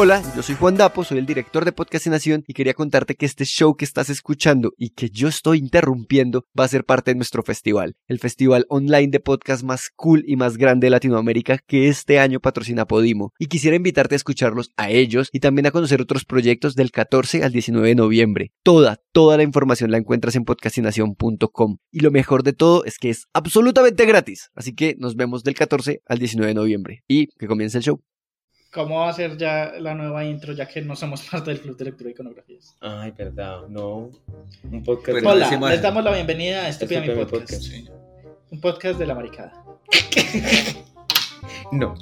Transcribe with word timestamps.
Hola, 0.00 0.22
yo 0.36 0.44
soy 0.44 0.54
Juan 0.54 0.76
Dapo, 0.76 1.02
soy 1.02 1.18
el 1.18 1.26
director 1.26 1.64
de 1.64 1.72
Podcastinación 1.72 2.44
y 2.46 2.54
quería 2.54 2.72
contarte 2.72 3.16
que 3.16 3.26
este 3.26 3.44
show 3.44 3.74
que 3.74 3.84
estás 3.84 4.10
escuchando 4.10 4.72
y 4.76 4.90
que 4.90 5.10
yo 5.10 5.26
estoy 5.26 5.58
interrumpiendo 5.58 6.44
va 6.56 6.62
a 6.62 6.68
ser 6.68 6.84
parte 6.84 7.10
de 7.10 7.16
nuestro 7.16 7.42
festival, 7.42 7.96
el 8.06 8.20
festival 8.20 8.64
online 8.68 9.08
de 9.08 9.18
podcast 9.18 9.64
más 9.64 9.90
cool 9.96 10.22
y 10.24 10.36
más 10.36 10.56
grande 10.56 10.86
de 10.86 10.92
Latinoamérica 10.92 11.58
que 11.66 11.88
este 11.88 12.20
año 12.20 12.38
patrocina 12.38 12.86
Podimo. 12.86 13.32
Y 13.40 13.46
quisiera 13.46 13.76
invitarte 13.76 14.14
a 14.14 14.22
escucharlos 14.22 14.70
a 14.76 14.88
ellos 14.88 15.30
y 15.32 15.40
también 15.40 15.66
a 15.66 15.72
conocer 15.72 16.00
otros 16.00 16.24
proyectos 16.24 16.76
del 16.76 16.92
14 16.92 17.42
al 17.42 17.50
19 17.50 17.88
de 17.88 17.94
noviembre. 17.96 18.52
Toda, 18.62 19.00
toda 19.10 19.36
la 19.36 19.42
información 19.42 19.90
la 19.90 19.98
encuentras 19.98 20.36
en 20.36 20.44
podcastinación.com. 20.44 21.78
Y 21.90 22.00
lo 22.02 22.12
mejor 22.12 22.44
de 22.44 22.52
todo 22.52 22.84
es 22.84 22.98
que 22.98 23.10
es 23.10 23.26
absolutamente 23.32 24.06
gratis. 24.06 24.50
Así 24.54 24.76
que 24.76 24.94
nos 24.96 25.16
vemos 25.16 25.42
del 25.42 25.56
14 25.56 26.02
al 26.06 26.18
19 26.20 26.50
de 26.50 26.54
noviembre. 26.54 27.02
Y 27.08 27.26
que 27.36 27.48
comience 27.48 27.78
el 27.78 27.82
show. 27.82 28.00
¿Cómo 28.72 29.00
va 29.00 29.08
a 29.08 29.12
ser 29.14 29.38
ya 29.38 29.72
la 29.78 29.94
nueva 29.94 30.24
intro, 30.24 30.52
ya 30.52 30.66
que 30.68 30.82
no 30.82 30.94
somos 30.94 31.22
parte 31.30 31.50
del 31.50 31.60
Club 31.60 31.76
de 31.78 31.86
Lectura 31.86 32.10
y 32.10 32.12
Iconografías? 32.12 32.76
Ay, 32.80 33.12
verdad, 33.16 33.66
no. 33.68 34.10
Un 34.70 34.82
podcast. 34.84 35.24
Hola, 35.24 35.46
decimos- 35.46 35.70
les 35.70 35.80
damos 35.82 36.04
la 36.04 36.12
bienvenida 36.12 36.64
a 36.64 36.68
Estúpida 36.68 37.00
Mi 37.00 37.06
Estúpida 37.08 37.24
Mi 37.24 37.30
Podcast. 37.30 37.64
Podcast. 37.64 37.88
Un 38.50 38.60
podcast 38.60 38.98
de 38.98 39.06
la 39.06 39.14
maricada. 39.14 39.64
No. 41.70 41.94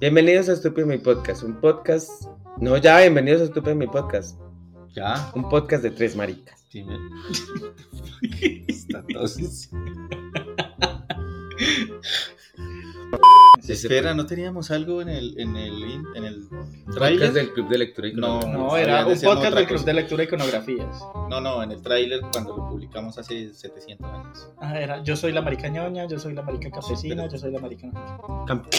Bienvenidos 0.00 0.48
a 0.48 0.52
Estúpido 0.54 0.86
Mi 0.88 0.98
Podcast. 0.98 1.44
Un 1.44 1.60
podcast. 1.60 2.10
No, 2.58 2.76
ya, 2.76 2.98
bienvenidos 2.98 3.42
a 3.42 3.44
Estúpido 3.44 3.76
Mi 3.76 3.86
Podcast. 3.86 4.36
Ya, 4.92 5.30
Un 5.36 5.48
podcast 5.48 5.84
de 5.84 5.90
tres 5.92 6.16
maricas. 6.16 6.64
sí, 6.68 6.82
me- 6.82 6.96
Está 8.68 9.04
entonces. 13.60 13.82
Espera, 13.84 14.14
¿no 14.14 14.26
teníamos 14.26 14.70
algo 14.70 15.02
en 15.02 15.08
el, 15.08 15.38
en 15.38 15.56
el, 15.56 16.02
en 16.14 16.24
el 16.24 16.48
Podcast 16.48 16.96
trailer? 16.96 17.32
del 17.32 17.52
Club 17.52 17.68
de 17.68 17.78
Lectura 17.78 18.08
y 18.08 18.12
No. 18.14 18.38
Iconografía. 18.38 18.58
No, 18.58 18.76
era 18.76 19.06
un 19.06 19.20
podcast 19.20 19.54
del 19.56 19.66
Club 19.66 19.84
de 19.84 19.94
Lectura 19.94 20.22
y 20.22 20.26
Iconografías. 20.26 21.00
No, 21.30 21.40
no, 21.40 21.62
en 21.62 21.72
el 21.72 21.82
tráiler 21.82 22.20
cuando 22.32 22.56
lo 22.56 22.68
publicamos 22.68 23.18
hace 23.18 23.52
700 23.52 24.06
años. 24.10 24.48
Ah, 24.60 24.78
era 24.80 25.02
Yo 25.02 25.16
soy 25.16 25.32
la 25.32 25.42
marica 25.42 25.68
ñoña, 25.68 26.06
yo 26.08 26.18
soy 26.18 26.34
la 26.34 26.42
marica 26.42 26.70
campesina, 26.70 27.28
yo 27.28 27.38
soy 27.38 27.52
la 27.52 27.58
marica... 27.60 27.88
Camp- 28.46 28.66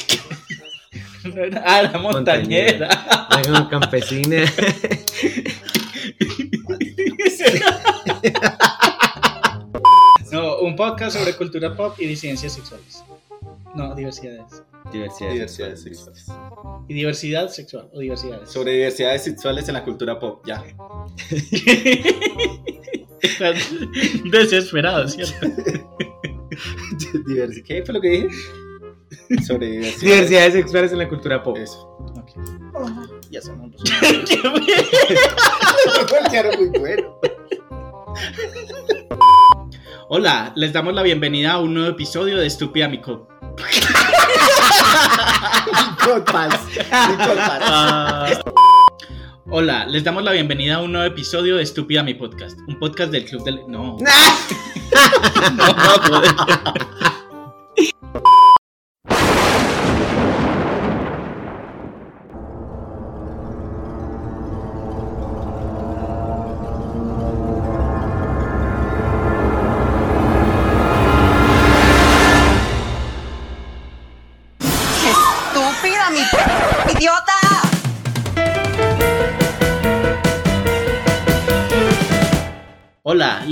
No 1.26 1.44
era- 1.44 1.62
Ah, 1.66 1.84
la 1.84 2.00
montañera. 2.00 2.88
Hagan 3.30 3.68
campesina. 3.68 4.44
No, 10.32 10.60
un 10.60 10.76
podcast 10.76 11.18
sobre 11.18 11.36
cultura 11.36 11.76
pop 11.76 11.96
y 12.00 12.06
disidencias 12.06 12.54
sexuales. 12.54 13.04
No, 13.76 13.94
diversidades. 13.96 14.64
Diversidad. 14.92 15.32
Diversidades 15.32 15.82
sexuales. 15.84 16.26
Y 16.88 16.94
diversidad 16.94 17.50
sexual 17.50 17.90
o 17.94 18.00
diversidades. 18.00 18.50
Sobre 18.50 18.72
diversidades 18.74 19.24
sexuales 19.24 19.68
en 19.68 19.74
la 19.76 19.84
cultura 19.84 20.20
pop, 20.20 20.44
ya. 20.46 20.64
Están 23.22 23.54
desesperados, 24.32 25.14
¿cierto? 25.14 25.36
¿Qué 27.66 27.84
fue 27.86 27.94
lo 27.94 28.02
que 28.02 28.10
dije? 28.10 28.28
Sobre 29.46 29.68
diversidades. 29.68 30.02
Diversidades 30.02 30.54
sexuales 30.54 30.92
en 30.92 30.98
la 30.98 31.08
cultura 31.10 31.44
pop. 31.44 31.56
Eso. 31.58 31.88
Ok. 32.18 32.32
Ya 33.30 33.42
somos 33.42 33.72
los. 33.72 33.84
Qué 36.32 36.44
muy 36.58 36.70
bueno. 36.80 37.20
Hola, 40.08 40.54
les 40.56 40.74
damos 40.74 40.96
la 40.96 41.04
bienvenida 41.04 41.52
a 41.52 41.60
un 41.60 41.76
nuevo 41.76 41.90
episodio 41.90 42.38
de 42.38 42.48
Estúpida 42.48 42.88
Ah. 46.92 48.30
Hola, 49.52 49.86
les 49.88 50.04
damos 50.04 50.24
la 50.24 50.32
bienvenida 50.32 50.76
a 50.76 50.82
un 50.82 50.92
nuevo 50.92 51.08
episodio 51.08 51.58
de 51.58 51.64
Estúpida 51.64 52.04
Mi 52.04 52.14
Podcast, 52.14 52.60
un 52.68 52.78
podcast 52.80 53.12
del 53.12 53.26
Club 53.26 53.44
del... 53.44 53.62
No. 53.68 53.98
No, 55.56 55.74
joder. 55.74 57.19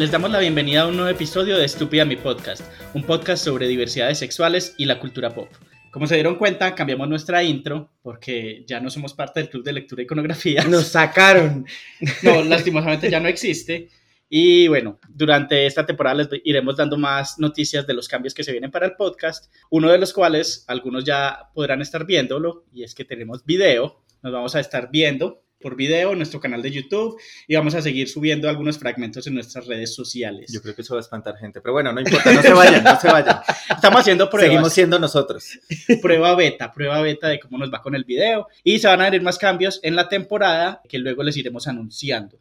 Les 0.08 0.12
damos 0.14 0.32
la 0.32 0.40
bienvenida 0.40 0.84
a 0.84 0.88
un 0.88 0.96
nuevo 0.96 1.12
episodio 1.12 1.58
de 1.58 1.66
Estúpida 1.66 2.06
Mi 2.06 2.16
Podcast, 2.16 2.64
un 2.94 3.04
podcast 3.04 3.44
sobre 3.44 3.68
diversidades 3.68 4.18
sexuales 4.18 4.74
y 4.78 4.86
la 4.86 5.02
cultura 5.02 5.36
pop. 5.36 5.50
Como 5.92 6.08
se 6.08 6.14
dieron 6.16 6.36
cuenta, 6.36 6.74
cambiamos 6.76 7.10
nuestra 7.10 7.44
intro 7.44 7.92
porque 8.02 8.64
ya 8.66 8.80
no 8.80 8.90
somos 8.90 9.14
parte 9.14 9.42
del 9.42 9.50
Club 9.50 9.66
de 9.66 9.74
Lectura 9.74 10.02
y 10.02 10.06
Iconografía. 10.06 10.64
Nos 10.64 10.88
sacaron. 10.88 11.66
No, 12.24 12.42
lastimosamente 12.42 13.12
ya 13.12 13.20
no 13.20 13.28
existe. 13.28 13.90
Y 14.30 14.70
bueno, 14.70 14.98
durante 15.10 15.66
esta 15.66 15.86
temporada 15.86 16.24
les 16.24 16.30
iremos 16.46 16.78
dando 16.78 16.98
más 16.98 17.38
noticias 17.38 17.86
de 17.86 17.94
los 17.94 18.08
cambios 18.08 18.34
que 18.34 18.46
se 18.46 18.54
vienen 18.54 18.72
para 18.72 18.86
el 18.86 18.96
podcast, 18.96 19.54
uno 19.72 19.92
de 19.92 19.98
los 19.98 20.14
cuales 20.14 20.64
algunos 20.70 21.04
ya 21.04 21.50
podrán 21.54 21.82
estar 21.82 22.06
viéndolo, 22.06 22.64
y 22.72 22.84
es 22.84 22.96
que 22.96 23.04
tenemos 23.04 23.44
video, 23.44 24.06
nos 24.24 24.32
vamos 24.32 24.56
a 24.56 24.62
estar 24.62 24.90
viendo 24.90 25.44
por 25.60 25.76
video 25.76 26.12
en 26.12 26.18
nuestro 26.18 26.40
canal 26.40 26.62
de 26.62 26.72
YouTube 26.72 27.20
y 27.48 27.56
vamos 27.56 27.74
a 27.76 27.82
seguir 27.82 28.08
subiendo 28.08 28.48
algunos 28.48 28.78
fragmentos 28.78 29.26
en 29.28 29.34
nuestras 29.34 29.66
redes 29.66 29.94
sociales. 29.96 30.52
Yo 30.54 30.62
creo 30.62 30.76
que 30.76 30.82
eso 30.82 30.94
va 30.94 31.00
a 31.00 31.02
espantar 31.02 31.38
gente. 31.38 31.62
Pero 31.62 31.74
bueno, 31.74 31.92
no 31.92 32.02
importa, 32.02 32.32
no 32.32 32.42
se 32.42 32.54
vayan, 32.54 32.84
no 32.84 33.00
se 33.00 33.08
vayan. 33.08 33.40
Estamos 33.70 34.02
haciendo 34.02 34.30
pruebas. 34.30 34.50
Seguimos 34.50 34.74
siendo 34.74 35.00
nosotros. 35.00 35.60
prueba 36.02 36.36
beta, 36.36 36.72
prueba 36.72 37.02
beta 37.02 37.28
de 37.28 37.40
cómo 37.40 37.58
nos 37.58 37.74
va 37.74 37.82
con 37.82 37.96
el 37.96 38.04
video 38.04 38.48
y 38.64 38.80
se 38.80 38.88
van 38.88 39.02
a 39.02 39.06
venir 39.06 39.22
más 39.22 39.38
cambios 39.38 39.80
en 39.84 39.96
la 39.96 40.08
temporada 40.08 40.82
que 40.88 41.00
luego 41.00 41.24
les 41.24 41.38
iremos 41.38 41.68
anunciando. 41.68 42.40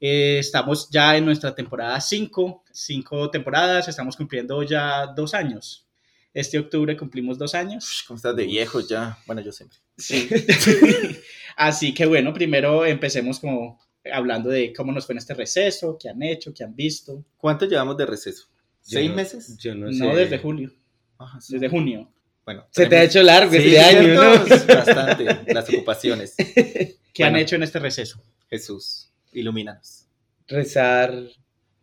Eh, 0.00 0.38
estamos 0.40 0.88
ya 0.90 1.16
en 1.16 1.24
nuestra 1.24 1.54
temporada 1.54 2.00
5, 2.00 2.64
5 2.72 3.30
temporadas, 3.30 3.86
estamos 3.86 4.16
cumpliendo 4.16 4.62
ya 4.62 5.06
dos 5.06 5.32
años. 5.32 5.86
Este 6.34 6.58
octubre 6.58 6.96
cumplimos 6.96 7.36
dos 7.38 7.54
años. 7.54 8.04
¿Cómo 8.08 8.16
estás 8.16 8.34
de 8.36 8.44
viejo 8.46 8.80
ya? 8.80 9.18
Bueno, 9.26 9.42
yo 9.42 9.52
siempre. 9.52 9.78
Sí. 9.98 10.28
Así 11.56 11.92
que 11.92 12.06
bueno, 12.06 12.32
primero 12.32 12.86
empecemos 12.86 13.38
como 13.38 13.78
hablando 14.10 14.48
de 14.48 14.72
cómo 14.72 14.90
nos 14.92 15.04
fue 15.06 15.12
en 15.12 15.18
este 15.18 15.34
receso, 15.34 15.96
qué 16.00 16.08
han 16.08 16.22
hecho, 16.22 16.52
qué 16.54 16.64
han 16.64 16.74
visto. 16.74 17.24
¿Cuánto 17.36 17.66
llevamos 17.66 17.96
de 17.98 18.06
receso? 18.06 18.46
Yo 18.86 18.98
¿Seis 18.98 19.10
no- 19.10 19.16
meses? 19.16 19.58
Yo 19.58 19.74
no 19.74 19.90
No, 19.90 20.10
sé. 20.12 20.16
desde 20.20 20.38
julio, 20.38 20.72
Ajá, 21.18 21.40
sí. 21.40 21.52
desde 21.54 21.68
junio. 21.68 22.10
Bueno, 22.44 22.66
Se 22.70 22.86
te 22.86 22.96
ha 22.96 23.04
hecho 23.04 23.22
largo 23.22 23.52
Sí, 23.52 23.58
este 23.58 23.78
año. 23.80 24.14
¿no? 24.14 24.30
Bastante. 24.74 25.52
Las 25.54 25.68
ocupaciones. 25.68 26.34
¿Qué 27.14 27.22
han 27.24 27.36
hecho 27.36 27.54
en 27.56 27.62
este 27.62 27.78
receso? 27.78 28.20
Jesús, 28.50 29.10
ilumínanos. 29.32 30.06
Rezar. 30.48 31.14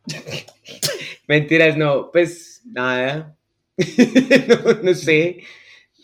Mentiras, 1.28 1.78
no. 1.78 2.12
Pues 2.12 2.62
nada. 2.66 3.38
No, 4.48 4.74
no 4.84 4.94
sé. 4.94 5.40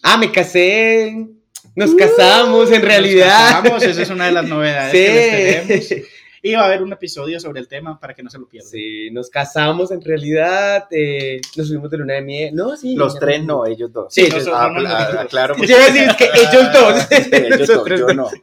Ah, 0.02 0.18
me 0.18 0.32
casé. 0.32 1.28
Nos 1.76 1.94
casamos, 1.96 2.72
en 2.72 2.82
realidad. 2.82 3.62
Vamos, 3.64 3.84
esa 3.84 4.02
es 4.02 4.10
una 4.10 4.28
de 4.28 4.32
las 4.32 4.46
novedades 4.48 4.92
que 4.94 5.14
les 5.14 5.66
tenemos. 5.66 5.86
Sí. 5.88 6.04
Y 6.42 6.54
va 6.54 6.62
a 6.62 6.66
haber 6.68 6.84
un 6.84 6.94
episodio 6.94 7.40
sobre 7.40 7.60
el 7.60 7.68
tema 7.68 8.00
para 8.00 8.14
que 8.14 8.22
no 8.22 8.30
se 8.30 8.38
lo 8.38 8.48
pierdan. 8.48 8.70
Sí, 8.70 9.10
nos 9.12 9.30
casamos 9.32 9.90
en 9.92 10.00
realidad. 10.00 10.86
eh, 10.92 11.42
nos 11.58 11.68
fuimos 11.68 11.90
de 11.90 11.98
luna 11.98 12.14
de 12.14 12.22
miel. 12.22 12.56
No, 12.56 12.78
sí. 12.78 12.96
Los 12.96 13.18
tres 13.20 13.40
nos- 13.40 13.48
no, 13.48 13.66
ellos 13.66 13.92
dos. 13.92 14.14
Sí, 14.14 14.22
nosotros 14.30 14.50
Ah, 14.56 14.70
no, 14.70 14.88
ah. 14.88 15.28
Yo 15.66 15.76
a 15.76 15.86
decir 15.86 16.04
es 16.04 16.16
que 16.16 16.26
ellos 16.36 16.72
dos. 16.72 17.08
Sí, 17.10 17.30
ellos 17.34 17.68
dos, 17.68 17.90
yo 17.90 18.08
no. 18.14 18.30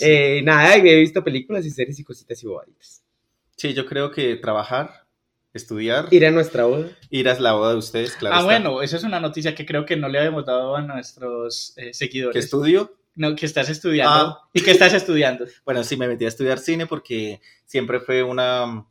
Eh, 0.00 0.42
nada, 0.42 0.76
y 0.76 0.88
he 0.88 0.96
visto 0.96 1.22
películas 1.22 1.64
y 1.64 1.70
series 1.70 1.98
y 2.00 2.04
cositas 2.04 2.42
y 2.42 2.46
bobaditas. 2.46 3.02
Sí, 3.56 3.72
yo 3.74 3.86
creo 3.86 4.10
que 4.10 4.34
trabajar, 4.36 5.03
estudiar, 5.54 6.08
Ir 6.10 6.26
a 6.26 6.30
nuestra 6.30 6.64
boda. 6.64 6.88
ir 7.10 7.28
a 7.28 7.38
la 7.38 7.52
boda 7.52 7.72
de 7.72 7.78
ustedes, 7.78 8.16
claro. 8.16 8.34
ah, 8.36 8.38
está. 8.40 8.44
bueno, 8.46 8.82
esa 8.82 8.96
es 8.96 9.04
una 9.04 9.20
noticia 9.20 9.54
que 9.54 9.64
creo 9.64 9.86
que 9.86 9.96
no 9.96 10.08
le 10.08 10.18
habíamos 10.18 10.44
dado 10.44 10.76
a 10.76 10.82
nuestros 10.82 11.72
eh, 11.76 11.86
¿Qué 11.86 11.94
seguidores. 11.94 12.44
estudio? 12.44 12.96
No, 13.16 13.36
que 13.36 13.46
estás 13.46 13.68
estudiando. 13.68 14.12
Ah. 14.12 14.48
¿Y 14.52 14.60
qué 14.62 14.72
estás 14.72 14.92
estudiando? 14.92 15.46
Bueno, 15.64 15.84
sí, 15.84 15.96
me 15.96 16.08
metí 16.08 16.24
a 16.24 16.28
estudiar 16.28 16.58
cine 16.58 16.86
porque 16.86 17.40
siempre 17.64 18.00
fue 18.00 18.22
una, 18.24 18.84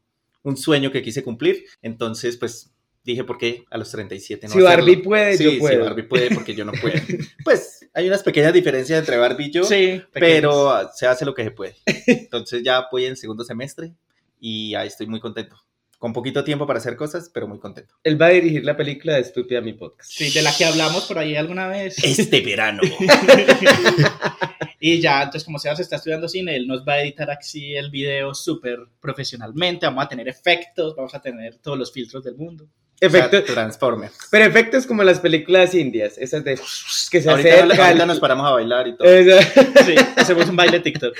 un 0.43 0.57
sueño 0.57 0.91
que 0.91 1.01
quise 1.01 1.23
cumplir. 1.23 1.65
Entonces, 1.81 2.37
pues 2.37 2.71
dije, 3.03 3.25
¿por 3.25 3.37
qué 3.37 3.65
a 3.69 3.77
los 3.77 3.91
37 3.91 4.47
no 4.47 4.53
si 4.53 4.61
Barbie 4.61 4.97
puede, 4.97 5.35
Sí, 5.37 5.43
yo 5.43 5.51
sí, 5.51 5.57
puedo. 5.57 5.83
Barbie 5.83 6.03
puede 6.03 6.33
porque 6.33 6.55
yo 6.55 6.63
no 6.63 6.71
puedo. 6.71 6.95
pues 7.43 7.89
hay 7.93 8.07
unas 8.07 8.23
pequeñas 8.23 8.53
diferencias 8.53 8.97
entre 8.99 9.17
Barbie 9.17 9.47
y 9.47 9.51
yo, 9.51 9.63
sí, 9.65 10.01
pero 10.13 10.89
se 10.95 11.05
hace 11.05 11.25
lo 11.25 11.33
que 11.33 11.43
se 11.43 11.51
puede. 11.51 11.75
Entonces 12.07 12.63
ya 12.63 12.87
voy 12.89 13.05
en 13.05 13.17
segundo 13.17 13.43
semestre 13.43 13.93
y 14.39 14.73
ahí 14.75 14.87
estoy 14.87 15.07
muy 15.07 15.19
contento. 15.19 15.57
Con 16.03 16.11
poquito 16.11 16.43
tiempo 16.43 16.67
para 16.67 16.79
hacer 16.79 16.97
cosas, 16.97 17.31
pero 17.33 17.47
muy 17.47 17.59
contento. 17.59 17.95
Él 18.03 18.21
va 18.21 18.25
a 18.25 18.31
dirigir 18.31 18.65
la 18.65 18.75
película 18.75 19.13
de 19.13 19.21
Estúpida 19.21 19.61
mi 19.61 19.71
podcast. 19.71 20.11
Sí, 20.11 20.31
de 20.31 20.41
la 20.41 20.53
que 20.53 20.65
hablamos 20.65 21.05
por 21.05 21.17
ahí 21.17 21.37
alguna 21.37 21.69
vez. 21.69 21.95
Este 22.03 22.41
verano. 22.41 22.81
y 24.81 24.99
ya, 24.99 25.19
entonces 25.23 25.45
como 25.45 25.59
Sebas 25.59 25.79
está 25.79 25.95
estudiando 25.95 26.27
cine, 26.27 26.57
él 26.57 26.67
nos 26.67 26.85
va 26.85 26.95
a 26.95 27.01
editar 27.03 27.31
así 27.31 27.73
el 27.77 27.89
video 27.89 28.35
súper 28.35 28.79
profesionalmente, 28.99 29.85
vamos 29.85 30.03
a 30.03 30.09
tener 30.09 30.27
efectos, 30.27 30.93
vamos 30.93 31.15
a 31.15 31.21
tener 31.21 31.55
todos 31.59 31.79
los 31.79 31.93
filtros 31.93 32.21
del 32.21 32.35
mundo. 32.35 32.67
Efecto, 32.99 33.41
Transformers. 33.41 34.13
pero 34.29 34.43
efectos 34.43 34.85
como 34.85 35.03
las 35.05 35.21
películas 35.21 35.73
indias, 35.73 36.17
esas 36.17 36.43
de 36.43 36.55
que 37.11 37.21
se 37.21 37.29
Ahorita, 37.29 37.49
acercan. 37.63 37.79
ahorita 37.79 38.05
nos 38.05 38.19
paramos 38.19 38.45
a 38.45 38.51
bailar 38.51 38.89
y 38.89 38.97
todo. 38.97 39.07
Sí, 39.85 39.95
hacemos 40.17 40.49
un 40.49 40.57
baile 40.57 40.79
TikTok. 40.81 41.15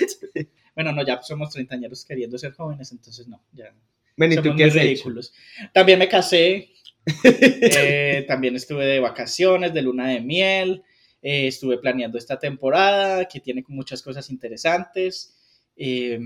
Bueno, 0.76 0.92
no, 0.92 1.06
ya 1.06 1.22
somos 1.22 1.52
treintañeros 1.52 2.04
queriendo 2.04 2.38
ser 2.38 2.52
jóvenes, 2.52 2.92
entonces 2.92 3.30
no, 3.30 3.42
ya 3.54 3.74
Bueno, 4.16 4.34
¿y 4.34 4.38
somos 4.38 4.52
tú 4.52 4.58
qué 4.58 4.64
muy 4.64 4.70
has 4.70 4.76
hecho? 4.76 4.84
ridículos. 4.84 5.34
También 5.74 6.00
me 6.00 6.08
casé, 6.08 6.70
eh, 7.24 8.26
también 8.28 8.56
estuve 8.56 8.86
de 8.86 9.00
vacaciones, 9.00 9.74
de 9.74 9.82
luna 9.82 10.10
de 10.10 10.22
miel, 10.22 10.84
eh, 11.22 11.48
estuve 11.48 11.78
planeando 11.78 12.18
esta 12.18 12.40
temporada 12.40 13.28
que 13.28 13.40
tiene 13.40 13.64
muchas 13.68 14.02
cosas 14.02 14.30
interesantes. 14.30 15.36
Eh, 15.76 16.20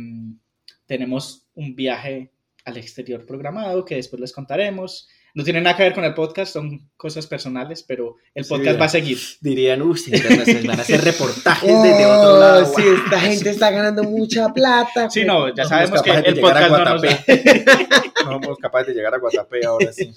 tenemos 0.85 1.47
un 1.55 1.75
viaje 1.75 2.31
al 2.65 2.77
exterior 2.77 3.25
programado 3.25 3.85
que 3.85 3.95
después 3.95 4.19
les 4.19 4.33
contaremos. 4.33 5.07
No 5.37 5.43
tiene 5.43 5.61
nada 5.61 5.77
que 5.77 5.83
ver 5.83 5.93
con 5.93 6.03
el 6.03 6.15
podcast, 6.15 6.51
son 6.51 6.89
cosas 6.97 7.27
personales, 7.27 7.83
pero 7.83 8.15
el 8.33 8.43
podcast 8.43 8.81
va 8.81 8.85
a 8.85 8.89
seguir. 8.89 9.19
Dirían, 9.39 9.83
uy, 9.83 10.01
van 10.65 10.79
a 10.79 10.81
hacer 10.81 11.01
reportajes 11.03 11.83
desde 11.83 12.05
otro 12.07 12.33
Oh, 12.33 12.39
lado. 12.39 12.65
sí, 12.75 12.81
esta 13.05 13.19
gente 13.19 13.51
está 13.51 13.69
ganando 13.69 14.03
mucha 14.03 14.49
plata. 14.51 15.11
Sí, 15.11 15.23
no, 15.25 15.49
ya 15.53 15.61
No 15.61 15.69
sabemos 15.69 16.01
que 16.01 16.09
el 16.09 16.39
podcast 16.39 16.71
no 16.71 16.85
nos 16.85 17.01
da. 17.03 17.23
No 18.25 18.41
somos 18.41 18.57
capaces 18.57 18.87
de 18.87 18.93
llegar 18.95 19.13
a 19.13 19.19
Guatapé 19.19 19.63
ahora 19.65 19.93
sí. 19.93 20.11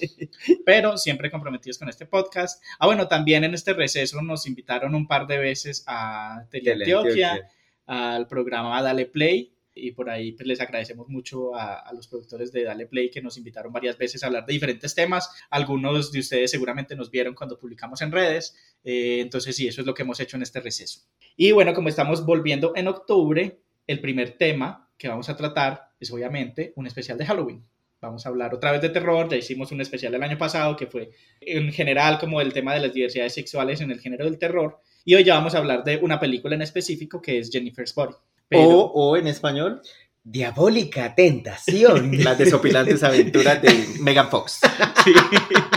pero 0.64 0.96
siempre 0.96 1.30
comprometidos 1.30 1.78
con 1.78 1.90
este 1.90 2.06
podcast. 2.06 2.60
Ah, 2.78 2.86
bueno, 2.86 3.06
también 3.06 3.44
en 3.44 3.52
este 3.52 3.74
receso 3.74 4.22
nos 4.22 4.46
invitaron 4.46 4.94
un 4.94 5.06
par 5.06 5.26
de 5.26 5.36
veces 5.38 5.84
a 5.86 6.44
Teleantioquia. 6.50 7.46
al 7.86 8.26
programa 8.26 8.80
Dale 8.82 9.04
Play, 9.04 9.52
y 9.80 9.92
por 9.92 10.10
ahí 10.10 10.32
pues, 10.32 10.46
les 10.46 10.60
agradecemos 10.60 11.08
mucho 11.08 11.54
a, 11.54 11.90
los 11.94 12.08
productores 12.08 12.52
de 12.52 12.64
Dale 12.64 12.86
Play 12.86 13.10
que 13.10 13.22
nos 13.22 13.36
invitaron 13.36 13.72
varias 13.72 13.96
veces 13.96 14.22
a 14.22 14.26
hablar 14.26 14.46
de 14.46 14.52
diferentes 14.52 14.94
temas. 14.94 15.30
Algunos 15.50 16.12
de 16.12 16.20
ustedes 16.20 16.50
seguramente 16.50 16.94
nos 16.94 17.10
vieron 17.10 17.34
cuando 17.34 17.58
publicamos 17.58 18.00
en 18.02 18.12
redes, 18.12 18.56
eh, 18.84 19.20
entonces 19.20 19.56
sí, 19.56 19.68
eso 19.68 19.80
es 19.80 19.86
lo 19.86 19.94
que 19.94 20.02
hemos 20.02 20.20
hecho 20.20 20.36
en 20.36 20.42
este 20.42 20.60
receso. 20.60 21.00
Y 21.36 21.52
bueno, 21.52 21.72
como 21.74 21.88
estamos 21.88 22.24
volviendo 22.24 22.72
en 22.76 22.88
octubre, 22.88 23.60
el 23.86 24.00
primer 24.00 24.36
tema 24.36 24.90
que 24.96 25.08
vamos 25.08 25.28
a 25.28 25.36
tratar 25.36 25.90
es 25.98 26.10
obviamente 26.10 26.72
un 26.76 26.86
especial 26.86 27.18
de 27.18 27.26
Halloween. 27.26 27.64
Vamos 28.00 28.24
a 28.24 28.30
hablar 28.30 28.54
otra 28.54 28.72
vez 28.72 28.80
de 28.80 28.88
terror, 28.88 29.28
ya 29.28 29.36
hicimos 29.36 29.72
un 29.72 29.80
especial 29.80 30.14
el 30.14 30.22
año 30.22 30.38
pasado 30.38 30.74
que 30.74 30.86
fue 30.86 31.10
en 31.40 31.70
general 31.70 32.18
como 32.18 32.40
el 32.40 32.52
tema 32.52 32.72
de 32.72 32.80
las 32.80 32.94
diversidades 32.94 33.34
sexuales 33.34 33.80
en 33.82 33.90
el 33.90 34.00
género 34.00 34.24
del 34.24 34.38
terror. 34.38 34.80
Y 35.04 35.14
hoy 35.14 35.24
ya 35.24 35.34
vamos 35.34 35.54
a 35.54 35.58
hablar 35.58 35.84
de 35.84 35.96
una 35.98 36.18
película 36.18 36.54
en 36.54 36.62
específico 36.62 37.20
que 37.20 37.38
es 37.38 37.50
Jennifer's 37.50 37.94
Body. 37.94 38.14
Pero, 38.50 38.68
O, 38.68 39.10
o 39.12 39.16
en 39.16 39.26
español, 39.28 39.80
Diabólica 40.22 41.14
tentación. 41.14 42.10
las 42.22 42.36
desopilantes 42.36 43.02
aventuras 43.02 43.62
de 43.62 43.86
Megan 44.00 44.28
Fox. 44.28 44.60
Sí. 45.02 45.14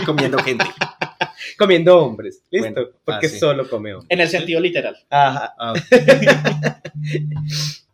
Comiendo 0.04 0.36
gente. 0.40 0.66
Comiendo 1.58 1.98
hombres. 1.98 2.42
¿Listo? 2.50 2.72
Bueno, 2.74 2.88
Porque 3.06 3.26
ah, 3.26 3.30
sí. 3.30 3.38
solo 3.38 3.66
come 3.70 3.94
hombres. 3.94 4.06
en 4.10 4.20
el 4.20 4.28
sentido 4.28 4.60
literal. 4.60 4.94
Ajá. 5.08 5.54
Ah, 5.58 5.72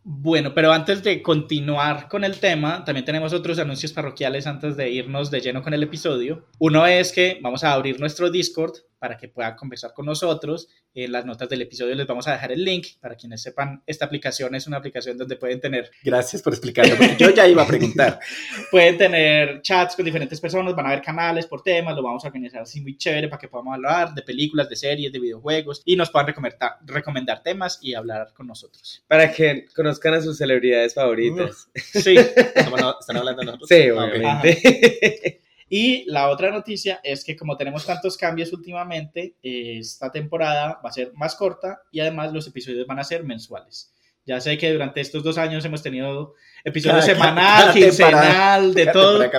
Bueno, 0.02 0.52
pero 0.54 0.72
antes 0.72 1.02
de 1.04 1.22
continuar 1.22 2.08
con 2.08 2.24
el 2.24 2.40
tema, 2.40 2.84
también 2.84 3.04
tenemos 3.04 3.32
otros 3.32 3.58
anuncios 3.58 3.92
parroquiales 3.92 4.46
antes 4.46 4.76
de 4.76 4.90
irnos 4.90 5.30
de 5.30 5.40
lleno 5.40 5.62
con 5.62 5.72
el 5.72 5.82
episodio. 5.82 6.46
Uno 6.58 6.86
es 6.86 7.12
que 7.12 7.38
vamos 7.42 7.62
a 7.64 7.72
abrir 7.74 8.00
nuestro 8.00 8.30
Discord 8.30 8.72
para 8.98 9.16
que 9.16 9.28
puedan 9.28 9.56
conversar 9.56 9.92
con 9.92 10.06
nosotros. 10.06 10.68
En 10.92 11.12
las 11.12 11.24
notas 11.24 11.48
del 11.48 11.62
episodio 11.62 11.94
les 11.94 12.04
vamos 12.04 12.26
a 12.26 12.32
dejar 12.32 12.50
el 12.50 12.64
link 12.64 12.84
para 13.00 13.14
quienes 13.14 13.40
sepan, 13.40 13.80
esta 13.86 14.06
aplicación 14.06 14.56
es 14.56 14.66
una 14.66 14.78
aplicación 14.78 15.16
donde 15.16 15.36
pueden 15.36 15.60
tener, 15.60 15.88
gracias 16.02 16.42
por 16.42 16.52
explicarlo, 16.52 16.96
porque 16.96 17.14
yo 17.16 17.30
ya 17.30 17.46
iba 17.46 17.62
a 17.62 17.66
preguntar. 17.66 18.18
pueden 18.72 18.98
tener 18.98 19.62
chats 19.62 19.94
con 19.94 20.04
diferentes 20.04 20.40
personas, 20.40 20.74
van 20.74 20.86
a 20.86 20.90
ver 20.90 21.00
canales 21.00 21.46
por 21.46 21.62
temas, 21.62 21.94
lo 21.94 22.02
vamos 22.02 22.24
a 22.24 22.26
organizar 22.26 22.62
así 22.62 22.80
muy 22.80 22.96
chévere 22.96 23.28
para 23.28 23.38
que 23.38 23.46
podamos 23.46 23.74
hablar 23.74 24.12
de 24.14 24.22
películas, 24.22 24.68
de 24.68 24.74
series, 24.74 25.12
de 25.12 25.20
videojuegos 25.20 25.80
y 25.84 25.94
nos 25.94 26.10
puedan 26.10 26.26
recomendar, 26.26 26.72
recomendar 26.84 27.40
temas 27.44 27.78
y 27.80 27.94
hablar 27.94 28.32
con 28.34 28.48
nosotros. 28.48 29.04
Para 29.06 29.30
que 29.32 29.66
conozcan 29.76 30.14
a 30.14 30.20
sus 30.20 30.38
celebridades 30.38 30.94
favoritas. 30.94 31.68
Sí. 31.76 32.16
¿Estamos- 32.36 32.80
no- 32.80 32.96
¿Están 32.98 33.16
hablando 33.16 33.42
de 33.42 33.46
nosotros? 33.46 33.68
Sí, 33.68 33.88
Ah, 34.24 34.42
ok. 34.44 35.40
Y 35.72 36.04
la 36.10 36.28
otra 36.30 36.50
noticia 36.50 37.00
es 37.04 37.24
que 37.24 37.36
como 37.36 37.56
tenemos 37.56 37.86
tantos 37.86 38.16
cambios 38.16 38.52
últimamente, 38.52 39.36
eh, 39.40 39.78
esta 39.78 40.10
temporada 40.10 40.80
va 40.84 40.88
a 40.90 40.92
ser 40.92 41.12
más 41.14 41.36
corta 41.36 41.80
y 41.92 42.00
además 42.00 42.32
los 42.32 42.48
episodios 42.48 42.86
van 42.88 42.98
a 42.98 43.04
ser 43.04 43.22
mensuales. 43.22 43.92
Ya 44.26 44.40
sé 44.40 44.58
que 44.58 44.72
durante 44.72 45.00
estos 45.00 45.22
dos 45.22 45.38
años 45.38 45.64
hemos 45.64 45.82
tenido 45.82 46.34
episodios 46.64 47.04
Cada- 47.06 47.14
semanal, 47.14 47.60
cada 47.60 47.72
quincenal, 47.72 48.74
de 48.74 48.84
Cada 48.84 48.92
todo. 48.92 49.30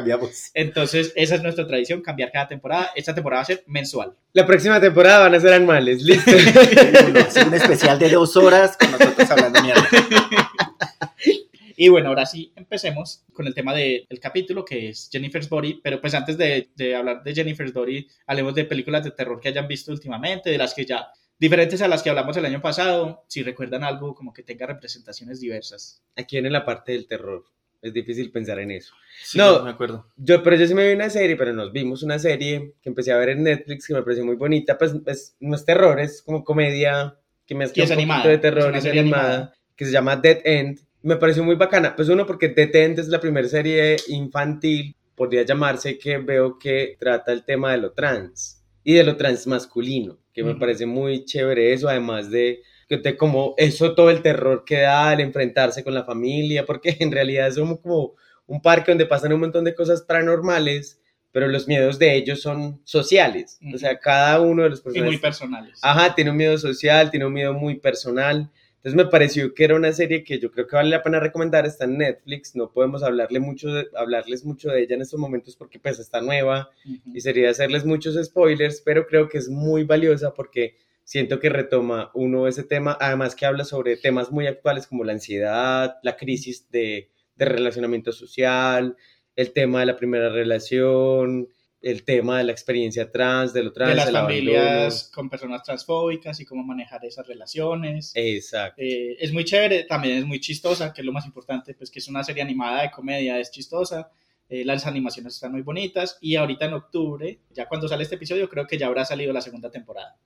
Entonces, 0.53 1.13
esa 1.15 1.35
es 1.35 1.43
nuestra 1.43 1.67
tradición, 1.67 2.01
cambiar 2.01 2.31
cada 2.31 2.47
temporada. 2.47 2.91
Esta 2.95 3.13
temporada 3.13 3.39
va 3.39 3.43
a 3.43 3.45
ser 3.45 3.63
mensual. 3.67 4.13
La 4.33 4.45
próxima 4.47 4.79
temporada 4.79 5.19
van 5.19 5.35
a 5.35 5.39
ser 5.39 5.53
animales. 5.53 6.01
Listo. 6.01 6.31
Un 7.47 7.53
especial 7.53 7.99
de 7.99 8.09
dos 8.09 8.35
horas 8.37 8.77
con 8.77 8.91
nosotros 8.91 9.29
hablando 9.29 9.61
mierda. 9.61 9.87
Y 11.77 11.89
bueno, 11.89 12.09
ahora 12.09 12.25
sí, 12.25 12.51
empecemos 12.55 13.23
con 13.33 13.47
el 13.47 13.53
tema 13.53 13.73
del 13.73 14.07
capítulo, 14.21 14.63
que 14.65 14.89
es 14.89 15.09
Jennifer's 15.11 15.49
Body. 15.49 15.79
Pero 15.83 15.99
pues 16.01 16.13
antes 16.13 16.37
de, 16.37 16.69
de 16.75 16.95
hablar 16.95 17.23
de 17.23 17.33
Jennifer's 17.33 17.73
Body, 17.73 18.07
hablemos 18.27 18.55
de 18.55 18.65
películas 18.65 19.03
de 19.03 19.11
terror 19.11 19.39
que 19.39 19.49
hayan 19.49 19.67
visto 19.67 19.91
últimamente, 19.91 20.49
de 20.49 20.57
las 20.57 20.73
que 20.73 20.85
ya, 20.85 21.07
diferentes 21.39 21.81
a 21.81 21.87
las 21.87 22.03
que 22.03 22.09
hablamos 22.09 22.37
el 22.37 22.45
año 22.45 22.61
pasado, 22.61 23.23
si 23.27 23.43
recuerdan 23.43 23.83
algo 23.83 24.13
como 24.15 24.33
que 24.33 24.43
tenga 24.43 24.65
representaciones 24.67 25.39
diversas. 25.39 26.03
Aquí 26.15 26.35
viene 26.37 26.49
la 26.49 26.65
parte 26.65 26.91
del 26.93 27.07
terror. 27.07 27.45
Es 27.81 27.93
difícil 27.93 28.31
pensar 28.31 28.59
en 28.59 28.69
eso. 28.69 28.93
Sí, 29.23 29.39
No. 29.39 29.57
yo 29.57 29.63
me 29.63 29.71
acuerdo. 29.71 30.05
Yo, 30.15 30.43
pero 30.43 30.55
yo 30.55 30.67
sí 30.67 30.75
me 30.75 30.87
vi 30.87 30.93
una 30.93 31.09
serie, 31.09 31.35
pero 31.35 31.51
nos 31.51 31.71
vimos 31.71 32.03
una 32.03 32.19
serie 32.19 32.75
que 32.79 32.89
empecé 32.89 33.11
a 33.11 33.17
ver 33.17 33.29
en 33.29 33.41
Netflix 33.41 33.87
que 33.87 33.95
me 33.95 34.03
pareció 34.03 34.23
muy 34.23 34.35
bonita. 34.35 34.77
Pues, 34.77 34.93
pues 35.03 35.35
no 35.39 35.55
es 35.55 35.65
terror, 35.65 35.99
es 35.99 36.21
como 36.21 36.43
comedia 36.43 37.17
que 37.47 37.55
me 37.55 37.63
Y 37.65 37.67
es 37.67 37.71
un 37.71 37.75
poquito 37.79 37.93
animada, 37.93 38.27
de 38.27 38.33
es 38.35 38.41
terror, 38.41 38.69
una 38.69 38.77
es, 38.77 38.83
serie 38.83 38.99
animada, 39.01 39.25
animada. 39.33 39.53
que 39.75 39.85
se 39.85 39.91
llama 39.91 40.15
Dead 40.15 40.41
End. 40.45 40.79
Me 41.01 41.15
pareció 41.15 41.43
muy 41.43 41.55
bacana. 41.55 41.95
Pues 41.95 42.09
uno, 42.09 42.25
porque 42.25 42.53
End 42.55 42.99
es 42.99 43.07
la 43.07 43.19
primera 43.19 43.47
serie 43.47 43.97
infantil, 44.07 44.95
podría 45.15 45.43
llamarse, 45.43 45.97
que 45.97 46.17
veo 46.17 46.57
que 46.57 46.95
trata 46.99 47.31
el 47.31 47.43
tema 47.43 47.71
de 47.71 47.79
lo 47.79 47.91
trans 47.91 48.63
y 48.83 48.93
de 48.93 49.03
lo 49.03 49.17
trans 49.17 49.47
masculino, 49.47 50.17
que 50.33 50.43
me 50.43 50.51
Ujú. 50.51 50.59
parece 50.59 50.85
muy 50.85 51.25
chévere 51.25 51.73
eso, 51.73 51.89
además 51.89 52.31
de 52.31 52.61
que 52.99 53.17
como 53.17 53.53
eso 53.57 53.95
todo 53.95 54.09
el 54.09 54.21
terror 54.21 54.65
que 54.65 54.81
da 54.81 55.11
al 55.11 55.21
enfrentarse 55.21 55.83
con 55.83 55.93
la 55.93 56.03
familia, 56.03 56.65
porque 56.65 56.95
en 56.99 57.11
realidad 57.11 57.47
es 57.47 57.57
como, 57.57 58.15
un 58.47 58.61
parque 58.61 58.91
donde 58.91 59.05
pasan 59.05 59.33
un 59.33 59.39
montón 59.39 59.63
de 59.63 59.73
cosas 59.73 60.01
paranormales, 60.01 60.99
pero 61.31 61.47
los 61.47 61.67
miedos 61.67 61.97
de 61.99 62.15
ellos 62.15 62.41
son 62.41 62.81
sociales. 62.83 63.59
O 63.73 63.77
sea, 63.77 63.97
cada 63.97 64.41
uno 64.41 64.63
de 64.63 64.71
los 64.71 64.81
Y 64.93 65.01
muy 65.01 65.17
personajes 65.17 65.21
personales. 65.21 65.79
Ajá, 65.81 66.13
tiene 66.13 66.31
un 66.31 66.37
miedo 66.37 66.57
social, 66.57 67.09
tiene 67.09 67.25
un 67.25 67.33
miedo 67.33 67.53
muy 67.53 67.79
personal. 67.79 68.49
Entonces 68.83 68.95
me 68.95 69.05
pareció 69.05 69.53
que 69.53 69.63
era 69.63 69.75
una 69.75 69.91
serie 69.91 70.23
que 70.23 70.39
yo 70.39 70.51
creo 70.51 70.65
que 70.65 70.75
vale 70.75 70.89
la 70.89 71.03
pena 71.03 71.19
recomendar. 71.19 71.65
Está 71.67 71.85
en 71.85 71.97
Netflix, 71.99 72.55
no 72.55 72.71
podemos 72.71 73.03
hablarle 73.03 73.39
mucho 73.39 73.69
de- 73.71 73.87
hablarles 73.95 74.43
mucho 74.43 74.69
de 74.71 74.81
ella 74.81 74.95
en 74.95 75.01
estos 75.03 75.19
momentos 75.19 75.55
porque 75.55 75.79
pues 75.79 75.99
está 75.99 76.19
nueva 76.21 76.69
y 77.13 77.21
sería 77.21 77.49
hacerles 77.51 77.85
muchos 77.85 78.15
spoilers, 78.23 78.81
pero 78.81 79.05
creo 79.05 79.29
que 79.29 79.37
es 79.37 79.49
muy 79.49 79.83
valiosa 79.83 80.33
porque 80.33 80.75
siento 81.03 81.39
que 81.39 81.49
retoma 81.49 82.09
uno 82.15 82.47
ese 82.47 82.63
tema, 82.63 82.97
además 82.99 83.35
que 83.35 83.45
habla 83.45 83.65
sobre 83.65 83.97
temas 83.97 84.31
muy 84.31 84.47
actuales 84.47 84.87
como 84.87 85.03
la 85.03 85.13
ansiedad, 85.13 85.97
la 86.03 86.15
crisis 86.17 86.69
de, 86.71 87.09
de 87.35 87.45
relacionamiento 87.45 88.11
social, 88.11 88.95
el 89.35 89.51
tema 89.53 89.81
de 89.81 89.85
la 89.87 89.95
primera 89.97 90.29
relación, 90.29 91.47
el 91.81 92.03
tema 92.03 92.37
de 92.37 92.43
la 92.43 92.51
experiencia 92.51 93.11
trans, 93.11 93.53
de 93.53 93.63
lo 93.63 93.73
trans, 93.73 93.91
de 93.91 93.95
las 93.95 94.11
familias 94.11 95.09
con 95.13 95.29
personas 95.29 95.63
transfóbicas 95.63 96.39
y 96.39 96.45
cómo 96.45 96.63
manejar 96.63 97.03
esas 97.05 97.27
relaciones. 97.27 98.11
Exacto. 98.15 98.81
Eh, 98.81 99.17
es 99.19 99.33
muy 99.33 99.43
chévere, 99.43 99.83
también 99.85 100.17
es 100.17 100.25
muy 100.25 100.39
chistosa, 100.39 100.93
que 100.93 101.01
es 101.01 101.05
lo 101.05 101.11
más 101.11 101.25
importante, 101.25 101.73
pues 101.73 101.89
que 101.89 101.99
es 101.99 102.07
una 102.07 102.23
serie 102.23 102.43
animada 102.43 102.83
de 102.83 102.91
comedia, 102.91 103.39
es 103.39 103.49
chistosa, 103.49 104.11
eh, 104.47 104.63
las 104.63 104.85
animaciones 104.85 105.33
están 105.33 105.53
muy 105.53 105.61
bonitas 105.61 106.17
y 106.21 106.35
ahorita 106.35 106.65
en 106.65 106.73
octubre, 106.73 107.39
ya 107.51 107.67
cuando 107.67 107.87
sale 107.87 108.03
este 108.03 108.15
episodio, 108.15 108.47
creo 108.49 108.67
que 108.67 108.77
ya 108.77 108.87
habrá 108.87 109.05
salido 109.05 109.33
la 109.33 109.41
segunda 109.41 109.71
temporada. 109.71 110.17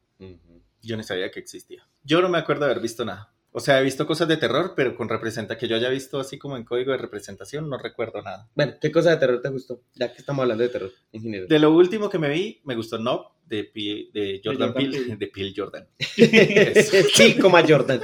Yo 0.82 0.98
no 0.98 1.04
sabía 1.04 1.32
que 1.32 1.40
existía. 1.40 1.88
Yo 2.04 2.22
no 2.22 2.30
me 2.30 2.38
acuerdo 2.38 2.66
de 2.66 2.72
haber 2.72 2.82
visto 2.82 3.06
nada. 3.06 3.35
O 3.58 3.62
sea, 3.62 3.80
he 3.80 3.84
visto 3.84 4.06
cosas 4.06 4.28
de 4.28 4.36
terror, 4.36 4.74
pero 4.76 4.98
con 4.98 5.08
representa 5.08 5.58
que 5.58 5.70
yo 5.70 5.78
haya 5.78 5.88
visto 5.88 6.20
así 6.20 6.38
como 6.38 6.58
en 6.58 6.66
código 6.66 6.92
de 6.92 6.98
representación, 6.98 7.70
no 7.70 7.78
recuerdo 7.78 8.22
nada. 8.22 8.50
Bueno, 8.54 8.74
¿qué 8.82 8.92
cosa 8.92 9.12
de 9.12 9.16
terror 9.18 9.42
te 9.42 9.48
gustó? 9.48 9.80
Ya 9.94 10.12
que 10.12 10.18
estamos 10.18 10.44
hablando 10.44 10.62
de 10.64 10.70
terror 10.70 10.92
en 11.14 11.22
general. 11.22 11.48
De 11.48 11.60
lo 11.60 11.72
último 11.72 12.10
que 12.10 12.20
me 12.20 12.30
vi, 12.30 12.60
me 12.66 12.76
gustó 12.76 12.98
Nob 13.00 13.28
de, 13.48 13.72
de 14.14 14.42
Jordan 14.44 14.74
Jordan 14.74 14.74
Peele, 14.74 14.98
Peele. 15.00 15.16
de 15.20 15.28
Peele 15.28 15.54
Jordan. 15.56 15.88
sí, 17.16 17.36
como 17.40 17.56
a 17.56 17.66
Jordan. 17.66 18.02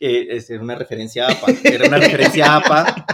Eh, 0.00 0.26
es- 0.30 0.48
era 0.48 0.62
una 0.62 0.74
referencia 0.74 1.26
a 1.26 1.32
APA. 1.32 1.52
Era 1.62 1.88
una 1.88 1.98
referencia 1.98 2.46
a 2.46 2.56
APA. 2.56 3.06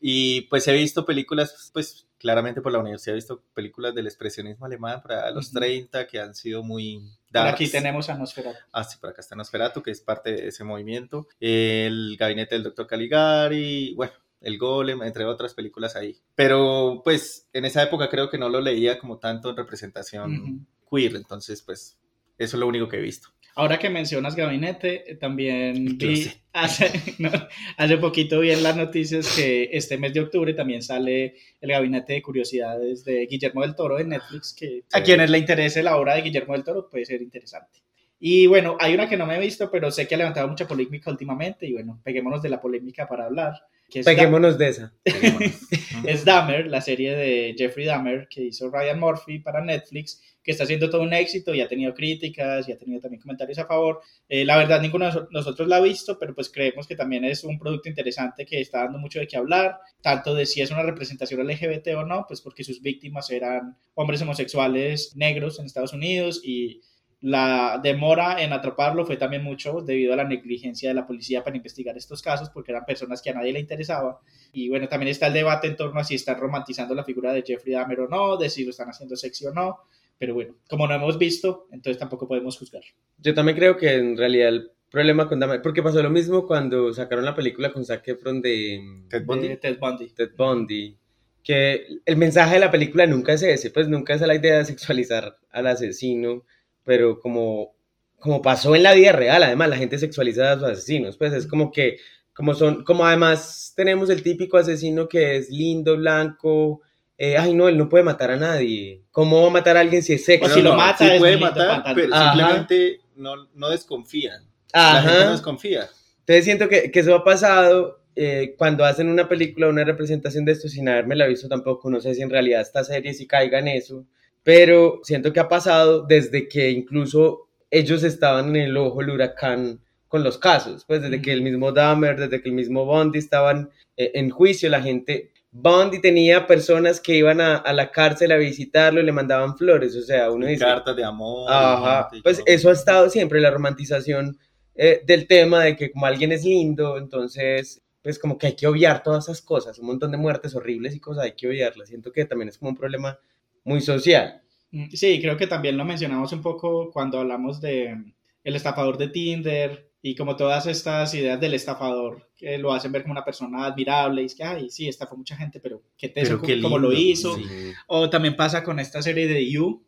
Y 0.00 0.42
pues 0.42 0.66
he 0.68 0.72
visto 0.72 1.04
películas, 1.04 1.70
pues 1.72 2.06
claramente 2.18 2.60
por 2.60 2.72
la 2.72 2.78
universidad 2.78 3.14
he 3.14 3.16
visto 3.16 3.42
películas 3.54 3.94
del 3.94 4.06
expresionismo 4.06 4.66
alemán 4.66 5.00
para 5.02 5.30
los 5.30 5.48
Ujú. 5.48 5.58
30 5.60 6.06
que 6.06 6.20
han 6.20 6.34
sido 6.34 6.62
muy 6.62 7.00
Por 7.32 7.46
aquí 7.46 7.68
tenemos 7.68 8.08
a 8.10 8.14
Nosferatu. 8.16 8.58
Ah, 8.72 8.84
sí, 8.84 8.98
por 9.00 9.10
acá 9.10 9.20
está 9.20 9.36
Nosferatu, 9.36 9.82
que 9.82 9.90
es 9.90 10.00
parte 10.00 10.32
de 10.32 10.48
ese 10.48 10.64
movimiento. 10.64 11.28
El 11.38 12.16
gabinete 12.18 12.54
del 12.54 12.64
doctor 12.64 12.86
Caligari, 12.86 13.94
bueno, 13.94 14.12
El 14.40 14.58
Golem, 14.58 15.02
entre 15.02 15.24
otras 15.24 15.54
películas 15.54 15.96
ahí. 15.96 16.18
Pero 16.34 17.00
pues 17.04 17.46
en 17.52 17.64
esa 17.64 17.82
época 17.82 18.08
creo 18.08 18.28
que 18.30 18.38
no 18.38 18.48
lo 18.48 18.60
leía 18.60 18.98
como 18.98 19.18
tanto 19.18 19.50
en 19.50 19.56
representación 19.56 20.66
Ujú. 20.88 20.96
queer, 20.96 21.16
entonces 21.16 21.62
pues 21.62 21.98
eso 22.38 22.56
es 22.56 22.60
lo 22.60 22.66
único 22.66 22.88
que 22.88 22.96
he 22.96 23.02
visto. 23.02 23.28
Ahora 23.60 23.78
que 23.78 23.90
mencionas 23.90 24.34
gabinete, 24.36 25.12
eh, 25.12 25.16
también 25.16 25.98
vi 25.98 26.26
hace, 26.54 26.90
no, 27.18 27.30
hace 27.76 27.98
poquito 27.98 28.40
vi 28.40 28.52
en 28.52 28.62
las 28.62 28.74
noticias 28.74 29.36
que 29.36 29.68
este 29.72 29.98
mes 29.98 30.14
de 30.14 30.20
octubre 30.20 30.54
también 30.54 30.80
sale 30.82 31.34
el 31.60 31.70
gabinete 31.70 32.14
de 32.14 32.22
curiosidades 32.22 33.04
de 33.04 33.26
Guillermo 33.26 33.60
del 33.60 33.74
Toro 33.74 33.98
de 33.98 34.04
Netflix, 34.04 34.54
que 34.54 34.84
a 34.92 34.98
Sí. 34.98 35.04
quienes 35.04 35.28
le 35.28 35.36
interese 35.36 35.82
la 35.82 35.98
obra 35.98 36.14
de 36.14 36.22
Guillermo 36.22 36.54
del 36.54 36.64
Toro 36.64 36.88
puede 36.88 37.04
ser 37.04 37.20
interesante. 37.20 37.80
Y 38.18 38.46
bueno, 38.46 38.78
hay 38.80 38.94
una 38.94 39.10
que 39.10 39.18
no 39.18 39.26
me 39.26 39.36
he 39.36 39.40
visto, 39.40 39.70
pero 39.70 39.90
sé 39.90 40.08
que 40.08 40.14
ha 40.14 40.18
levantado 40.18 40.48
mucha 40.48 40.66
polémica 40.66 41.10
últimamente 41.10 41.66
y 41.66 41.74
bueno, 41.74 42.00
peguémonos 42.02 42.40
de 42.40 42.48
la 42.48 42.62
polémica 42.62 43.06
para 43.06 43.26
hablar. 43.26 43.52
Que 43.90 44.00
es 44.00 44.06
Da- 44.06 44.12
Peguémonos 44.12 44.56
de 44.56 44.68
esa. 44.68 44.92
es 46.06 46.24
Dahmer, 46.24 46.66
la 46.68 46.80
serie 46.80 47.14
de 47.14 47.54
Jeffrey 47.56 47.86
Dahmer 47.86 48.28
que 48.28 48.44
hizo 48.44 48.70
Ryan 48.70 48.98
Murphy 49.00 49.38
para 49.40 49.62
Netflix, 49.62 50.22
que 50.42 50.52
está 50.52 50.64
haciendo 50.64 50.88
todo 50.88 51.02
un 51.02 51.12
éxito 51.12 51.54
y 51.54 51.60
ha 51.60 51.68
tenido 51.68 51.92
críticas 51.92 52.66
y 52.68 52.72
ha 52.72 52.78
tenido 52.78 53.00
también 53.00 53.20
comentarios 53.20 53.58
a 53.58 53.66
favor. 53.66 54.00
Eh, 54.28 54.44
la 54.44 54.56
verdad, 54.56 54.80
ninguno 54.80 55.04
de 55.06 55.12
noso- 55.12 55.28
nosotros 55.30 55.68
la 55.68 55.76
ha 55.76 55.80
visto, 55.80 56.18
pero 56.18 56.34
pues 56.34 56.48
creemos 56.50 56.86
que 56.86 56.96
también 56.96 57.24
es 57.24 57.44
un 57.44 57.58
producto 57.58 57.88
interesante 57.88 58.46
que 58.46 58.60
está 58.60 58.84
dando 58.84 58.98
mucho 58.98 59.18
de 59.20 59.26
qué 59.26 59.36
hablar, 59.36 59.76
tanto 60.00 60.34
de 60.34 60.46
si 60.46 60.62
es 60.62 60.70
una 60.70 60.82
representación 60.82 61.46
LGBT 61.46 61.88
o 61.96 62.04
no, 62.06 62.24
pues 62.26 62.40
porque 62.40 62.64
sus 62.64 62.80
víctimas 62.80 63.30
eran 63.30 63.76
hombres 63.94 64.22
homosexuales 64.22 65.14
negros 65.16 65.58
en 65.58 65.66
Estados 65.66 65.92
Unidos 65.92 66.40
y 66.42 66.80
la 67.22 67.78
demora 67.82 68.42
en 68.42 68.52
atraparlo 68.52 69.04
fue 69.04 69.16
también 69.16 69.44
mucho 69.44 69.82
debido 69.82 70.14
a 70.14 70.16
la 70.16 70.24
negligencia 70.24 70.88
de 70.88 70.94
la 70.94 71.06
policía 71.06 71.44
para 71.44 71.56
investigar 71.56 71.96
estos 71.96 72.22
casos, 72.22 72.48
porque 72.48 72.72
eran 72.72 72.86
personas 72.86 73.20
que 73.20 73.30
a 73.30 73.34
nadie 73.34 73.52
le 73.52 73.60
interesaba. 73.60 74.20
Y 74.52 74.68
bueno, 74.70 74.88
también 74.88 75.10
está 75.10 75.26
el 75.26 75.34
debate 75.34 75.68
en 75.68 75.76
torno 75.76 76.00
a 76.00 76.04
si 76.04 76.14
están 76.14 76.40
romantizando 76.40 76.94
la 76.94 77.04
figura 77.04 77.32
de 77.32 77.42
Jeffrey 77.42 77.74
Dahmer 77.74 78.00
o 78.00 78.08
no, 78.08 78.36
de 78.36 78.48
si 78.48 78.64
lo 78.64 78.70
están 78.70 78.88
haciendo 78.88 79.16
sexy 79.16 79.46
o 79.46 79.52
no. 79.52 79.80
Pero 80.18 80.34
bueno, 80.34 80.54
como 80.68 80.86
no 80.86 80.94
hemos 80.94 81.18
visto, 81.18 81.66
entonces 81.72 81.98
tampoco 81.98 82.26
podemos 82.26 82.58
juzgar. 82.58 82.82
Yo 83.18 83.34
también 83.34 83.56
creo 83.56 83.76
que 83.76 83.94
en 83.94 84.16
realidad 84.16 84.48
el 84.48 84.70
problema 84.90 85.28
con 85.28 85.40
Dahmer, 85.40 85.62
porque 85.62 85.82
pasó 85.82 86.02
lo 86.02 86.10
mismo 86.10 86.46
cuando 86.46 86.92
sacaron 86.92 87.24
la 87.24 87.34
película 87.34 87.72
con 87.72 87.84
Zac 87.84 88.06
Efron 88.08 88.40
de 88.40 88.80
Ted 89.08 89.24
Bundy. 89.24 89.48
De 89.48 89.56
Ted 89.56 89.78
Bundy. 89.78 90.08
Ted 90.10 90.30
Bundy, 90.36 90.96
que 91.42 91.86
el 92.04 92.16
mensaje 92.16 92.54
de 92.54 92.60
la 92.60 92.70
película 92.70 93.06
nunca 93.06 93.34
es 93.34 93.42
ese, 93.42 93.70
pues 93.70 93.88
nunca 93.88 94.14
es 94.14 94.20
la 94.20 94.34
idea 94.34 94.58
de 94.58 94.64
sexualizar 94.64 95.36
al 95.50 95.66
asesino, 95.66 96.44
pero 96.84 97.20
como, 97.20 97.74
como 98.18 98.42
pasó 98.42 98.74
en 98.74 98.82
la 98.82 98.94
vida 98.94 99.12
real, 99.12 99.42
además 99.42 99.68
la 99.68 99.76
gente 99.76 99.98
sexualiza 99.98 100.52
a 100.52 100.54
sus 100.54 100.64
asesinos, 100.64 101.16
pues 101.16 101.32
es 101.32 101.46
como 101.46 101.70
que, 101.70 101.98
como 102.34 102.54
son, 102.54 102.84
como 102.84 103.04
además 103.04 103.72
tenemos 103.76 104.10
el 104.10 104.22
típico 104.22 104.56
asesino 104.56 105.08
que 105.08 105.36
es 105.36 105.50
lindo, 105.50 105.96
blanco, 105.96 106.82
eh, 107.18 107.36
ay 107.36 107.54
no, 107.54 107.68
él 107.68 107.76
no 107.76 107.88
puede 107.88 108.04
matar 108.04 108.30
a 108.30 108.36
nadie, 108.36 109.02
¿cómo 109.10 109.42
va 109.42 109.48
a 109.48 109.52
matar 109.52 109.76
a 109.76 109.80
alguien 109.80 110.02
si 110.02 110.14
es? 110.14 110.24
Pues 110.38 110.52
si 110.52 110.62
lo 110.62 110.74
mata, 110.74 111.04
sí 111.04 111.10
es 111.12 111.18
puede 111.18 111.36
matar, 111.36 111.94
pero 111.94 112.14
Ajá. 112.14 112.32
simplemente 112.32 113.00
no, 113.16 113.48
no 113.54 113.68
desconfían. 113.68 114.44
La 114.72 115.02
gente 115.02 115.18
no 115.18 115.22
Ajá. 115.22 115.30
desconfía. 115.32 115.88
Entonces 116.20 116.44
siento 116.44 116.68
que, 116.68 116.90
que 116.90 117.00
eso 117.00 117.14
ha 117.14 117.24
pasado 117.24 118.00
eh, 118.16 118.54
cuando 118.58 118.84
hacen 118.84 119.08
una 119.08 119.28
película, 119.28 119.68
una 119.68 119.84
representación 119.84 120.44
de 120.44 120.52
esto 120.52 120.68
sin 120.68 120.88
haberme 120.88 121.16
la 121.16 121.26
visto 121.26 121.48
tampoco, 121.48 121.88
no 121.90 122.00
sé 122.00 122.14
si 122.14 122.22
en 122.22 122.30
realidad 122.30 122.60
esta 122.60 122.84
serie 122.84 123.14
sí 123.14 123.26
caiga 123.26 123.60
en 123.60 123.68
eso, 123.68 124.04
pero 124.52 124.98
siento 125.04 125.32
que 125.32 125.38
ha 125.38 125.48
pasado 125.48 126.02
desde 126.02 126.48
que 126.48 126.72
incluso 126.72 127.46
ellos 127.70 128.02
estaban 128.02 128.48
en 128.56 128.62
el 128.62 128.76
ojo 128.76 128.98
del 128.98 129.10
huracán 129.10 129.78
con 130.08 130.24
los 130.24 130.38
casos, 130.38 130.84
pues 130.84 131.00
desde 131.02 131.22
que 131.22 131.32
el 131.32 131.42
mismo 131.42 131.70
Dahmer, 131.70 132.18
desde 132.18 132.42
que 132.42 132.48
el 132.48 132.56
mismo 132.56 132.84
Bondi 132.84 133.20
estaban 133.20 133.70
eh, 133.96 134.10
en 134.14 134.28
juicio, 134.28 134.68
la 134.68 134.82
gente, 134.82 135.30
Bondi 135.52 136.00
tenía 136.00 136.48
personas 136.48 136.98
que 137.00 137.14
iban 137.14 137.40
a, 137.40 137.58
a 137.58 137.72
la 137.72 137.92
cárcel 137.92 138.32
a 138.32 138.38
visitarlo 138.38 139.00
y 139.00 139.04
le 139.04 139.12
mandaban 139.12 139.56
flores, 139.56 139.94
o 139.94 140.02
sea, 140.02 140.32
uno 140.32 140.48
dice, 140.48 140.64
Cartas 140.64 140.96
de 140.96 141.04
amor. 141.04 141.48
Ajá, 141.48 142.08
y 142.10 142.20
pues 142.20 142.42
eso 142.44 142.70
ha 142.70 142.72
estado 142.72 143.08
siempre, 143.08 143.40
la 143.40 143.52
romantización 143.52 144.36
eh, 144.74 145.00
del 145.06 145.28
tema 145.28 145.62
de 145.62 145.76
que 145.76 145.92
como 145.92 146.06
alguien 146.06 146.32
es 146.32 146.44
lindo, 146.44 146.98
entonces, 146.98 147.80
pues 148.02 148.18
como 148.18 148.36
que 148.36 148.48
hay 148.48 148.56
que 148.56 148.66
obviar 148.66 149.04
todas 149.04 149.26
esas 149.26 149.42
cosas, 149.42 149.78
un 149.78 149.86
montón 149.86 150.10
de 150.10 150.16
muertes 150.16 150.56
horribles 150.56 150.96
y 150.96 150.98
cosas, 150.98 151.22
hay 151.22 151.34
que 151.36 151.46
obviarlas. 151.46 151.88
Siento 151.88 152.10
que 152.10 152.24
también 152.24 152.48
es 152.48 152.58
como 152.58 152.70
un 152.70 152.76
problema 152.76 153.16
muy 153.64 153.80
social. 153.80 154.42
Mm, 154.70 154.90
Sí, 154.92 155.20
creo 155.20 155.36
que 155.36 155.46
también 155.46 155.76
lo 155.76 155.84
mencionamos 155.84 156.32
un 156.32 156.42
poco 156.42 156.90
cuando 156.92 157.18
hablamos 157.18 157.60
de 157.60 157.94
mm, 157.94 158.12
el 158.44 158.56
estafador 158.56 158.96
de 158.98 159.08
Tinder 159.08 159.90
y 160.02 160.14
como 160.14 160.34
todas 160.36 160.66
estas 160.66 161.12
ideas 161.14 161.38
del 161.40 161.52
estafador 161.54 162.30
que 162.36 162.56
lo 162.56 162.72
hacen 162.72 162.90
ver 162.90 163.02
como 163.02 163.12
una 163.12 163.24
persona 163.24 163.66
admirable 163.66 164.22
y 164.22 164.26
es 164.26 164.34
que, 164.34 164.42
ay, 164.44 164.70
sí, 164.70 164.88
estafó 164.88 165.14
mucha 165.16 165.36
gente, 165.36 165.60
pero 165.60 165.82
qué 165.98 166.08
teso 166.08 166.40
como 166.62 166.78
lo 166.78 166.92
hizo. 166.92 167.36
sí. 167.36 167.44
O 167.86 168.08
también 168.08 168.34
pasa 168.36 168.62
con 168.64 168.78
esta 168.80 169.02
serie 169.02 169.26
de 169.28 169.50
You, 169.50 169.84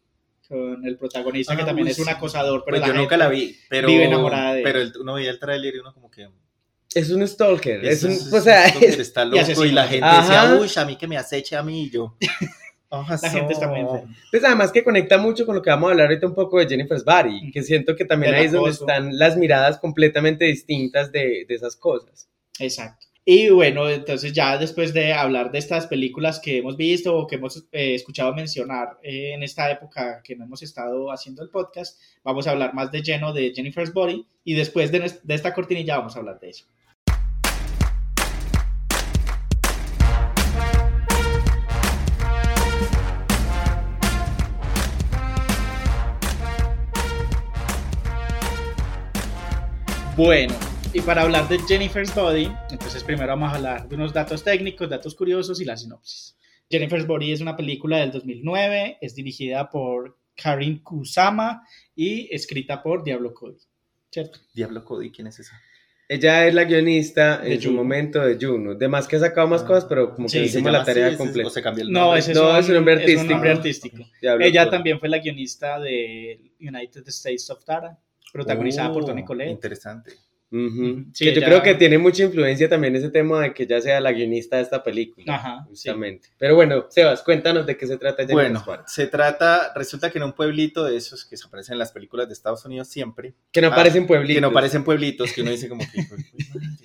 con 0.47 0.85
el 0.87 0.99
protagonista 0.99 1.57
que 1.57 1.63
Ah, 1.63 1.67
también 1.67 1.87
uy, 1.87 1.93
es 1.93 1.99
un 1.99 2.11
acosador, 2.11 2.63
pero 2.67 2.77
Pues 2.77 2.81
la 2.83 2.95
yo 2.95 3.01
nunca 3.01 3.17
la 3.17 3.29
vi, 3.29 3.57
pero, 3.71 3.89
vive 3.89 4.05
enamorada 4.05 4.53
de 4.53 4.59
él. 4.59 4.65
pero 4.65 4.81
el- 4.83 4.93
uno 5.01 5.15
veía 5.15 5.31
el 5.31 5.39
tráiler 5.39 5.77
y 5.77 5.79
uno 5.79 5.95
como 5.95 6.11
que... 6.11 6.29
Es 6.95 7.09
un 7.09 7.27
stalker, 7.27 7.83
es 7.87 8.05
eso 8.05 8.09
un, 8.09 8.13
es- 8.13 8.31
o 8.35 8.41
sea, 8.43 8.71
que 8.71 8.85
es- 8.85 8.99
está 8.99 9.25
loco 9.25 9.37
y, 9.39 9.41
asesino. 9.41 9.73
la 9.73 9.87
gente 9.89 10.05
Ajá. 10.05 10.21
decía, 10.51 10.61
uy, 10.61 10.71
a 10.77 10.85
mí 10.85 10.97
que 10.97 11.07
me 11.09 11.17
aceche 11.17 11.57
a 11.57 11.63
mí 11.63 11.85
y 11.85 11.91
yo. 11.91 12.19
La 12.93 13.31
gente 13.31 13.55
está 13.55 13.69
muy 13.69 13.81
enferma. 13.81 14.15
pues 14.31 14.45
además 14.45 14.71
que 14.71 14.85
conecta 14.85 15.19
mucho 15.19 15.47
con 15.47 15.57
lo 15.57 15.63
que 15.63 15.71
vamos 15.71 15.89
a 15.89 15.93
hablar 15.93 16.09
ahorita 16.09 16.27
un 16.27 16.35
poco 16.35 16.59
de 16.59 16.69
Jennifer's 16.69 17.05
Body, 17.05 17.51
que 17.51 17.63
siento 17.63 17.97
que 17.97 18.05
también 18.05 18.35
ahí 18.35 18.47
es 18.47 18.53
donde 18.53 18.71
están 18.71 19.17
las 19.19 19.37
miradas 19.37 19.79
completamente 19.79 20.45
distintas 20.45 21.11
de, 21.11 21.45
de 21.49 21.55
esas 21.55 21.77
cosas. 21.77 22.29
Exacto. 22.59 23.07
Y 23.25 23.51
bueno, 23.51 23.89
entonces 23.89 24.33
ya 24.33 24.59
después 24.59 24.93
de 24.93 25.13
hablar 25.13 25.53
de 25.53 25.59
estas 25.59 25.87
películas 25.87 26.41
que 26.41 26.59
hemos 26.59 26.77
visto 26.77 27.17
o 27.17 27.27
que 27.29 27.37
hemos 27.37 27.65
eh, 27.71 27.95
escuchado 27.95 28.35
mencionar 28.35 28.99
eh, 29.01 29.33
en 29.35 29.45
esta 29.45 29.71
época 29.71 30.21
que 30.25 30.35
no 30.35 30.45
hemos 30.45 30.63
estado 30.63 31.13
haciendo 31.13 31.45
el 31.45 31.49
podcast, 31.49 32.01
vamos 32.25 32.49
a 32.49 32.51
hablar 32.51 32.75
más 32.75 32.91
de 32.91 33.01
lleno 33.01 33.33
de 33.33 33.53
Jennifer's 33.55 33.93
Body 33.93 34.27
y 34.43 34.55
después 34.55 34.91
de, 34.91 34.99
de 35.23 35.35
esta 35.35 35.55
cortinilla 35.55 35.99
vamos 35.99 36.17
a 36.17 36.19
hablar 36.19 36.41
de 36.41 36.51
eso. 36.51 36.67
Bueno, 50.17 50.55
y 50.93 51.01
para 51.01 51.23
hablar 51.23 51.49
de 51.49 51.59
Jennifer's 51.67 52.15
Body, 52.15 52.51
entonces 52.71 53.03
primero 53.03 53.29
vamos 53.29 53.53
a 53.53 53.57
hablar 53.57 53.89
de 53.89 53.95
unos 53.95 54.13
datos 54.13 54.45
técnicos, 54.45 54.89
datos 54.91 55.15
curiosos 55.15 55.61
y 55.61 55.65
la 55.65 55.77
sinopsis. 55.77 56.37
Jennifer's 56.71 57.07
Body 57.07 57.33
es 57.33 57.41
una 57.41 57.57
película 57.57 57.99
del 57.99 58.13
2009, 58.13 58.99
es 59.01 59.15
dirigida 59.15 59.71
por 59.71 60.19
Karin 60.35 60.79
Kusama 60.83 61.63
y 61.95 62.29
escrita 62.35 62.83
por 62.83 63.05
Diablo 63.05 63.33
Cody. 63.33 63.59
¿Cierto? 64.11 64.39
Diablo 64.55 64.85
Cody, 64.85 65.11
¿quién 65.11 65.29
es 65.29 65.39
esa? 65.39 65.59
Ella 66.09 66.47
es 66.47 66.53
la 66.55 66.65
guionista 66.65 67.39
De 67.39 67.55
en 67.55 67.61
su 67.63 67.69
Juno. 67.71 67.83
momento 67.83 68.21
de 68.21 68.37
Juno. 68.45 68.75
De 68.75 68.87
más 68.89 69.09
que 69.09 69.17
ha 69.17 69.21
sacado 69.21 69.49
más 69.49 69.63
Ah, 69.63 69.67
cosas, 69.67 69.87
pero 69.87 70.15
como 70.15 70.29
sí, 70.29 70.39
que 70.39 70.45
se 70.45 70.47
hicimos 70.51 70.67
llama 70.73 70.79
la 70.79 70.85
tarea 70.85 71.07
así? 71.07 71.15
¿Ese 71.15 71.23
es- 71.23 71.27
completa. 71.27 71.49
¿O 71.49 71.51
se 71.51 71.63
cambió 71.63 71.85
el 71.85 71.91
No, 71.91 72.15
ese 72.15 72.33
es, 72.33 72.37
No, 72.39 72.51
un, 72.51 72.57
es 72.57 72.69
un 72.69 72.75
nombre 72.75 72.95
es 72.95 73.01
artístico. 73.01 73.33
nombre 73.33 73.51
artístico. 73.51 73.97
Diablo 74.21 74.45
Ella 74.45 74.65
Cody. 74.65 74.71
también 74.71 75.01
fue 75.01 75.09
la 75.09 75.19
guionista 75.21 75.81
de 75.81 76.53
United 76.61 77.09
States 77.09 77.49
of 77.49 77.65
Tara, 77.65 77.99
protagonizada 78.33 78.93
por 78.93 79.03
Oh, 79.05 79.07
Tony 79.07 79.25
Collette. 79.25 79.51
Interesante. 79.51 80.13
Ujú. 80.55 81.07
Sí, 81.15 81.25
que 81.25 81.33
yo 81.33 81.39
ella- 81.39 81.47
creo 81.47 81.63
que 81.63 81.75
tiene 81.77 81.97
mucha 81.97 82.25
influencia 82.25 82.69
también 82.69 82.95
ese 82.95 83.09
tema 83.09 83.41
de 83.41 83.55
que 83.55 83.63
ella 83.63 83.81
sea 83.81 84.01
la 84.03 84.13
guionista 84.13 84.57
de 84.57 84.63
esta 84.63 84.83
película. 84.85 85.35
Ajá, 85.35 85.65
sí. 85.69 85.71
Justamente. 85.89 86.29
Pero 86.37 86.55
bueno, 86.57 86.87
Sebas, 86.91 87.23
cuéntanos 87.23 87.65
de 87.65 87.77
qué 87.79 87.87
se 87.87 87.97
trata 87.97 88.27
Jennifer's 88.27 88.63
Bueno, 88.67 88.83
se 88.87 89.07
trata, 89.07 89.73
resulta 89.75 90.11
que 90.11 90.19
en 90.19 90.25
un 90.25 90.35
pueblito 90.35 90.85
de 90.85 90.95
esos 90.97 91.25
que 91.25 91.39
se 91.39 91.47
aparecen 91.47 91.73
en 91.75 91.79
las 91.79 91.93
películas 91.93 92.27
de 92.29 92.35
Estados 92.35 92.63
Unidos 92.67 92.89
siempre, 92.89 93.33
Que 93.51 93.63
no 93.63 93.69
Ah, 93.69 93.75
parecen 93.75 94.07
pueblitos. 94.07 94.35
que 94.37 94.41
no 94.43 94.53
parecen 94.53 94.85
pueblitos, 94.85 95.33
que 95.33 95.41
uno 95.41 95.51
dice 95.53 95.71
como 95.71 95.85
que... 95.91 96.03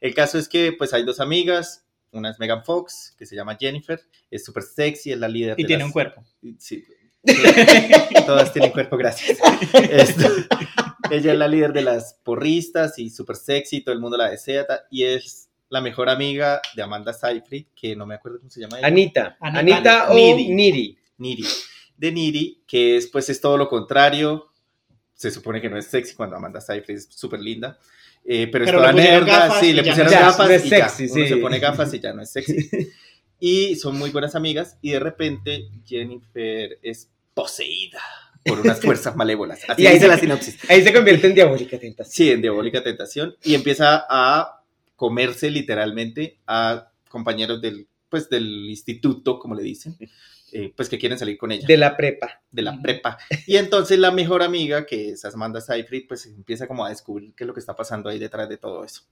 El 0.00 0.14
caso 0.14 0.38
es 0.38 0.48
que 0.48 0.72
pues 0.72 0.92
hay 0.92 1.04
dos 1.04 1.20
amigas, 1.20 1.84
una 2.12 2.30
es 2.30 2.38
Megan 2.38 2.64
Fox, 2.64 3.14
que 3.18 3.26
se 3.26 3.36
llama 3.36 3.56
Jennifer, 3.60 4.00
es 4.30 4.44
súper 4.44 4.62
sexy, 4.62 5.12
es 5.12 5.18
la 5.18 5.28
líder 5.28 5.54
Y 5.58 5.62
de 5.62 5.66
tiene 5.66 5.80
las- 5.82 5.86
un 5.88 5.92
cuerpo. 5.92 6.24
Sí. 6.58 6.84
Todas 8.26 8.52
tienen 8.52 8.70
cuerpo, 8.72 8.96
gracias. 8.96 9.38
Esto- 9.90 10.28
ella 11.10 11.32
es 11.32 11.38
la 11.38 11.48
líder 11.48 11.72
de 11.72 11.82
las 11.82 12.14
porristas 12.22 12.98
y 12.98 13.08
súper 13.10 13.36
sexy, 13.36 13.80
todo 13.82 13.94
el 13.94 14.00
mundo 14.00 14.16
la 14.16 14.28
desea 14.30 14.66
y 14.90 15.04
es 15.04 15.48
la 15.70 15.80
mejor 15.80 16.08
amiga 16.10 16.60
de 16.76 16.82
Amanda 16.82 17.12
Seyfried, 17.12 17.66
que 17.74 17.94
no 17.96 18.04
me 18.06 18.14
acuerdo 18.16 18.38
cómo 18.38 18.50
se 18.50 18.60
llama. 18.60 18.78
ella. 18.78 18.86
Anita. 18.86 19.36
Anita. 19.40 19.58
Anita, 19.76 20.10
o 20.10 20.14
Niri. 20.14 20.48
Niri. 20.48 20.98
Niri. 21.18 21.44
De 21.96 22.12
Niri, 22.12 22.62
que 22.66 22.96
es 22.96 23.06
pues 23.08 23.28
es 23.30 23.40
todo 23.40 23.56
lo 23.56 23.68
contrario. 23.68 24.48
Se 25.14 25.30
supone 25.30 25.60
que 25.60 25.68
no 25.70 25.78
es 25.78 25.86
sexy 25.86 26.14
cuando 26.14 26.36
Amanda 26.36 26.60
Seyfried 26.60 26.96
es 26.98 27.08
súper 27.10 27.40
linda. 27.40 27.78
Eh, 28.24 28.48
pero, 28.52 28.66
Pero 28.66 28.80
le 28.82 28.92
pusieron 28.92 29.24
nerda, 29.26 29.60
sí, 29.60 29.72
le 29.72 29.82
ya 29.82 29.90
pusieron 29.92 30.12
es- 30.12 30.20
gafas 30.20 30.48
no 30.48 30.54
es 30.54 30.64
y 30.66 30.68
ya, 30.68 30.88
sexy, 30.88 31.04
uno 31.12 31.14
sí. 31.24 31.28
se 31.28 31.36
pone 31.38 31.58
gafas 31.58 31.94
y 31.94 32.00
ya 32.00 32.12
no 32.12 32.22
es 32.22 32.30
sexy. 32.30 32.70
y 33.40 33.76
son 33.76 33.96
muy 33.98 34.10
buenas 34.10 34.34
amigas 34.34 34.76
y 34.82 34.90
de 34.90 35.00
repente 35.00 35.68
Jennifer 35.86 36.78
es 36.82 37.10
poseída 37.42 38.00
por 38.44 38.60
unas 38.60 38.80
fuerzas 38.82 39.14
malévolas. 39.16 39.60
Así 39.68 39.82
Y 39.82 39.86
ahí 39.86 39.94
dice 39.94 40.06
se- 40.06 40.08
la 40.12 40.18
sinopsis. 40.18 40.58
Ahí 40.70 40.82
se 40.82 40.92
convierte 40.92 41.26
en 41.28 41.34
diabólica 41.34 41.78
tentación. 41.78 42.12
Sí, 42.12 42.30
en 42.30 42.42
diabólica 42.42 42.82
tentación 42.82 43.36
y 43.44 43.54
empieza 43.54 44.04
a 44.08 44.62
comerse 44.96 45.50
literalmente 45.50 46.38
a 46.46 46.90
compañeros 47.08 47.60
del, 47.62 47.86
pues, 48.08 48.28
del 48.28 48.68
instituto, 48.68 49.38
como 49.38 49.54
le 49.54 49.62
dicen, 49.62 49.96
eh, 50.52 50.72
pues 50.74 50.88
que 50.88 50.98
quieren 50.98 51.18
salir 51.18 51.36
con 51.38 51.52
ella 51.52 51.66
De 51.66 51.76
la 51.76 51.96
prepa. 51.96 52.40
de 52.50 52.62
la 52.62 52.80
prepa. 52.80 53.18
Y 53.46 53.56
entonces 53.56 53.98
la 53.98 54.10
mejor 54.10 54.42
amiga, 54.42 54.86
que 54.86 55.10
es 55.10 55.24
Amanda 55.24 55.60
Seyfried, 55.60 56.06
pues 56.08 56.26
empieza 56.26 56.66
como 56.66 56.84
a 56.84 56.88
descubrir 56.88 57.34
qué 57.34 57.44
es 57.44 57.48
lo 57.48 57.54
que 57.54 57.60
está 57.60 57.76
pasando 57.76 58.08
ahí 58.08 58.18
detrás 58.18 58.48
de 58.48 58.56
todo 58.56 58.82
eso. 58.84 59.02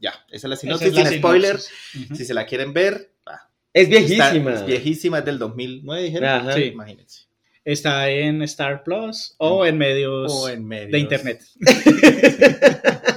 Ya, 0.00 0.12
esa 0.30 0.46
es 0.46 0.50
la 0.50 0.56
sinopsis, 0.56 0.88
es 0.88 0.94
la 0.94 1.06
sin 1.10 1.18
spoiler. 1.18 1.58
Si 1.58 2.24
se 2.24 2.32
la 2.32 2.46
quieren 2.46 2.72
ver, 2.72 3.12
ah, 3.26 3.48
Es 3.72 3.88
está- 3.88 3.98
viejísima. 4.30 4.54
es 4.54 4.64
viejísima, 4.64 5.18
es 5.18 5.24
del 5.26 5.38
2009, 5.38 6.02
dijeron. 6.02 6.28
Ajá. 6.28 6.52
Sí. 6.54 6.62
Imagínense. 6.62 7.24
Está 7.64 8.10
en 8.10 8.42
Star 8.42 8.82
Plus 8.82 9.34
o 9.38 9.66
en 9.66 9.76
medios 9.76 10.32
O 10.32 10.48
en 10.48 10.66
medio 10.66 10.92
de 10.92 10.98
internet. 10.98 11.42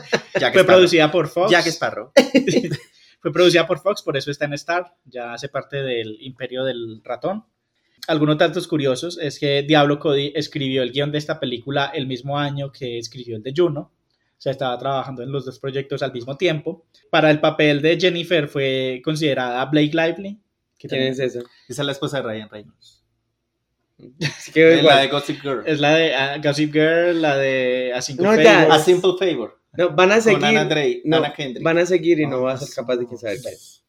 Fue 0.54 0.64
producida 0.64 1.12
por 1.12 1.28
Fox. 1.28 1.52
Jack 1.52 1.68
Sparrow. 1.68 2.12
Fue 3.22 3.32
producida 3.32 3.66
por 3.66 3.80
Fox, 3.80 4.02
por 4.02 4.18
eso 4.18 4.32
está 4.32 4.46
en 4.46 4.54
Star. 4.54 4.96
Ya 5.06 5.34
hace 5.34 5.48
parte 5.48 5.78
del 5.78 6.18
imperio 6.22 6.66
del 6.66 7.02
ratón. 7.04 7.46
Algunos 8.08 8.38
datos 8.38 8.68
curiosos 8.68 9.18
es 9.22 9.40
que 9.40 9.64
Diablo 9.64 9.98
Cody 9.98 10.34
escribió 10.36 10.84
el 10.84 10.92
guion 10.92 11.12
de 11.12 11.20
esta 11.20 11.40
película 11.40 11.92
el 11.94 12.06
mismo 12.06 12.38
año 12.38 12.72
que 12.72 12.98
escribió 12.98 13.38
el 13.38 13.44
de 13.44 13.54
Juno. 13.56 13.94
O 14.38 14.42
sea, 14.44 14.52
estaba 14.52 14.78
trabajando 14.78 15.24
en 15.24 15.32
los 15.32 15.46
dos 15.46 15.58
proyectos 15.58 16.04
al 16.04 16.12
mismo 16.12 16.36
tiempo. 16.36 16.86
Para 17.10 17.32
el 17.32 17.40
papel 17.40 17.82
de 17.82 17.98
Jennifer 17.98 18.50
fue 18.50 19.02
considerada 19.06 19.64
Blake 19.66 19.94
Lively. 19.94 20.38
¿Quién 20.78 21.04
es 21.04 21.20
eso? 21.20 21.40
Esa 21.70 21.82
es 21.82 21.86
la 21.86 21.94
esposa 21.94 22.18
de 22.18 22.24
Ryan 22.24 22.50
Reynolds. 22.50 23.03
Que 24.54 24.76
Es 24.80 24.84
la 24.84 24.98
de 25.00 25.08
Gossip 25.08 25.42
Girl. 25.42 25.64
Es 25.66 25.80
la 25.80 25.96
de 25.96 26.16
ah, 26.16 26.38
Gossip 26.44 26.72
Girl, 26.74 27.22
la 27.22 27.38
de 27.38 27.92
A 27.96 28.02
Simple 28.02 28.24
No, 28.26 28.32
Favor. 28.32 28.44
ya, 28.44 28.74
A 28.74 28.80
Simple 28.80 29.14
Favor. 29.20 29.60
No, 29.74 29.90
van 29.92 30.12
a 30.12 30.22
seguir. 30.22 30.40
Con 30.40 30.50
Ana, 30.50 30.66
Drey, 30.66 31.02
no, 31.06 31.18
Ana 31.18 31.34
Kendrick. 31.34 31.64
van 31.64 31.78
a 31.80 31.86
seguir 31.86 32.20
y 32.20 32.28
no 32.28 32.42
vas 32.42 32.62
a 32.62 32.66
ser 32.66 32.76
capaz 32.76 32.98
de 32.98 33.08
que 33.08 33.18
saber 33.18 33.38
qué 33.42 33.50
es. 33.50 33.84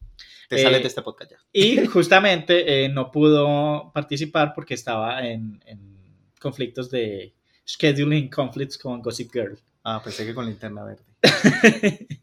Te 0.49 0.55
Eh, 0.57 0.63
sales 0.63 0.81
de 0.81 0.87
este 0.87 1.01
podcast 1.01 1.31
ya. 1.31 1.37
Y 1.53 1.85
justamente 1.87 2.85
eh, 2.85 2.89
no 2.89 3.11
pudo 3.11 3.91
participar 3.93 4.53
porque 4.55 4.73
estaba 4.75 5.25
en, 5.27 5.61
en 5.65 5.97
conflictos 6.39 6.89
de 6.91 7.33
scheduling 7.67 8.29
conflicts 8.29 8.77
con 8.77 9.01
Gossip 9.01 9.31
Girl. 9.33 9.57
Ah, 9.83 10.01
pensé 10.03 10.25
que 10.25 10.33
con 10.33 10.45
linterna 10.45 10.83
verde. 10.83 11.03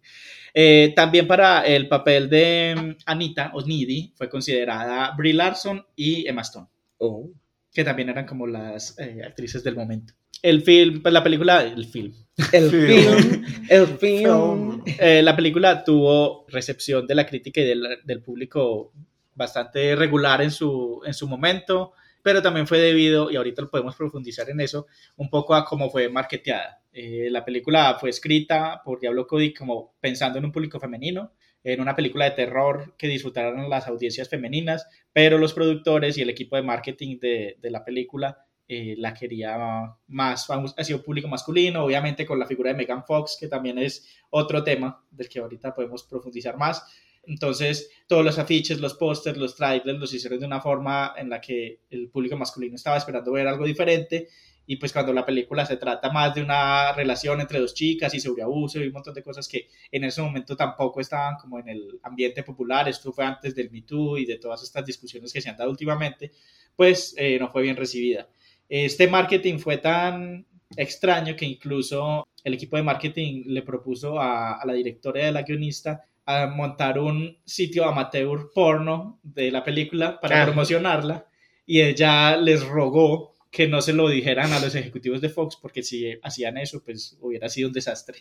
Eh, 0.54 0.92
también 0.94 1.26
para 1.26 1.62
el 1.64 1.88
papel 1.88 2.28
de 2.28 2.75
mm, 2.76 3.02
Anita 3.06 3.52
o 3.54 3.62
Needy 3.62 4.12
fue 4.14 4.28
considerada 4.28 5.12
Brie 5.16 5.32
Larson 5.32 5.82
y 5.96 6.28
Emma 6.28 6.42
Stone, 6.42 6.66
Oh. 6.99 7.30
Que 7.73 7.85
también 7.85 8.09
eran 8.09 8.26
como 8.26 8.47
las 8.47 8.99
eh, 8.99 9.23
actrices 9.25 9.64
del 9.64 9.76
momento. 9.76 10.14
El 10.43 10.62
film, 10.62 11.02
pues 11.02 11.12
la 11.14 11.23
película, 11.23 11.62
el 11.62 11.85
film, 11.85 12.12
El 12.52 12.71
Film. 12.71 12.87
film. 12.87 13.45
El 13.69 13.87
film. 13.87 14.83
Eh, 14.99 15.23
la 15.23 15.37
película 15.37 15.85
tuvo 15.85 16.47
recepción 16.49 17.07
de 17.07 17.14
la 17.14 17.26
crítica 17.26 17.61
y 17.61 17.64
del, 17.64 18.00
del 18.05 18.23
público 18.23 18.93
bastante 19.35 19.95
regular 19.97 20.43
en 20.43 20.50
su, 20.50 21.00
en 21.07 21.14
su 21.14 21.29
momento, 21.29 21.93
pero 22.23 22.43
también 22.43 22.67
fue 22.67 22.79
debido, 22.79 23.31
y 23.31 23.37
ahorita 23.37 23.62
lo 23.62 23.71
podemos 23.71 23.97
profundizar 23.97 24.49
en 24.50 24.61
eso, 24.61 24.87
un 25.17 25.31
poco 25.31 25.55
a 25.55 25.64
cómo 25.64 25.91
fue 25.91 26.09
marketeada. 26.09 26.83
Eh, 26.93 27.29
la 27.31 27.45
película 27.45 27.97
fue 27.99 28.11
escrita 28.11 28.83
por 28.85 29.00
Diablo 29.00 29.26
Cody 29.26 29.55
como 29.55 29.95
pensando 30.00 30.38
en 30.38 30.45
un 30.45 30.52
público 30.52 30.79
femenino, 30.79 31.33
en 31.64 31.81
una 31.81 31.97
película 31.97 32.25
de 32.25 32.33
terror 32.33 32.95
que 32.97 33.09
disfrutaran 33.09 33.69
las 33.71 33.87
audiencias 33.87 34.28
femeninas, 34.28 34.87
pero 35.12 35.38
los 35.38 35.53
productores 35.53 36.18
y 36.18 36.22
el 36.22 36.31
equipo 36.31 36.57
de 36.57 36.62
marketing 36.62 37.18
de, 37.18 37.57
de 37.61 37.70
la 37.70 37.85
película 37.85 38.46
eh, 38.75 38.94
la 38.96 39.12
quería 39.12 39.98
más, 40.07 40.48
ha 40.48 40.85
sido 40.85 41.03
público 41.03 41.29
masculino, 41.29 41.85
obviamente 41.85 42.25
con 42.25 42.38
la 42.38 42.46
figura 42.46 42.70
de 42.70 42.77
Megan 42.77 43.05
Fox, 43.05 43.37
que 43.38 43.48
también 43.48 43.77
es 43.77 44.09
otro 44.31 44.64
tema 44.64 45.05
del 45.11 45.29
que 45.29 45.40
ahorita 45.40 45.75
podemos 45.75 46.05
profundizar 46.05 46.57
más. 46.57 46.83
Entonces, 47.25 47.90
todos 48.07 48.25
los 48.25 48.38
afiches, 48.38 48.81
los 48.81 48.94
pósters, 48.94 49.37
los 49.37 49.57
trailers 49.57 49.98
los 49.98 50.14
hicieron 50.14 50.40
de 50.40 50.46
una 50.46 50.62
forma 50.62 51.12
en 51.18 51.29
la 51.29 51.38
que 51.38 51.81
el 51.90 52.09
público 52.09 52.37
masculino 52.37 52.77
estaba 52.77 52.96
esperando 52.96 53.33
ver 53.33 53.46
algo 53.46 53.66
diferente. 53.66 54.29
Y 54.72 54.76
pues 54.76 54.90
cuando 54.90 55.12
la 55.12 55.26
película 55.26 55.66
se 55.66 55.76
trata 55.76 56.11
más 56.11 56.35
de 56.35 56.40
una 56.40 56.94
relación 56.94 57.42
entre 57.42 57.61
dos 57.61 57.74
chicas 57.74 58.14
y 58.14 58.20
sobre 58.20 58.42
abuso 58.42 58.80
y 58.80 58.87
un 58.87 58.94
montón 58.94 59.12
de 59.12 59.22
cosas 59.22 59.46
que 59.46 59.68
en 59.90 60.04
ese 60.04 60.22
momento 60.22 60.56
tampoco 60.56 61.02
estaban 61.02 61.37
como 61.37 61.58
en 61.58 61.68
el 61.68 62.00
ambiente 62.02 62.42
popular, 62.42 62.88
esto 62.88 63.12
fue 63.12 63.26
antes 63.26 63.54
del 63.54 63.70
Me 63.70 63.82
Too 63.82 64.16
y 64.16 64.24
de 64.24 64.38
todas 64.38 64.62
estas 64.62 64.87
discusiones 64.87 65.30
que 65.30 65.42
se 65.42 65.50
han 65.50 65.58
dado 65.58 65.68
últimamente, 65.68 66.32
pues 66.74 67.14
eh, 67.18 67.37
no 67.38 67.52
fue 67.52 67.64
bien 67.64 67.76
recibida. 67.76 68.30
Este 68.66 69.08
marketing 69.08 69.58
fue 69.58 69.76
tan 69.76 70.46
extraño 70.74 71.37
que 71.37 71.44
incluso 71.44 72.26
el 72.42 72.54
equipo 72.54 72.78
de 72.78 72.82
marketing 72.82 73.42
le 73.48 73.61
propuso 73.61 74.18
a, 74.18 74.54
a 74.54 74.64
la 74.64 74.72
directora 74.72 75.20
y 75.20 75.24
a 75.24 75.32
la 75.32 75.42
guionista 75.42 76.02
a 76.24 76.46
montar 76.46 76.98
un 76.98 77.37
sitio 77.44 77.85
amateur 77.85 78.50
porno 78.54 79.20
de 79.22 79.50
la 79.50 79.62
película 79.62 80.18
para 80.18 80.46
promocionarla 80.46 81.26
y 81.66 81.82
ella 81.82 82.38
les 82.38 82.66
rogó 82.66 83.32
que 83.53 83.69
no 83.69 83.83
se 83.83 83.93
lo 83.93 84.09
dijeran 84.09 84.53
a 84.53 84.59
los 84.59 84.75
ejecutivos 84.75 85.21
de 85.21 85.29
Fox 85.29 85.57
porque 85.61 85.83
si 85.83 86.19
hacían 86.23 86.57
eso 86.57 86.83
pues 86.83 87.19
hubiera 87.21 87.51
sido 87.51 87.69
un 87.69 87.75
desastre. 87.75 88.19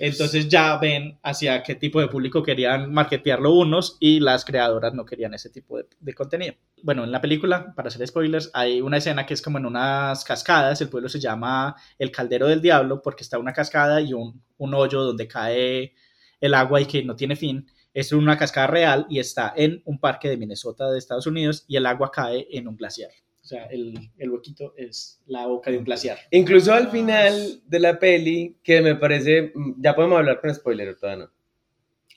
Entonces 0.00 0.48
ya 0.48 0.76
ven 0.78 1.20
hacia 1.22 1.62
qué 1.62 1.76
tipo 1.76 2.00
de 2.00 2.08
público 2.08 2.42
querían 2.42 2.92
marketearlo 2.92 3.52
unos 3.52 3.96
y 4.00 4.18
las 4.18 4.44
creadoras 4.44 4.92
no 4.92 5.04
querían 5.04 5.32
ese 5.32 5.50
tipo 5.50 5.78
de, 5.78 5.86
de 6.00 6.12
contenido. 6.12 6.54
Bueno, 6.82 7.04
en 7.04 7.12
la 7.12 7.20
película, 7.20 7.72
para 7.76 7.86
hacer 7.86 8.04
spoilers, 8.04 8.50
hay 8.52 8.80
una 8.80 8.96
escena 8.96 9.24
que 9.24 9.34
es 9.34 9.40
como 9.40 9.58
en 9.58 9.66
unas 9.66 10.24
cascadas, 10.24 10.80
el 10.80 10.88
pueblo 10.88 11.08
se 11.08 11.20
llama 11.20 11.76
el 11.96 12.10
Caldero 12.10 12.48
del 12.48 12.60
Diablo 12.60 13.00
porque 13.00 13.22
está 13.22 13.38
una 13.38 13.52
cascada 13.52 14.00
y 14.00 14.12
un, 14.12 14.42
un 14.58 14.74
hoyo 14.74 15.02
donde 15.02 15.28
cae 15.28 15.94
el 16.40 16.54
agua 16.54 16.80
y 16.80 16.86
que 16.86 17.04
no 17.04 17.14
tiene 17.14 17.36
fin. 17.36 17.70
Es 17.92 18.10
una 18.10 18.36
cascada 18.36 18.66
real 18.66 19.06
y 19.08 19.20
está 19.20 19.54
en 19.56 19.80
un 19.84 20.00
parque 20.00 20.28
de 20.28 20.36
Minnesota 20.36 20.90
de 20.90 20.98
Estados 20.98 21.28
Unidos 21.28 21.64
y 21.68 21.76
el 21.76 21.86
agua 21.86 22.10
cae 22.10 22.48
en 22.50 22.66
un 22.66 22.76
glaciar. 22.76 23.12
O 23.44 23.46
sea, 23.46 23.66
el, 23.66 23.92
el 24.16 24.30
huequito 24.30 24.72
es 24.74 25.20
la 25.26 25.46
boca 25.46 25.70
de 25.70 25.76
un 25.76 25.84
glaciar. 25.84 26.16
Incluso 26.30 26.72
al 26.72 26.90
final 26.90 27.60
de 27.66 27.78
la 27.78 27.98
peli, 27.98 28.56
que 28.64 28.80
me 28.80 28.94
parece. 28.94 29.52
mm, 29.54 29.74
Ya 29.82 29.94
podemos 29.94 30.16
hablar 30.18 30.40
con 30.40 30.54
spoiler, 30.54 30.88
o 30.88 30.96
todavía 30.96 31.26
no. 31.26 31.30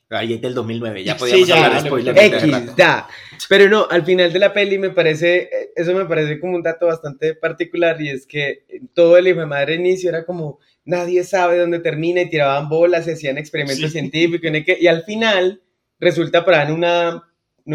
Ahí 0.09 0.35
es 0.35 0.41
del 0.41 0.53
2009, 0.53 1.03
ya 1.03 1.15
Sí, 1.15 1.19
podíamos 1.19 1.47
ya, 1.49 1.65
hablar 1.65 1.83
de 1.83 2.13
de 2.13 2.25
X, 2.27 2.75
da. 2.77 3.09
Pero 3.49 3.67
no, 3.67 3.87
al 3.89 4.05
final 4.05 4.31
de 4.31 4.39
la 4.39 4.53
peli 4.53 4.77
me 4.79 4.91
parece, 4.91 5.49
eh, 5.51 5.71
eso 5.75 5.93
me 5.93 6.05
parece 6.05 6.39
como 6.39 6.55
un 6.55 6.63
dato 6.63 6.85
bastante 6.85 7.35
particular 7.35 8.01
y 8.01 8.07
es 8.11 8.25
que 8.25 8.63
todo 8.93 9.17
el 9.17 9.27
hijo 9.27 9.41
de 9.41 9.45
madre 9.47 9.75
inicio 9.75 10.07
era 10.09 10.25
como 10.25 10.59
nadie 10.85 11.25
sabe 11.25 11.57
dónde 11.57 11.79
termina 11.79 12.21
y 12.21 12.29
tiraban 12.29 12.69
bolas, 12.69 13.03
se 13.03 13.11
hacían 13.13 13.37
experimentos 13.37 13.91
Sí. 13.91 13.99
científicos 13.99 14.49
y, 14.79 14.87
al 14.87 15.03
final 15.03 15.61
resulta 15.99 16.45
para 16.45 16.63
en 16.63 16.71
una 16.71 17.23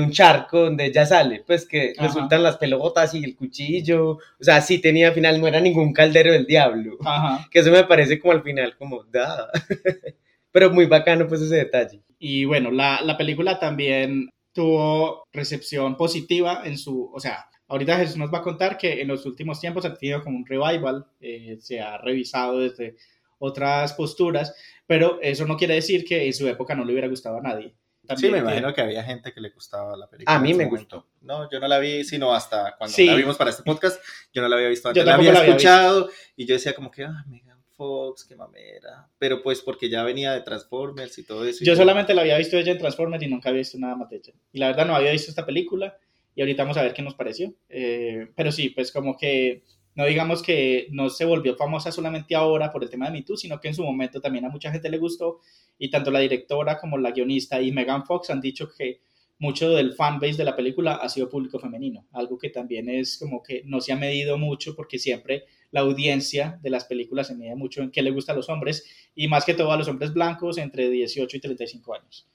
un 0.00 0.10
charco 0.10 0.60
donde 0.60 0.92
ya 0.92 1.04
sale, 1.04 1.42
pues 1.46 1.66
que 1.66 1.92
Ajá. 1.96 2.06
resultan 2.06 2.42
las 2.42 2.56
pelotas 2.56 3.14
y 3.14 3.22
el 3.22 3.36
cuchillo, 3.36 4.12
o 4.12 4.20
sea, 4.40 4.60
sí 4.60 4.78
tenía 4.78 5.08
al 5.08 5.14
final, 5.14 5.40
no 5.40 5.46
era 5.46 5.60
ningún 5.60 5.92
caldero 5.92 6.32
del 6.32 6.46
diablo, 6.46 6.96
Ajá. 7.04 7.46
que 7.50 7.58
eso 7.60 7.70
me 7.70 7.84
parece 7.84 8.18
como 8.18 8.32
al 8.32 8.42
final, 8.42 8.76
como, 8.76 9.04
da, 9.04 9.50
pero 10.50 10.70
muy 10.70 10.86
bacano 10.86 11.26
pues 11.28 11.42
ese 11.42 11.56
detalle. 11.56 12.00
Y 12.18 12.44
bueno, 12.44 12.70
la, 12.70 13.00
la 13.02 13.16
película 13.16 13.58
también 13.58 14.30
tuvo 14.52 15.24
recepción 15.32 15.96
positiva 15.96 16.62
en 16.64 16.78
su, 16.78 17.10
o 17.12 17.20
sea, 17.20 17.46
ahorita 17.68 17.96
Jesús 17.96 18.16
nos 18.16 18.32
va 18.32 18.38
a 18.38 18.42
contar 18.42 18.76
que 18.76 19.00
en 19.00 19.08
los 19.08 19.24
últimos 19.26 19.60
tiempos 19.60 19.84
ha 19.84 19.94
tenido 19.94 20.22
como 20.22 20.36
un 20.36 20.46
revival, 20.46 21.06
eh, 21.20 21.56
se 21.60 21.80
ha 21.80 21.98
revisado 21.98 22.58
desde 22.58 22.96
otras 23.38 23.94
posturas, 23.94 24.54
pero 24.86 25.20
eso 25.20 25.46
no 25.46 25.56
quiere 25.56 25.74
decir 25.74 26.04
que 26.04 26.26
en 26.26 26.32
su 26.32 26.46
época 26.46 26.74
no 26.74 26.84
le 26.84 26.92
hubiera 26.92 27.08
gustado 27.08 27.38
a 27.38 27.42
nadie. 27.42 27.74
Sí, 28.16 28.22
También 28.22 28.32
me 28.32 28.38
tiene- 28.38 28.60
imagino 28.60 28.74
que 28.74 28.80
había 28.80 29.04
gente 29.04 29.32
que 29.32 29.40
le 29.40 29.50
gustaba 29.50 29.96
la 29.96 30.08
película. 30.08 30.36
A 30.36 30.40
mí 30.40 30.54
me 30.54 30.66
momento. 30.66 31.06
No, 31.22 31.50
yo 31.50 31.60
no 31.60 31.68
la 31.68 31.78
vi, 31.78 32.04
sino 32.04 32.32
hasta 32.34 32.74
cuando 32.78 32.94
Sí. 32.94 33.06
la 33.06 33.14
vimos 33.14 33.36
para 33.36 33.50
este 33.50 33.62
podcast. 33.62 34.00
Yo 34.32 34.42
no 34.42 34.48
la 34.48 34.56
había 34.56 34.68
visto 34.68 34.88
antes. 34.88 35.02
Yo 35.02 35.06
la 35.06 35.14
había 35.16 35.32
la 35.32 35.40
había 35.40 35.50
escuchado 35.52 36.08
y 36.36 36.46
yo 36.46 36.54
decía 36.54 36.74
como 36.74 36.90
que, 36.90 37.04
ah, 37.04 37.24
Megan 37.28 37.62
Fox, 37.76 38.24
qué 38.24 38.36
mamera. 38.36 39.08
Pero 39.18 39.42
pues 39.42 39.60
porque 39.60 39.88
ya 39.88 40.02
venía 40.04 40.32
de 40.32 40.40
Transformers 40.42 41.18
y 41.18 41.24
todo 41.24 41.44
eso. 41.44 41.62
y 41.62 41.66
Yo 41.66 41.72
yo- 41.72 41.76
solamente 41.76 42.14
la 42.14 42.22
había 42.22 42.38
visto 42.38 42.56
ella 42.56 42.72
en 42.72 42.78
Transformers 42.78 43.22
y 43.22 43.26
nunca 43.28 43.48
había 43.48 43.58
visto 43.60 43.78
nada 43.78 43.96
más 43.96 44.08
de 44.10 44.16
ella. 44.16 44.32
Y 44.52 44.58
la 44.58 44.68
verdad 44.68 44.86
no 44.86 44.94
había 44.94 45.10
visto 45.12 45.30
esta 45.30 45.44
película 45.46 45.96
y 46.34 46.40
ahorita 46.42 46.62
vamos 46.62 46.76
a 46.76 46.82
ver 46.82 46.94
qué 46.94 47.02
nos 47.02 47.14
pareció. 47.14 47.52
Eh, 47.68 48.30
pero 48.36 48.52
sí, 48.52 48.70
pues 48.70 48.92
como 48.92 49.16
que 49.16 49.62
no 49.94 50.06
digamos 50.06 50.42
que 50.42 50.88
no 50.90 51.10
se 51.10 51.24
volvió 51.24 51.56
famosa 51.56 51.92
solamente 51.92 52.34
ahora 52.34 52.72
por 52.72 52.82
el 52.82 52.90
tema 52.90 53.06
de 53.06 53.12
Me 53.12 53.22
Too, 53.22 53.36
sino 53.36 53.60
que 53.60 53.68
en 53.68 53.74
su 53.74 53.84
momento 53.84 54.20
también 54.20 54.44
a 54.44 54.48
mucha 54.48 54.70
gente 54.70 54.88
le 54.88 54.98
gustó 54.98 55.40
y 55.78 55.90
tanto 55.90 56.10
la 56.10 56.20
directora 56.20 56.78
como 56.78 56.98
la 56.98 57.10
guionista 57.10 57.60
y 57.60 57.72
Megan 57.72 58.04
Fox 58.06 58.30
han 58.30 58.40
dicho 58.40 58.68
que 58.76 59.00
mucho 59.38 59.70
del 59.70 59.94
fanbase 59.94 60.36
de 60.36 60.44
la 60.44 60.54
película 60.54 60.94
ha 60.94 61.08
sido 61.08 61.28
público 61.28 61.58
femenino, 61.58 62.06
algo 62.12 62.38
que 62.38 62.48
también 62.48 62.88
es 62.88 63.18
como 63.18 63.42
que 63.42 63.62
no 63.64 63.80
se 63.80 63.92
ha 63.92 63.96
medido 63.96 64.38
mucho 64.38 64.76
porque 64.76 64.98
siempre 64.98 65.44
la 65.72 65.80
audiencia 65.80 66.60
de 66.62 66.70
las 66.70 66.84
películas 66.84 67.26
se 67.26 67.34
mide 67.34 67.56
mucho 67.56 67.82
en 67.82 67.90
qué 67.90 68.02
le 68.02 68.12
gusta 68.12 68.32
a 68.32 68.36
los 68.36 68.48
hombres 68.48 68.84
y 69.14 69.26
más 69.26 69.44
que 69.44 69.54
todo 69.54 69.72
a 69.72 69.76
los 69.76 69.88
hombres 69.88 70.12
blancos 70.12 70.58
entre 70.58 70.88
18 70.88 71.36
y 71.36 71.40
35 71.40 71.94
años. 71.94 72.28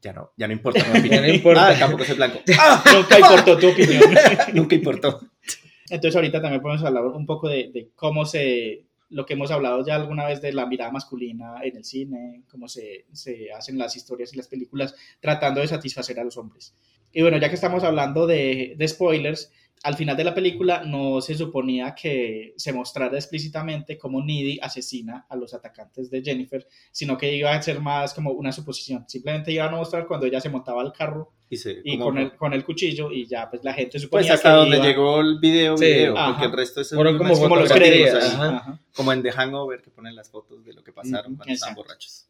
Ya 0.00 0.12
no, 0.12 0.32
ya 0.36 0.46
no 0.46 0.52
importa 0.52 0.84
mi 0.92 0.98
opinión. 1.00 1.22
No 1.22 1.32
importa. 1.32 1.68
Ah, 1.68 1.78
tampoco 1.78 2.04
soy 2.04 2.16
blanco. 2.16 2.40
Nunca 2.92 3.18
importó 3.18 3.58
tu 3.58 3.68
opinión. 3.68 4.02
Nunca 4.54 4.74
importó. 4.74 5.20
Entonces 5.92 6.16
ahorita 6.16 6.40
también 6.40 6.62
podemos 6.62 6.82
hablar 6.82 7.04
un 7.04 7.26
poco 7.26 7.50
de, 7.50 7.70
de 7.70 7.90
cómo 7.94 8.24
se, 8.24 8.86
lo 9.10 9.26
que 9.26 9.34
hemos 9.34 9.50
hablado 9.50 9.84
ya 9.84 9.94
alguna 9.94 10.24
vez 10.24 10.40
de 10.40 10.54
la 10.54 10.64
mirada 10.64 10.90
masculina 10.90 11.56
en 11.62 11.76
el 11.76 11.84
cine, 11.84 12.44
cómo 12.50 12.66
se, 12.66 13.04
se 13.12 13.52
hacen 13.52 13.76
las 13.76 13.94
historias 13.94 14.32
y 14.32 14.38
las 14.38 14.48
películas 14.48 14.94
tratando 15.20 15.60
de 15.60 15.68
satisfacer 15.68 16.18
a 16.18 16.24
los 16.24 16.38
hombres. 16.38 16.74
Y 17.12 17.20
bueno, 17.20 17.36
ya 17.36 17.50
que 17.50 17.56
estamos 17.56 17.84
hablando 17.84 18.26
de, 18.26 18.74
de 18.74 18.88
spoilers, 18.88 19.52
al 19.84 19.96
final 19.96 20.16
de 20.16 20.24
la 20.24 20.34
película 20.34 20.82
no 20.84 21.20
se 21.20 21.34
suponía 21.34 21.94
que 21.94 22.54
se 22.56 22.72
mostrara 22.72 23.16
explícitamente 23.16 23.98
cómo 23.98 24.22
Needy 24.24 24.58
asesina 24.62 25.26
a 25.28 25.36
los 25.36 25.54
atacantes 25.54 26.10
de 26.10 26.22
Jennifer, 26.22 26.66
sino 26.92 27.18
que 27.18 27.34
iba 27.34 27.52
a 27.52 27.60
ser 27.62 27.80
más 27.80 28.14
como 28.14 28.30
una 28.30 28.52
suposición. 28.52 29.04
Simplemente 29.08 29.50
iban 29.52 29.74
a 29.74 29.76
mostrar 29.78 30.06
cuando 30.06 30.26
ella 30.26 30.40
se 30.40 30.48
montaba 30.50 30.82
al 30.82 30.92
carro 30.92 31.32
Y, 31.50 31.56
se, 31.56 31.80
y 31.84 31.92
como- 31.98 32.04
con 32.10 32.18
el, 32.18 32.36
con 32.36 32.52
el 32.54 32.64
cuchillo 32.64 33.10
y 33.10 33.26
ya 33.26 33.50
pues 33.50 33.64
la 33.64 33.74
gente 33.74 33.92
Pues 33.92 34.02
suponía 34.02 34.34
hasta 34.34 34.50
que 34.50 34.56
donde 34.56 34.76
iba- 34.76 34.86
llegó 34.86 35.20
el 35.20 35.38
video, 35.40 35.76
Sí, 35.76 35.84
video, 35.84 36.16
ajá. 36.16 36.30
porque 36.32 36.46
el 36.46 36.52
resto 36.52 36.80
es 36.80 36.90
Fueron 36.90 37.18
como 37.18 37.34
como 37.38 37.56
los 37.56 37.72
créditos. 37.72 38.24
ajá. 38.24 38.56
Ajá. 38.56 38.80
como 38.94 39.12
en 39.12 39.22
The 39.22 39.32
Hangover 39.32 39.82
que 39.82 39.90
ponen 39.90 40.14
las 40.14 40.30
fotos 40.30 40.64
de 40.64 40.72
lo 40.74 40.82
que 40.84 40.92
pasaron 40.92 41.34
cuando 41.36 41.52
estaban 41.52 41.72
exacto. 41.72 41.82
borrachos. 41.82 42.28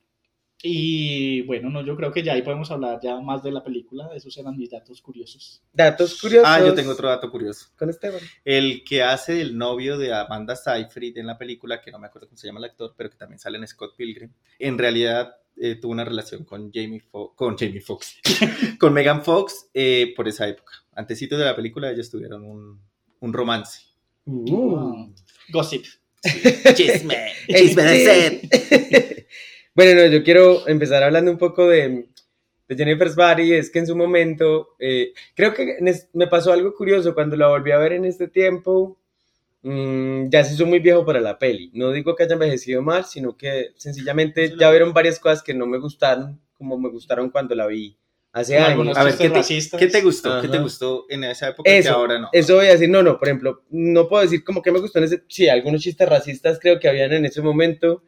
Y 0.65 1.43
bueno, 1.43 1.69
no, 1.71 1.85
yo 1.85 1.97
creo 1.97 2.13
que 2.13 2.23
ya 2.23 2.35
ahí 2.35 2.43
podemos 2.43 2.71
hablar 2.71 3.01
ya 3.03 3.21
más 3.21 3.43
de 3.43 3.51
la 3.51 3.65
película. 3.65 4.11
Esos 4.15 4.37
eran 4.39 4.57
mis 4.57 4.71
datos 4.71 5.03
curiosos. 5.03 5.61
Datos 5.73 6.21
curiosos. 6.21 6.49
Ah, 6.49 6.61
yo 6.65 6.73
tengo 6.73 6.93
otro 6.93 7.09
dato 7.09 7.31
curioso. 7.31 7.67
Con 7.77 7.91
Esteban. 7.91 8.21
El 8.45 8.85
que 8.85 9.03
hace 9.03 9.41
el 9.41 9.59
novio 9.59 9.99
de 9.99 10.15
Amanda 10.15 10.55
Seyfried 10.55 11.19
en 11.19 11.27
la 11.27 11.37
película, 11.37 11.81
que 11.81 11.91
no 11.91 11.99
me 11.99 12.07
acuerdo 12.07 12.29
cómo 12.29 12.39
se 12.39 12.47
llama 12.47 12.61
el 12.61 12.67
actor, 12.67 12.95
pero 12.97 13.11
que 13.11 13.17
también 13.17 13.41
sale 13.41 13.59
en 13.59 13.67
Scott 13.67 13.97
Pilgrim, 13.97 14.31
en 14.61 14.79
realidad 14.79 15.37
eh, 15.57 15.75
tuvo 15.75 15.93
una 15.93 16.05
relación 16.05 16.45
con 16.45 16.71
Jamie, 16.73 17.03
Fo- 17.03 17.35
con 17.35 17.57
Jamie 17.59 17.81
Foxx, 17.81 18.17
con 18.79 18.93
Megan 18.95 19.23
Fox 19.25 19.69
eh, 19.75 20.13
por 20.17 20.29
esa 20.29 20.47
época. 20.49 20.73
Antecitos 20.95 21.39
de 21.41 21.45
la 21.45 21.57
película 21.57 21.91
ellos 21.91 22.09
tuvieron 22.09 22.45
un, 22.45 22.81
un 23.21 23.33
romance. 23.33 23.81
Uh. 24.27 25.13
Gossip. 25.51 25.85
Chisme, 26.75 27.33
chisme 27.49 27.83
de. 27.83 28.49
bueno, 29.75 30.03
no, 30.03 30.07
yo 30.09 30.23
quiero 30.23 30.67
empezar 30.69 31.03
hablando 31.03 31.31
un 31.31 31.39
poco 31.39 31.67
de, 31.69 32.09
de 32.69 32.77
Jennifer's 32.77 33.17
Body. 33.17 33.55
Es 33.55 33.71
que 33.71 33.79
en 33.81 33.87
su 33.87 33.97
momento, 33.97 34.71
eh, 34.79 35.13
creo 35.35 35.55
que 35.55 35.79
me 36.13 36.27
pasó 36.27 36.53
algo 36.53 36.75
curioso 36.75 37.15
cuando 37.15 37.37
la 37.37 37.49
volví 37.49 37.71
a 37.73 37.79
ver 37.79 37.93
en 37.95 38.05
este 38.05 38.29
tiempo. 38.29 38.99
mm, 39.63 40.29
ya 40.31 40.45
se 40.45 40.55
hizo 40.55 40.67
muy 40.67 40.81
viejo 40.81 41.05
para 41.07 41.21
la 41.21 41.39
peli. 41.39 41.71
No 41.75 41.93
digo 41.93 42.17
que 42.17 42.25
haya 42.25 42.35
envejecido 42.35 42.83
mal, 42.83 43.05
sino 43.05 43.37
que 43.37 43.73
sencillamente 43.77 44.45
Eso 44.45 44.57
ya 44.57 44.71
vieron 44.71 44.93
varias 44.93 45.19
cosas 45.21 45.43
que 45.43 45.55
no 45.55 45.67
me 45.67 45.79
gustaron, 45.79 46.41
como 46.59 46.79
me 46.79 46.89
gustaron 46.91 47.31
cuando 47.31 47.55
la 47.55 47.67
vi 47.67 47.97
hace 48.33 48.59
años. 48.59 48.69
algunos 48.71 48.97
A 48.97 49.05
ver, 49.05 49.15
chistes 49.15 49.19
¿qué 49.19 49.31
te, 49.31 49.39
racistas. 49.39 49.81
qué 49.81 49.87
te 49.89 50.01
gustó? 50.03 50.39
¿Qué 50.39 50.49
te 50.49 50.57
Ajá. 50.57 50.65
gustó 50.65 51.07
en 51.09 51.25
esa 51.25 51.49
época 51.51 51.77
que 51.79 51.79
Eso, 51.79 51.95
ahora 51.95 52.19
no? 52.19 52.29
Eso 52.33 52.57
voy 52.57 52.67
a 52.67 52.73
decir, 52.73 52.89
no, 52.91 53.03
no, 53.03 53.19
por 53.19 53.29
ejemplo, 53.29 53.65
no 53.71 54.09
puedo 54.09 54.23
decir 54.23 54.45
como 54.45 54.63
que 54.63 54.73
me 54.73 54.81
gustó 54.81 54.99
en 54.99 55.05
ese, 55.07 55.23
sí, 55.29 55.49
algunos 55.49 55.83
chistes 55.83 56.09
racistas 56.09 56.59
creo 56.61 56.81
que 56.81 56.89
habían 56.89 57.13
en 57.13 57.25
ese 57.27 57.43
momento 57.43 58.03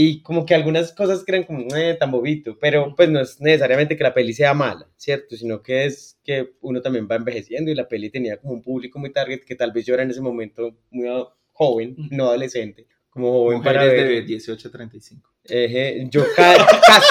y 0.00 0.22
como 0.22 0.46
que 0.46 0.54
algunas 0.54 0.92
cosas 0.92 1.24
que 1.24 1.32
eran 1.32 1.42
como 1.42 1.74
eh, 1.74 1.94
tan 1.98 2.12
bobito, 2.12 2.56
pero 2.60 2.94
pues 2.94 3.08
no 3.08 3.20
es 3.20 3.40
necesariamente 3.40 3.96
que 3.96 4.04
la 4.04 4.14
peli 4.14 4.32
sea 4.32 4.54
mala, 4.54 4.88
¿cierto? 4.96 5.34
Sino 5.36 5.60
que 5.60 5.86
es 5.86 6.20
que 6.22 6.50
uno 6.60 6.80
también 6.80 7.08
va 7.10 7.16
envejeciendo 7.16 7.68
y 7.72 7.74
la 7.74 7.88
peli 7.88 8.08
tenía 8.08 8.36
como 8.36 8.52
un 8.54 8.62
público 8.62 9.00
muy 9.00 9.10
target 9.10 9.40
que 9.44 9.56
tal 9.56 9.72
vez 9.72 9.84
yo 9.86 9.94
era 9.94 10.04
en 10.04 10.10
ese 10.12 10.20
momento 10.20 10.72
muy 10.92 11.08
joven, 11.52 11.96
no 12.12 12.26
adolescente, 12.26 12.86
como 13.10 13.32
joven 13.32 13.60
para 13.60 13.80
Mujeres 13.82 14.04
ver. 14.04 14.14
de 14.20 14.22
18 14.22 14.68
a 14.68 14.70
35. 14.70 15.30
Ejé, 15.50 16.06
yo 16.10 16.22
ca- 16.36 16.64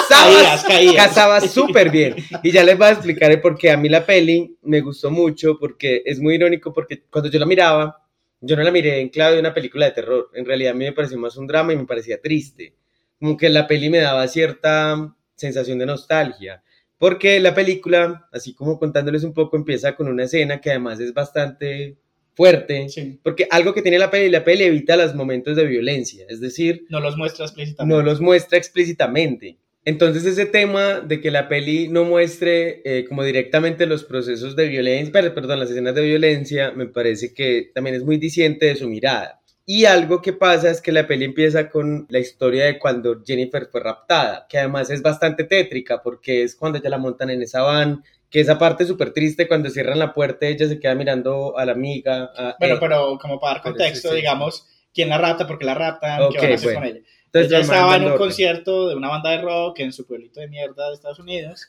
caías. 0.66 0.94
casaba 0.94 1.40
súper 1.42 1.90
bien. 1.90 2.14
Y 2.42 2.52
ya 2.52 2.64
les 2.64 2.78
voy 2.78 2.86
a 2.86 2.92
explicar 2.92 3.30
el 3.30 3.40
por 3.42 3.58
qué 3.58 3.70
a 3.70 3.76
mí 3.76 3.90
la 3.90 4.06
peli 4.06 4.56
me 4.62 4.80
gustó 4.80 5.10
mucho, 5.10 5.58
porque 5.58 6.02
es 6.06 6.20
muy 6.20 6.36
irónico, 6.36 6.72
porque 6.72 7.02
cuando 7.10 7.30
yo 7.30 7.38
la 7.38 7.44
miraba, 7.46 8.07
yo 8.40 8.56
no 8.56 8.62
la 8.62 8.70
miré 8.70 9.00
en 9.00 9.08
clave 9.08 9.34
de 9.34 9.40
una 9.40 9.54
película 9.54 9.86
de 9.86 9.92
terror. 9.92 10.30
En 10.34 10.44
realidad 10.44 10.72
a 10.72 10.76
mí 10.76 10.84
me 10.84 10.92
pareció 10.92 11.18
más 11.18 11.36
un 11.36 11.46
drama 11.46 11.72
y 11.72 11.76
me 11.76 11.86
parecía 11.86 12.20
triste. 12.20 12.74
Como 13.18 13.36
que 13.36 13.48
la 13.48 13.66
peli 13.66 13.90
me 13.90 13.98
daba 13.98 14.26
cierta 14.28 15.14
sensación 15.34 15.78
de 15.78 15.86
nostalgia. 15.86 16.62
Porque 16.98 17.38
la 17.40 17.54
película, 17.54 18.28
así 18.32 18.54
como 18.54 18.78
contándoles 18.78 19.22
un 19.24 19.32
poco, 19.32 19.56
empieza 19.56 19.94
con 19.94 20.08
una 20.08 20.24
escena 20.24 20.60
que 20.60 20.70
además 20.70 20.98
es 21.00 21.14
bastante 21.14 21.96
fuerte. 22.34 22.88
Sí. 22.88 23.20
Porque 23.22 23.46
algo 23.50 23.72
que 23.74 23.82
tiene 23.82 23.98
la 23.98 24.10
peli, 24.10 24.30
la 24.30 24.44
peli 24.44 24.64
evita 24.64 24.96
los 24.96 25.14
momentos 25.14 25.56
de 25.56 25.64
violencia. 25.66 26.24
Es 26.28 26.40
decir, 26.40 26.86
No 26.88 27.00
los 27.00 27.16
muestra 27.16 27.44
explícitamente. 27.44 27.94
no 27.96 28.02
los 28.02 28.20
muestra 28.20 28.58
explícitamente. 28.58 29.58
Entonces 29.88 30.26
ese 30.26 30.44
tema 30.44 31.00
de 31.00 31.20
que 31.20 31.30
la 31.30 31.48
peli 31.48 31.88
no 31.88 32.04
muestre 32.04 32.82
eh, 32.84 33.04
como 33.08 33.24
directamente 33.24 33.86
los 33.86 34.04
procesos 34.04 34.54
de 34.54 34.68
violencia, 34.68 35.10
per- 35.12 35.32
perdón, 35.34 35.60
las 35.60 35.70
escenas 35.70 35.94
de 35.94 36.02
violencia, 36.02 36.72
me 36.72 36.86
parece 36.86 37.32
que 37.32 37.70
también 37.74 37.96
es 37.96 38.04
muy 38.04 38.18
diciente 38.18 38.66
de 38.66 38.76
su 38.76 38.86
mirada. 38.88 39.40
Y 39.64 39.84
algo 39.86 40.20
que 40.20 40.32
pasa 40.34 40.70
es 40.70 40.80
que 40.82 40.92
la 40.92 41.06
peli 41.06 41.24
empieza 41.24 41.68
con 41.70 42.06
la 42.10 42.18
historia 42.18 42.64
de 42.66 42.78
cuando 42.78 43.22
Jennifer 43.24 43.66
fue 43.70 43.80
raptada, 43.80 44.46
que 44.48 44.58
además 44.58 44.90
es 44.90 45.00
bastante 45.02 45.44
tétrica 45.44 46.02
porque 46.02 46.42
es 46.42 46.54
cuando 46.54 46.80
ya 46.82 46.90
la 46.90 46.98
montan 46.98 47.30
en 47.30 47.42
esa 47.42 47.62
van, 47.62 48.02
que 48.30 48.40
esa 48.40 48.58
parte 48.58 48.82
es 48.84 48.88
súper 48.88 49.12
triste 49.12 49.48
cuando 49.48 49.70
cierran 49.70 49.98
la 49.98 50.12
puerta, 50.12 50.46
ella 50.46 50.68
se 50.68 50.78
queda 50.78 50.94
mirando 50.94 51.56
a 51.56 51.64
la 51.64 51.72
amiga. 51.72 52.30
a- 52.36 52.56
Bueno, 52.58 52.74
eh, 52.74 52.78
pero 52.80 53.18
como 53.20 53.38
para 53.40 53.54
dar 53.54 53.62
contexto, 53.62 54.08
sí, 54.08 54.14
sí. 54.14 54.16
digamos, 54.16 54.66
quién 54.92 55.08
la 55.08 55.18
rapta, 55.18 55.46
por 55.46 55.58
qué 55.58 55.64
la 55.66 55.74
raptan, 55.74 56.22
Ok, 56.24 56.32
qué 56.32 56.38
van 56.38 56.52
a 56.52 56.54
hacer 56.54 56.66
bueno. 56.66 56.80
con 56.80 56.88
ella. 56.88 57.00
Entonces 57.32 57.52
ella 57.52 57.60
estaba 57.60 57.96
en 57.96 58.02
un 58.02 58.06
orden. 58.08 58.18
concierto 58.18 58.88
de 58.88 58.94
una 58.96 59.08
banda 59.08 59.30
de 59.30 59.40
rock 59.42 59.80
en 59.80 59.92
su 59.92 60.06
pueblito 60.06 60.40
de 60.40 60.48
mierda 60.48 60.88
de 60.88 60.94
Estados 60.94 61.18
Unidos. 61.18 61.66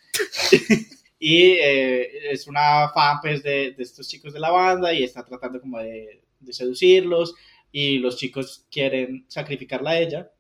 y 1.20 1.52
eh, 1.62 2.32
es 2.32 2.48
una 2.48 2.90
fan 2.94 3.18
pues, 3.22 3.44
de, 3.44 3.72
de 3.72 3.84
estos 3.84 4.08
chicos 4.08 4.34
de 4.34 4.40
la 4.40 4.52
banda 4.52 4.94
y 4.94 5.04
está 5.04 5.24
tratando 5.26 5.60
como 5.60 5.80
de, 5.80 6.22
de 6.40 6.54
seducirlos. 6.54 7.36
Y 7.72 8.00
los 8.00 8.18
chicos 8.18 8.66
quieren 8.72 9.26
sacrificarla 9.28 9.92
a 9.92 10.00
ella. 10.00 10.32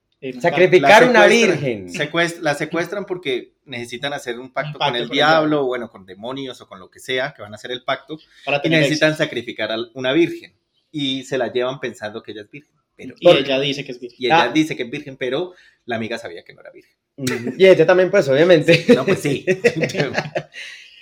Sacrificar 0.41 1.03
La 1.03 1.09
una 1.09 1.27
secuestran- 1.27 1.29
virgen. 1.29 1.87
secuest- 1.93 2.39
la 2.39 2.53
secuestran 2.55 3.05
porque 3.05 3.53
necesitan 3.65 4.11
hacer 4.13 4.37
un 4.39 4.51
pacto, 4.51 4.71
Un 4.71 4.79
pacto 4.79 4.85
con 4.91 4.95
el 4.95 5.03
el 5.03 5.09
diablo, 5.09 5.39
diablo. 5.49 5.61
o 5.63 5.65
bueno, 5.67 5.89
con 5.89 6.05
demonios 6.05 6.59
o 6.59 6.67
con 6.67 6.79
lo 6.79 6.89
que 6.89 6.99
sea, 6.99 7.33
que 7.33 7.41
van 7.41 7.53
a 7.53 7.55
hacer 7.55 7.71
el 7.71 7.83
pacto, 7.83 8.17
para 8.43 8.59
y 8.63 8.69
necesitan 8.69 9.09
éxito. 9.11 9.23
sacrificar 9.23 9.71
a 9.71 9.77
una 9.93 10.11
virgen. 10.11 10.53
Y 10.91 11.23
se 11.23 11.37
la 11.37 11.51
llevan 11.53 11.79
pensando 11.79 12.23
que 12.23 12.31
ella 12.31 12.41
es 12.41 12.49
virgen. 12.51 12.73
Pero, 12.99 13.15
Y 13.19 13.29
ella 13.29 13.59
dice 13.59 13.83
que 13.85 13.91
es 13.93 13.99
virgen. 13.99 14.17
y 14.19 14.25
ella 14.27 14.43
Ah. 14.43 14.51
dice 14.53 14.75
que 14.75 14.83
es 14.83 14.89
virgen, 14.91 15.15
pero 15.17 15.53
la 15.85 15.95
amiga 15.95 16.17
sabía 16.17 16.43
que 16.43 16.53
no 16.53 16.61
era 16.61 16.71
virgen. 16.71 16.93
Ujú. 17.17 17.53
Y 17.57 17.65
ella 17.65 17.85
también, 17.85 18.11
pues, 18.11 18.27
obviamente. 18.29 18.85
No, 18.95 19.05
pues 19.05 19.19
sí. 19.19 19.45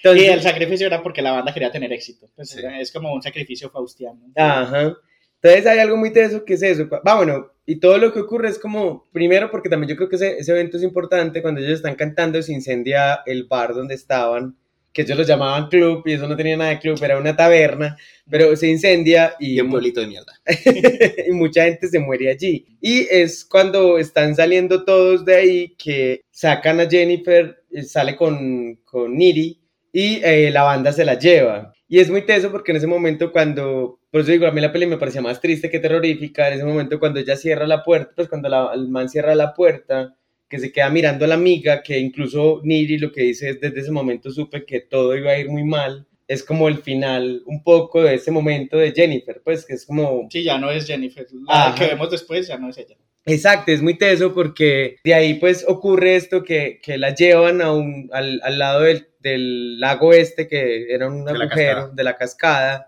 Y 0.04 0.10
Entonces, 0.10 0.30
el 0.30 0.42
sacrificio 0.42 0.88
era 0.88 1.02
porque 1.04 1.22
la 1.22 1.32
banda 1.32 1.54
quería 1.54 1.72
tener 1.72 1.92
éxito. 1.92 2.30
Pues 2.36 2.50
Sí. 2.52 2.62
es 2.80 2.92
como 2.92 3.12
un 3.14 3.22
sacrificio 3.22 3.70
faustiano. 3.70 4.22
Ajá. 4.36 4.96
Entonces 5.42 5.66
hay 5.68 5.80
algo 5.80 5.98
muy 5.98 6.14
teso 6.14 6.46
que 6.46 6.54
es 6.54 6.62
eso. 6.64 6.88
Va, 6.90 7.16
bueno, 7.16 7.52
y 7.66 7.76
todo 7.80 7.98
lo 7.98 8.14
que 8.14 8.20
ocurre 8.22 8.48
es 8.50 8.58
como, 8.58 9.08
primero 9.12 9.52
porque 9.52 9.70
también 9.70 9.90
yo 9.90 9.96
creo 9.98 10.08
que 10.08 10.16
ese, 10.16 10.38
ese 10.38 10.52
evento 10.52 10.78
es 10.78 10.84
importante, 10.84 11.42
cuando 11.42 11.60
ellos 11.62 11.74
están 11.74 11.96
cantando 11.96 12.42
se 12.42 12.54
incendia 12.54 13.22
el 13.26 13.44
bar 13.46 13.74
donde 13.74 13.96
estaban, 13.96 14.56
que 14.98 15.04
ellos 15.04 15.18
lo 15.20 15.24
llamaban 15.24 15.70
club 15.70 16.02
y 16.06 16.14
eso 16.14 16.28
no 16.28 16.36
tenía 16.36 16.58
nada 16.58 16.72
de 16.72 16.80
club, 16.80 16.98
era 17.04 17.20
una 17.20 17.36
taberna, 17.36 17.96
pero 18.28 18.56
se 18.56 18.68
incendia 18.68 19.36
y, 19.40 19.56
Y 19.56 19.62
un 19.62 19.70
pueblito 19.70 20.02
de 20.02 20.08
mierda. 20.08 20.34
y 21.28 21.32
mucha 21.32 21.66
gente 21.66 21.88
se 21.88 22.00
muere 22.00 22.32
allí. 22.32 22.66
Y 22.82 23.08
es 23.12 23.46
cuando 23.46 24.00
están 24.00 24.36
saliendo 24.36 24.84
todos 24.86 25.24
de 25.24 25.36
ahí 25.36 25.76
que 25.78 26.22
sacan 26.32 26.80
a 26.80 26.90
Jennifer, 26.90 27.64
eh, 27.72 27.84
sale 27.84 28.16
con, 28.16 28.76
con 28.86 29.16
Niri 29.16 29.60
y 29.94 30.20
eh, 30.24 30.50
la 30.52 30.64
banda 30.64 30.92
se 30.92 31.06
la 31.06 31.18
lleva. 31.20 31.74
Y 31.88 32.00
es 32.00 32.10
muy 32.10 32.24
teso 32.26 32.52
porque 32.52 32.72
en 32.72 32.78
ese 32.78 32.88
momento 32.88 33.32
cuando, 33.32 34.00
por 34.12 34.22
eso 34.22 34.32
digo, 34.32 34.48
a 34.48 34.52
mí 34.52 34.60
la 34.62 34.72
peli 34.74 34.88
me 34.88 34.98
parecía 34.98 35.22
más 35.22 35.40
triste 35.40 35.70
que 35.70 35.80
terrorífica, 35.80 36.48
en 36.48 36.56
ese 36.56 36.66
momento 36.66 37.00
cuando 37.00 37.20
ella 37.20 37.36
cierra 37.38 37.68
la 37.68 37.84
puerta, 37.84 38.12
pues 38.16 38.28
cuando 38.28 38.50
la- 38.50 38.72
el 38.74 38.90
man 38.90 39.10
cierra 39.10 39.36
la 39.36 39.54
puerta, 39.54 40.16
que 40.50 40.60
se 40.60 40.72
queda 40.72 40.90
mirando 40.90 41.26
a 41.26 41.28
la 41.28 41.36
amiga, 41.36 41.82
que 41.84 42.00
incluso 42.00 42.62
Niri 42.64 42.98
lo 42.98 43.12
que 43.12 43.22
dice 43.24 43.50
es 43.50 43.60
desde 43.62 43.82
ese 43.82 43.92
momento 43.92 44.32
supe 44.32 44.66
que 44.66 44.82
todo 44.82 45.16
iba 45.16 45.32
a 45.32 45.40
ir 45.40 45.50
muy 45.50 45.64
mal, 45.64 46.08
es 46.28 46.44
como 46.44 46.68
el 46.68 46.78
final 46.80 47.42
un 47.46 47.64
poco 47.64 48.04
de 48.04 48.16
ese 48.16 48.32
momento 48.32 48.78
de 48.78 48.92
Jennifer, 48.92 49.42
pues 49.44 49.66
que 49.66 49.74
es 49.74 49.86
como... 49.86 50.28
Sí, 50.30 50.44
ya 50.44 50.58
no 50.58 50.70
es 50.70 50.86
Jennifer. 50.86 51.26
La 51.48 51.68
Ajá. 51.68 51.76
que 51.76 51.88
vemos 51.88 52.12
después 52.12 52.48
ya 52.48 52.58
no 52.58 52.70
es 52.70 52.78
ella. 52.78 52.98
Exacto, 53.26 53.72
es 53.72 53.82
muy 53.82 53.98
teso 53.98 54.34
porque 54.34 54.98
de 55.04 55.14
ahí 55.14 55.34
pues 55.36 55.66
ocurre 55.68 56.16
esto 56.16 56.44
que, 56.44 56.80
que 56.82 56.98
la 56.98 57.14
llevan 57.14 57.62
a 57.62 57.74
un, 57.74 58.10
al, 58.14 58.40
al 58.42 58.58
lado 58.58 58.82
del, 58.82 59.08
del 59.20 59.80
lago 59.82 60.14
este 60.14 60.48
que 60.48 60.94
era 60.94 61.08
un 61.08 61.28
agujero 61.28 61.50
cascada. 61.50 61.92
de 61.94 62.04
la 62.04 62.16
cascada 62.16 62.88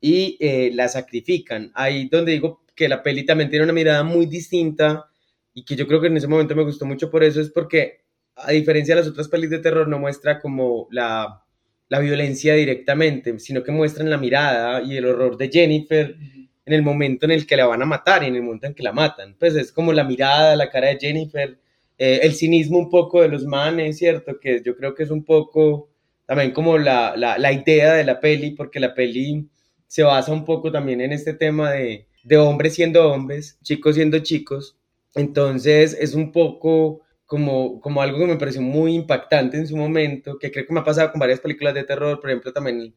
y 0.00 0.36
eh, 0.40 0.70
la 0.72 0.88
sacrifican. 0.88 1.72
Ahí 1.74 2.08
donde 2.08 2.32
digo 2.32 2.64
que 2.76 2.88
la 2.88 3.02
peli 3.02 3.24
también 3.24 3.50
tiene 3.50 3.64
una 3.64 3.72
mirada 3.72 4.04
muy 4.04 4.26
distinta 4.26 5.06
y 5.54 5.64
que 5.64 5.76
yo 5.76 5.86
creo 5.86 6.00
que 6.00 6.06
en 6.06 6.16
ese 6.16 6.28
momento 6.28 6.56
me 6.56 6.64
gustó 6.64 6.86
mucho 6.86 7.10
por 7.10 7.22
eso 7.24 7.40
es 7.40 7.50
porque 7.50 8.02
a 8.36 8.52
diferencia 8.52 8.94
de 8.94 9.02
las 9.02 9.10
otras 9.10 9.28
pelis 9.28 9.50
de 9.50 9.58
terror 9.58 9.88
no 9.88 9.98
muestra 9.98 10.40
como 10.40 10.88
la, 10.90 11.44
la 11.88 11.98
violencia 11.98 12.54
directamente, 12.54 13.38
sino 13.38 13.62
que 13.62 13.72
muestran 13.72 14.08
la 14.08 14.16
mirada 14.16 14.82
y 14.82 14.96
el 14.96 15.04
horror 15.06 15.36
de 15.36 15.50
Jennifer 15.50 16.16
en 16.64 16.72
el 16.72 16.82
momento 16.82 17.26
en 17.26 17.32
el 17.32 17.46
que 17.46 17.56
la 17.56 17.66
van 17.66 17.82
a 17.82 17.86
matar 17.86 18.22
y 18.22 18.26
en 18.28 18.36
el 18.36 18.42
momento 18.42 18.66
en 18.66 18.74
que 18.74 18.82
la 18.82 18.92
matan. 18.92 19.36
Pues 19.38 19.54
es 19.56 19.72
como 19.72 19.92
la 19.92 20.04
mirada, 20.04 20.56
la 20.56 20.70
cara 20.70 20.88
de 20.88 20.98
Jennifer, 20.98 21.58
eh, 21.98 22.20
el 22.22 22.34
cinismo 22.34 22.78
un 22.78 22.88
poco 22.88 23.20
de 23.20 23.28
los 23.28 23.44
manes, 23.44 23.98
¿cierto? 23.98 24.38
Que 24.40 24.62
yo 24.64 24.76
creo 24.76 24.94
que 24.94 25.02
es 25.02 25.10
un 25.10 25.24
poco 25.24 25.90
también 26.26 26.52
como 26.52 26.78
la, 26.78 27.14
la, 27.16 27.36
la 27.36 27.52
idea 27.52 27.94
de 27.94 28.04
la 28.04 28.20
peli, 28.20 28.52
porque 28.52 28.80
la 28.80 28.94
peli 28.94 29.48
se 29.86 30.02
basa 30.02 30.32
un 30.32 30.44
poco 30.44 30.72
también 30.72 31.00
en 31.00 31.12
este 31.12 31.34
tema 31.34 31.72
de, 31.72 32.06
de 32.24 32.36
hombres 32.38 32.74
siendo 32.74 33.12
hombres, 33.12 33.58
chicos 33.62 33.96
siendo 33.96 34.20
chicos. 34.20 34.78
Entonces 35.14 35.96
es 35.98 36.14
un 36.14 36.32
poco 36.32 37.02
como, 37.26 37.80
como 37.80 38.02
algo 38.02 38.18
que 38.18 38.26
me 38.26 38.36
pareció 38.36 38.60
muy 38.60 38.94
impactante 38.94 39.56
en 39.56 39.66
su 39.66 39.76
momento, 39.76 40.38
que 40.38 40.50
creo 40.50 40.66
que 40.66 40.72
me 40.72 40.80
ha 40.80 40.84
pasado 40.84 41.10
con 41.10 41.18
varias 41.18 41.40
películas 41.40 41.74
de 41.74 41.84
terror, 41.84 42.20
por 42.20 42.30
ejemplo, 42.30 42.52
también 42.52 42.94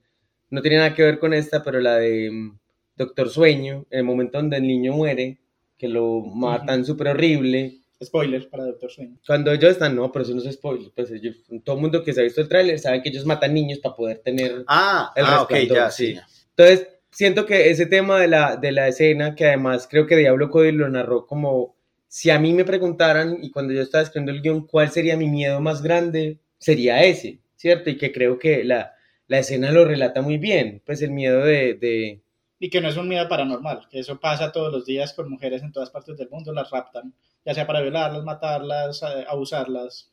no 0.50 0.62
tiene 0.62 0.78
nada 0.78 0.94
que 0.94 1.04
ver 1.04 1.20
con 1.20 1.34
esta, 1.34 1.64
pero 1.64 1.80
la 1.80 1.96
de 1.98 2.30
mm, 2.32 2.60
Doctor 2.98 3.30
Sueño, 3.30 3.86
en 3.90 4.00
el 4.00 4.06
momento 4.06 4.38
donde 4.38 4.58
el 4.58 4.68
niño 4.68 4.94
muere, 4.94 5.40
que 5.78 5.88
lo 5.88 6.22
matan 6.22 6.86
súper 6.86 7.10
horrible. 7.10 7.80
Spoiler 8.04 8.50
para 8.50 8.66
Doctor 8.66 8.92
Sueño. 8.92 9.18
Cuando 9.26 9.52
ellos 9.52 9.72
están, 9.72 9.96
no, 9.96 10.12
pero 10.12 10.24
eso 10.24 10.34
no 10.34 10.42
es 10.42 10.54
spoiler, 10.54 10.92
pues 10.94 11.12
ellos, 11.12 11.38
todo 11.64 11.76
el 11.78 11.82
mundo 11.82 12.04
que 12.04 12.14
se 12.14 12.20
ha 12.22 12.24
visto 12.24 12.42
el 12.42 12.50
tráiler 12.50 12.78
sabe 12.78 13.02
que 13.02 13.10
ellos 13.10 13.26
matan 13.26 13.54
niños 13.54 13.80
para 13.80 13.96
poder 13.96 14.20
tener 14.20 14.64
Ah, 14.68 15.12
el 15.16 15.26
ah 15.26 15.44
ok, 15.44 15.50
resplandor, 15.50 15.78
ya, 15.78 15.92
sí. 15.92 16.14
sí. 16.14 16.44
Entonces, 16.58 16.88
siento 17.10 17.46
que 17.46 17.70
ese 17.70 17.86
tema 17.86 18.20
de 18.20 18.28
la, 18.28 18.58
de 18.58 18.72
la 18.74 18.88
escena, 18.90 19.34
que 19.36 19.46
además 19.46 19.88
creo 19.90 20.06
que 20.08 20.18
Diablo 20.18 20.50
Cody 20.50 20.74
lo 20.74 20.90
narró 20.90 21.26
como 21.26 21.75
si 22.16 22.30
a 22.30 22.40
mí 22.40 22.54
me 22.54 22.64
preguntaran 22.64 23.40
y 23.42 23.52
cuando 23.52 23.74
yo 23.74 23.82
estaba 23.82 24.02
escribiendo 24.02 24.32
el 24.32 24.42
guion, 24.42 24.66
¿cuál 24.66 24.90
sería 24.90 25.18
mi 25.18 25.28
miedo 25.28 25.60
más 25.60 25.82
grande? 25.82 26.40
Sería 26.58 27.04
ese, 27.04 27.40
¿cierto? 27.58 27.90
Y 27.90 27.98
que 27.98 28.14
creo 28.14 28.40
que 28.40 28.64
la, 28.64 28.94
la 29.28 29.40
escena 29.40 29.70
lo 29.70 29.84
relata 29.84 30.22
muy 30.22 30.38
bien, 30.38 30.82
pues 30.86 31.02
el 31.02 31.12
miedo 31.12 31.44
de... 31.44 31.74
de 31.74 32.22
Y 32.58 32.70
que 32.70 32.80
no 32.80 32.88
es 32.88 32.96
un 32.96 33.10
miedo 33.10 33.28
paranormal, 33.28 33.90
que 33.92 34.00
eso 34.00 34.18
pasa 34.18 34.54
todos 34.54 34.72
los 34.72 34.86
días 34.86 35.12
con 35.12 35.30
mujeres 35.30 35.62
en 35.62 35.74
todas 35.74 35.90
partes 35.90 36.16
del 36.16 36.30
mundo, 36.30 36.54
las 36.54 36.72
raptan, 36.72 37.14
ya 37.46 37.54
sea 37.54 37.68
para 37.68 37.82
violarlas, 37.82 38.24
matarlas, 38.24 39.04
eh, 39.04 39.26
abusarlas. 39.28 40.10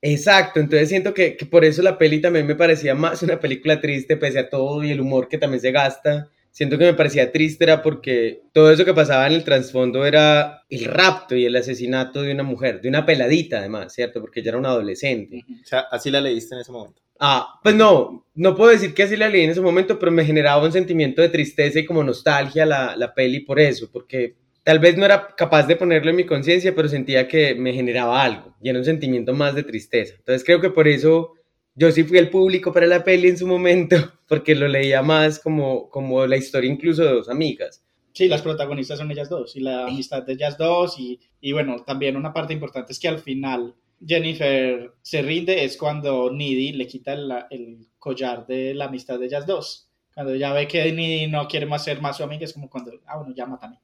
Exacto, 0.00 0.58
entonces 0.58 0.88
siento 0.88 1.12
que, 1.12 1.36
que 1.36 1.44
por 1.44 1.66
eso 1.66 1.82
la 1.82 1.98
peli 1.98 2.22
también 2.22 2.46
me 2.46 2.56
parecía 2.56 2.94
más 2.94 3.22
una 3.22 3.38
película 3.38 3.78
triste, 3.78 4.16
pese 4.16 4.38
a 4.38 4.48
todo 4.48 4.82
y 4.82 4.90
el 4.90 5.02
humor 5.02 5.28
que 5.28 5.36
también 5.36 5.60
se 5.60 5.70
gasta. 5.70 6.30
Siento 6.52 6.76
que 6.76 6.84
me 6.84 6.94
parecía 6.94 7.32
triste 7.32 7.64
era 7.64 7.82
porque 7.82 8.42
todo 8.52 8.70
eso 8.70 8.84
que 8.84 8.92
pasaba 8.92 9.26
en 9.26 9.32
el 9.32 9.42
trasfondo 9.42 10.04
era 10.04 10.64
el 10.68 10.84
rapto 10.84 11.34
y 11.34 11.46
el 11.46 11.56
asesinato 11.56 12.20
de 12.20 12.30
una 12.32 12.42
mujer, 12.42 12.82
de 12.82 12.90
una 12.90 13.06
peladita 13.06 13.58
además, 13.58 13.94
¿cierto? 13.94 14.20
Porque 14.20 14.40
ella 14.40 14.50
era 14.50 14.58
una 14.58 14.68
adolescente. 14.68 15.42
O 15.62 15.66
sea, 15.66 15.80
así 15.90 16.10
la 16.10 16.20
leíste 16.20 16.54
en 16.54 16.60
ese 16.60 16.70
momento. 16.70 17.00
Ah, 17.18 17.58
pues 17.62 17.74
no, 17.74 18.26
no 18.34 18.54
puedo 18.54 18.70
decir 18.70 18.92
que 18.92 19.04
así 19.04 19.16
la 19.16 19.30
leí 19.30 19.44
en 19.44 19.50
ese 19.50 19.62
momento, 19.62 19.98
pero 19.98 20.12
me 20.12 20.26
generaba 20.26 20.62
un 20.62 20.72
sentimiento 20.72 21.22
de 21.22 21.30
tristeza 21.30 21.78
y 21.78 21.86
como 21.86 22.04
nostalgia 22.04 22.66
la, 22.66 22.96
la 22.96 23.14
peli 23.14 23.40
por 23.40 23.58
eso, 23.58 23.88
porque 23.90 24.34
tal 24.62 24.78
vez 24.78 24.98
no 24.98 25.06
era 25.06 25.28
capaz 25.34 25.66
de 25.66 25.76
ponerlo 25.76 26.10
en 26.10 26.16
mi 26.16 26.26
conciencia, 26.26 26.74
pero 26.74 26.88
sentía 26.88 27.28
que 27.28 27.54
me 27.54 27.72
generaba 27.72 28.22
algo 28.22 28.54
y 28.60 28.68
era 28.68 28.78
un 28.78 28.84
sentimiento 28.84 29.32
más 29.32 29.54
de 29.54 29.62
tristeza. 29.62 30.16
Entonces 30.18 30.44
creo 30.44 30.60
que 30.60 30.70
por 30.70 30.86
eso 30.86 31.32
yo 31.74 31.90
sí 31.90 32.04
fui 32.04 32.18
el 32.18 32.30
público 32.30 32.72
para 32.72 32.86
la 32.86 33.02
peli 33.04 33.28
en 33.28 33.38
su 33.38 33.46
momento, 33.46 33.96
porque 34.28 34.54
lo 34.54 34.68
leía 34.68 35.02
más 35.02 35.38
como, 35.38 35.88
como 35.88 36.26
la 36.26 36.36
historia 36.36 36.70
incluso 36.70 37.02
de 37.04 37.12
dos 37.12 37.28
amigas. 37.28 37.84
Sí, 38.12 38.28
las 38.28 38.42
protagonistas 38.42 38.98
son 38.98 39.10
ellas 39.10 39.30
dos 39.30 39.56
y 39.56 39.60
la 39.60 39.86
amistad 39.86 40.22
de 40.22 40.34
ellas 40.34 40.58
dos 40.58 40.98
y, 40.98 41.18
y 41.40 41.52
bueno, 41.52 41.82
también 41.82 42.16
una 42.16 42.32
parte 42.32 42.52
importante 42.52 42.92
es 42.92 42.98
que 42.98 43.08
al 43.08 43.18
final 43.18 43.74
Jennifer 44.06 44.92
se 45.00 45.22
rinde 45.22 45.64
es 45.64 45.76
cuando 45.76 46.30
Needy 46.30 46.72
le 46.72 46.86
quita 46.86 47.14
el, 47.14 47.32
el 47.50 47.86
collar 47.98 48.46
de 48.46 48.74
la 48.74 48.86
amistad 48.86 49.18
de 49.18 49.26
ellas 49.26 49.46
dos. 49.46 49.88
Cuando 50.14 50.34
ella 50.34 50.52
ve 50.52 50.68
que 50.68 50.92
Needy 50.92 51.30
no 51.30 51.48
quiere 51.48 51.66
más 51.66 51.84
ser 51.84 52.02
más 52.02 52.18
su 52.18 52.22
amiga, 52.22 52.44
es 52.44 52.52
como 52.52 52.68
cuando, 52.68 52.92
ah, 53.06 53.16
bueno, 53.16 53.34
ya 53.34 53.46
mátame. 53.46 53.78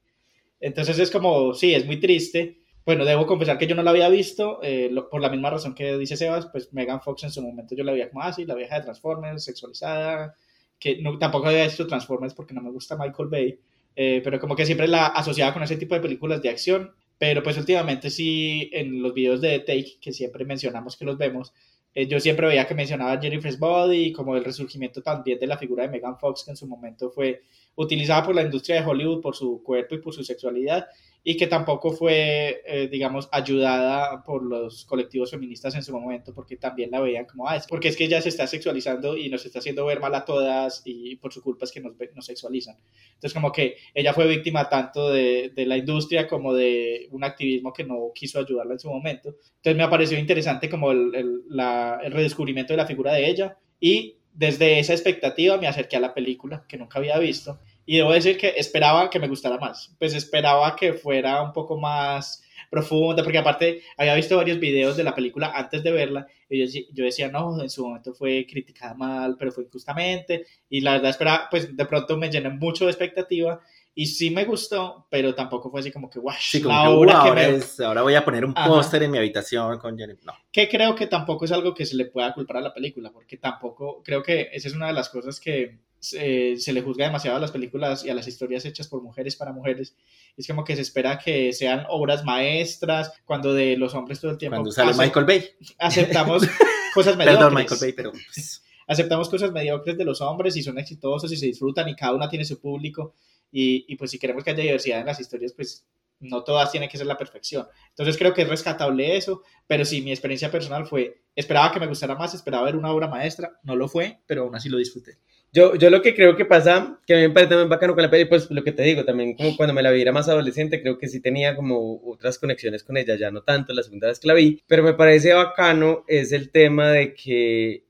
Entonces 0.61 0.99
es 0.99 1.11
como, 1.11 1.55
sí, 1.55 1.75
es 1.75 1.87
muy 1.87 2.01
triste. 2.01 2.59
Bueno, 2.89 3.05
debo 3.05 3.27
confesar 3.27 3.59
que 3.59 3.67
yo 3.67 3.75
no 3.75 3.83
la 3.83 3.91
había 3.91 4.09
visto, 4.09 4.61
eh, 4.63 4.91
por 5.11 5.21
la 5.21 5.29
misma 5.29 5.51
razón 5.51 5.75
que 5.75 5.99
dice 5.99 6.17
Sebas, 6.17 6.47
pues 6.47 6.73
Megan 6.73 7.03
Fox 7.03 7.23
en 7.25 7.31
su 7.31 7.43
momento 7.43 7.75
yo 7.75 7.85
la 7.85 7.93
veía 7.93 8.09
como 8.09 8.23
así, 8.23 8.47
la 8.47 8.55
vieja 8.55 8.77
de 8.77 8.85
Transformers, 8.85 9.45
sexualizada, 9.45 10.35
que 10.79 10.97
no, 11.03 11.19
tampoco 11.19 11.49
había 11.49 11.65
visto 11.65 11.87
Transformers 11.87 12.33
porque 12.33 12.55
no 12.55 12.63
me 12.63 12.71
gusta 12.71 12.97
Michael 12.97 13.29
Bay, 13.29 13.61
eh, 13.95 14.23
pero 14.25 14.41
como 14.41 14.57
que 14.57 14.65
siempre 14.65 14.89
la 14.89 15.09
asociaba 15.09 15.53
con 15.53 15.63
ese 15.63 15.77
tipo 15.77 15.95
de 15.97 16.01
películas 16.01 16.41
de 16.41 16.49
acción, 16.49 16.91
pero 17.19 17.43
pues 17.43 17.59
últimamente 17.59 18.09
sí, 18.09 18.71
en 18.73 19.03
los 19.03 19.13
videos 19.13 19.43
de 19.43 19.59
Take, 19.59 19.99
que 20.01 20.15
siempre 20.15 20.47
mencionamos 20.47 20.97
que 20.97 21.05
los 21.05 21.19
vemos, 21.19 21.53
eh, 21.95 22.07
yo 22.07 22.19
siempre 22.21 22.47
veía 22.47 22.67
que 22.67 22.75
mencionaba 22.75 23.21
Jennifer's 23.21 23.59
Body, 23.59 24.13
como 24.13 24.35
el 24.35 24.45
resurgimiento 24.45 25.03
también 25.03 25.39
de 25.39 25.47
la 25.47 25.59
figura 25.59 25.83
de 25.83 25.91
Megan 25.91 26.19
Fox, 26.19 26.43
que 26.43 26.53
en 26.53 26.57
su 26.57 26.67
momento 26.67 27.11
fue 27.11 27.43
utilizada 27.75 28.25
por 28.25 28.35
la 28.35 28.41
industria 28.41 28.81
de 28.81 28.87
Hollywood 28.87 29.21
por 29.21 29.37
su 29.37 29.63
cuerpo 29.63 29.95
y 29.95 29.99
por 29.99 30.15
su 30.15 30.25
sexualidad, 30.25 30.87
y 31.25 31.37
que 31.37 31.47
tampoco 31.47 31.93
fue, 31.93 32.63
eh, 32.67 32.89
digamos, 32.91 33.29
ayudada 33.33 34.23
por 34.23 34.43
los 34.43 34.85
colectivos 34.87 35.31
feministas 35.31 35.75
en 35.75 35.83
su 35.83 35.93
momento, 35.93 36.33
porque 36.35 36.57
también 36.57 36.91
la 36.91 37.01
veían 37.01 37.27
como, 37.27 37.47
ah, 37.49 37.57
es 37.57 37.67
porque 37.67 37.89
es 37.89 37.97
que 37.97 38.05
ella 38.05 38.23
se 38.23 38.31
está 38.31 38.47
sexualizando 38.47 39.17
y 39.17 39.29
nos 39.29 39.45
está 39.45 39.59
haciendo 39.59 39.85
ver 39.85 40.01
mal 40.01 40.15
a 40.15 40.25
todas 40.25 40.83
y 40.85 41.17
por 41.17 41.33
su 41.33 41.43
culpa 41.43 41.65
es 41.67 41.73
que 41.73 41.81
nos, 41.81 41.93
nos 42.15 42.25
sexualizan. 42.27 42.77
Entonces, 43.15 43.35
como 43.35 43.53
que 43.53 43.77
ella 43.95 44.13
fue 44.15 44.27
víctima 44.27 44.69
tanto 44.69 45.11
de, 45.11 45.51
de 45.55 45.67
la 45.67 45.77
industria 45.77 46.27
como 46.27 46.55
de 46.55 47.09
un 47.11 47.25
activismo 47.25 47.73
que 47.73 47.85
no 47.85 48.11
quiso 48.15 48.39
ayudarla 48.39 48.75
en 48.75 48.79
su 48.81 48.89
momento. 48.89 49.31
Entonces, 49.57 49.77
me 49.77 49.89
pareció 49.89 50.19
interesante 50.19 50.71
como 50.71 50.93
el, 50.93 51.15
el- 51.15 51.43
la- 51.49 52.01
el 52.03 52.13
redescubrimiento 52.13 52.73
de 52.73 52.77
la 52.79 52.87
figura 52.87 53.13
de 53.13 53.29
ella 53.29 53.59
y 53.81 54.17
desde 54.33 54.79
esa 54.79 54.93
expectativa 54.93 55.57
me 55.59 55.67
acerqué 55.67 55.97
a 55.97 56.01
la 56.01 56.15
película 56.15 56.65
que 56.69 56.77
nunca 56.77 56.99
había 56.99 57.19
visto 57.19 57.59
y 57.91 57.97
debo 57.97 58.13
decir 58.13 58.37
que 58.37 58.53
esperaba 58.57 59.09
que 59.09 59.19
me 59.19 59.29
gustara 59.29 59.57
más, 59.59 59.95
pues 59.99 60.13
esperaba 60.15 60.77
que 60.77 60.93
fuera 60.93 61.43
un 61.43 61.53
poco 61.55 61.79
más 61.79 62.45
profunda, 62.71 63.23
porque 63.23 63.39
aparte 63.39 63.83
había 63.97 64.15
visto 64.15 64.37
varios 64.37 64.61
videos 64.61 64.95
de 64.99 65.03
la 65.05 65.15
película 65.15 65.53
antes 65.55 65.83
de 65.83 65.91
verla 65.91 66.27
y 66.51 66.67
yo, 66.67 66.81
yo 66.93 67.05
decía, 67.05 67.29
no, 67.31 67.63
en 67.63 67.71
su 67.71 67.87
momento 67.87 68.13
fue 68.13 68.47
criticada 68.47 68.93
mal, 68.93 69.37
pero 69.39 69.51
fue 69.53 69.65
injustamente 69.65 70.45
y 70.69 70.83
la 70.83 70.93
verdad 70.93 71.11
esperaba, 71.13 71.49
pues 71.51 71.75
de 71.75 71.85
pronto 71.87 72.19
me 72.19 72.31
llené 72.31 72.51
mucho 72.51 72.85
de 72.85 72.91
expectativa 72.91 73.59
y 73.95 74.05
sí 74.07 74.31
me 74.31 74.45
gustó, 74.45 75.07
pero 75.11 75.35
tampoco 75.35 75.71
fue 75.71 75.81
así 75.81 75.91
como 75.91 76.11
que, 76.11 76.19
guau, 76.21 76.37
Sí, 76.39 76.61
como 76.61 76.75
la 76.75 76.83
que, 76.83 76.89
obra 76.89 77.13
"Wow, 77.15 77.23
que 77.23 77.29
ahora, 77.31 77.49
me... 77.49 77.57
es- 77.57 77.81
ahora 77.81 78.03
voy 78.03 78.15
a 78.17 78.25
poner 78.25 78.45
un 78.45 78.53
póster 78.55 79.03
en 79.03 79.11
mi 79.13 79.19
habitación 79.19 79.79
con 79.79 79.97
Jennifer. 79.99 80.25
No. 80.27 80.35
que 80.53 80.69
creo 80.69 80.95
que 80.95 81.07
tampoco 81.07 81.47
es 81.47 81.53
algo 81.53 81.73
que 81.75 81.87
se 81.87 81.97
le 81.97 82.05
pueda 82.05 82.35
culpar 82.35 82.59
a 82.59 82.61
la 82.61 82.75
película, 82.75 83.11
porque 83.11 83.39
tampoco, 83.39 84.03
creo 84.05 84.23
que 84.23 84.51
esa 84.53 84.69
es 84.69 84.75
una 84.75 84.89
de 84.89 84.93
las 84.93 85.09
cosas 85.09 85.41
que 85.41 85.79
se, 86.01 86.57
se 86.57 86.73
le 86.73 86.83
juzga 86.83 87.07
demasiado 87.07 87.37
a 87.37 87.41
las 87.41 87.51
películas 87.51 88.05
y 88.05 88.11
a 88.11 88.15
las 88.15 88.29
historias 88.29 88.65
hechas 88.65 88.89
por 88.89 89.03
mujeres 89.03 89.37
para 89.37 89.53
mujeres. 89.53 89.97
Es 90.37 90.47
como 90.47 90.65
que 90.65 90.77
se 90.77 90.83
espera 90.83 91.19
que 91.19 91.53
sean 91.53 91.85
obras 91.89 92.25
maestras, 92.25 93.13
cuando 93.25 93.55
de 93.55 93.77
los 93.77 93.95
hombres 93.95 94.21
todo 94.21 94.31
el 94.31 94.39
tiempo 94.39 94.57
Cuando 94.57 94.73
sale 94.73 94.95
Michael 94.95 95.27
Bay. 95.27 95.45
aceptamos 95.79 96.43
cosas 96.95 97.17
mediocres. 97.17 97.39
Perdón, 97.39 97.55
Michael 97.55 97.81
Bay, 97.81 97.93
pero 97.93 98.13
pues, 98.13 98.63
Aceptamos 98.87 99.29
cosas 99.29 99.53
mediocres 99.53 99.99
de 99.99 100.05
los 100.05 100.23
hombres 100.23 100.57
y 100.57 100.63
son 100.63 100.79
exitosos 100.79 101.31
y 101.31 101.37
se 101.37 101.45
disfrutan 101.45 101.89
y 101.91 101.95
cada 101.95 102.15
una 102.15 102.29
tiene 102.29 102.47
su 102.47 102.59
público. 102.59 103.15
Y, 103.53 103.85
y 103.87 103.97
pues 103.97 104.11
si 104.11 104.19
queremos 104.19 104.43
que 104.43 104.51
haya 104.51 104.63
diversidad 104.63 105.01
en 105.01 105.07
las 105.07 105.21
historias, 105.21 105.53
pues 105.53 105.87
no 106.21 106.43
todas 106.43 106.71
tienen 106.71 106.89
que 106.89 106.99
ser 106.99 107.07
la 107.07 107.17
perfección. 107.17 107.67
Entonces 107.91 108.17
creo 108.17 108.35
que 108.35 108.43
es 108.43 108.49
rescatable 108.49 109.17
eso, 109.17 109.43
pero 109.67 109.85
sí, 109.85 110.03
mi 110.03 110.11
experiencia 110.11 110.51
personal 110.51 110.87
fue, 110.87 111.23
esperaba 111.37 111.73
que 111.73 111.81
me 111.81 111.87
gustara 111.87 112.15
más, 112.15 112.35
esperaba 112.35 112.65
ver 112.65 112.77
una 112.77 112.93
obra 112.93 113.09
maestra, 113.09 113.59
no 113.63 113.77
lo 113.77 113.89
fue, 113.89 114.21
pero 114.27 114.43
aún 114.45 114.55
así 114.55 114.69
lo 114.69 114.79
disfruté. 114.79 115.19
Yo, 115.53 115.75
yo 115.77 115.89
lo 115.89 116.03
que 116.03 116.15
creo 116.15 116.37
que 116.37 116.45
pasa, 116.45 117.01
que 117.07 117.15
a 117.15 117.17
mí 117.17 117.23
me 117.23 117.31
parece 117.31 117.51
también 117.51 117.71
bacano 117.71 117.95
con 117.95 118.03
la 118.03 118.11
peli, 118.11 118.27
pues 118.27 118.51
lo 118.51 118.63
que 118.63 118.73
te 118.73 118.83
digo, 118.83 119.05
también 119.05 119.35
como 119.35 119.57
cuando 119.57 119.73
me 119.73 119.83
la 119.83 119.91
vi 119.91 120.03
era 120.03 120.13
más 120.13 120.29
adolescente, 120.29 120.83
creo 120.83 120.99
que 120.99 121.09
sí 121.09 121.21
tenía 121.21 121.57
como 121.57 122.03
otras 122.05 122.39
conexiones 122.39 122.85
con 122.85 122.99
ella, 122.99 123.17
ya 123.17 123.31
no 123.31 123.43
tanto 123.43 123.73
la 123.73 123.83
segunda 123.83 124.09
vez 124.09 124.21
que 124.21 124.29
la 124.29 124.35
vi, 124.35 124.63
pero 124.67 124.83
me 124.83 124.93
parece 124.93 125.33
bacano 125.33 126.05
es 126.07 126.33
el 126.33 126.51
tema 126.51 126.91
de 126.91 127.15
que 127.15 127.85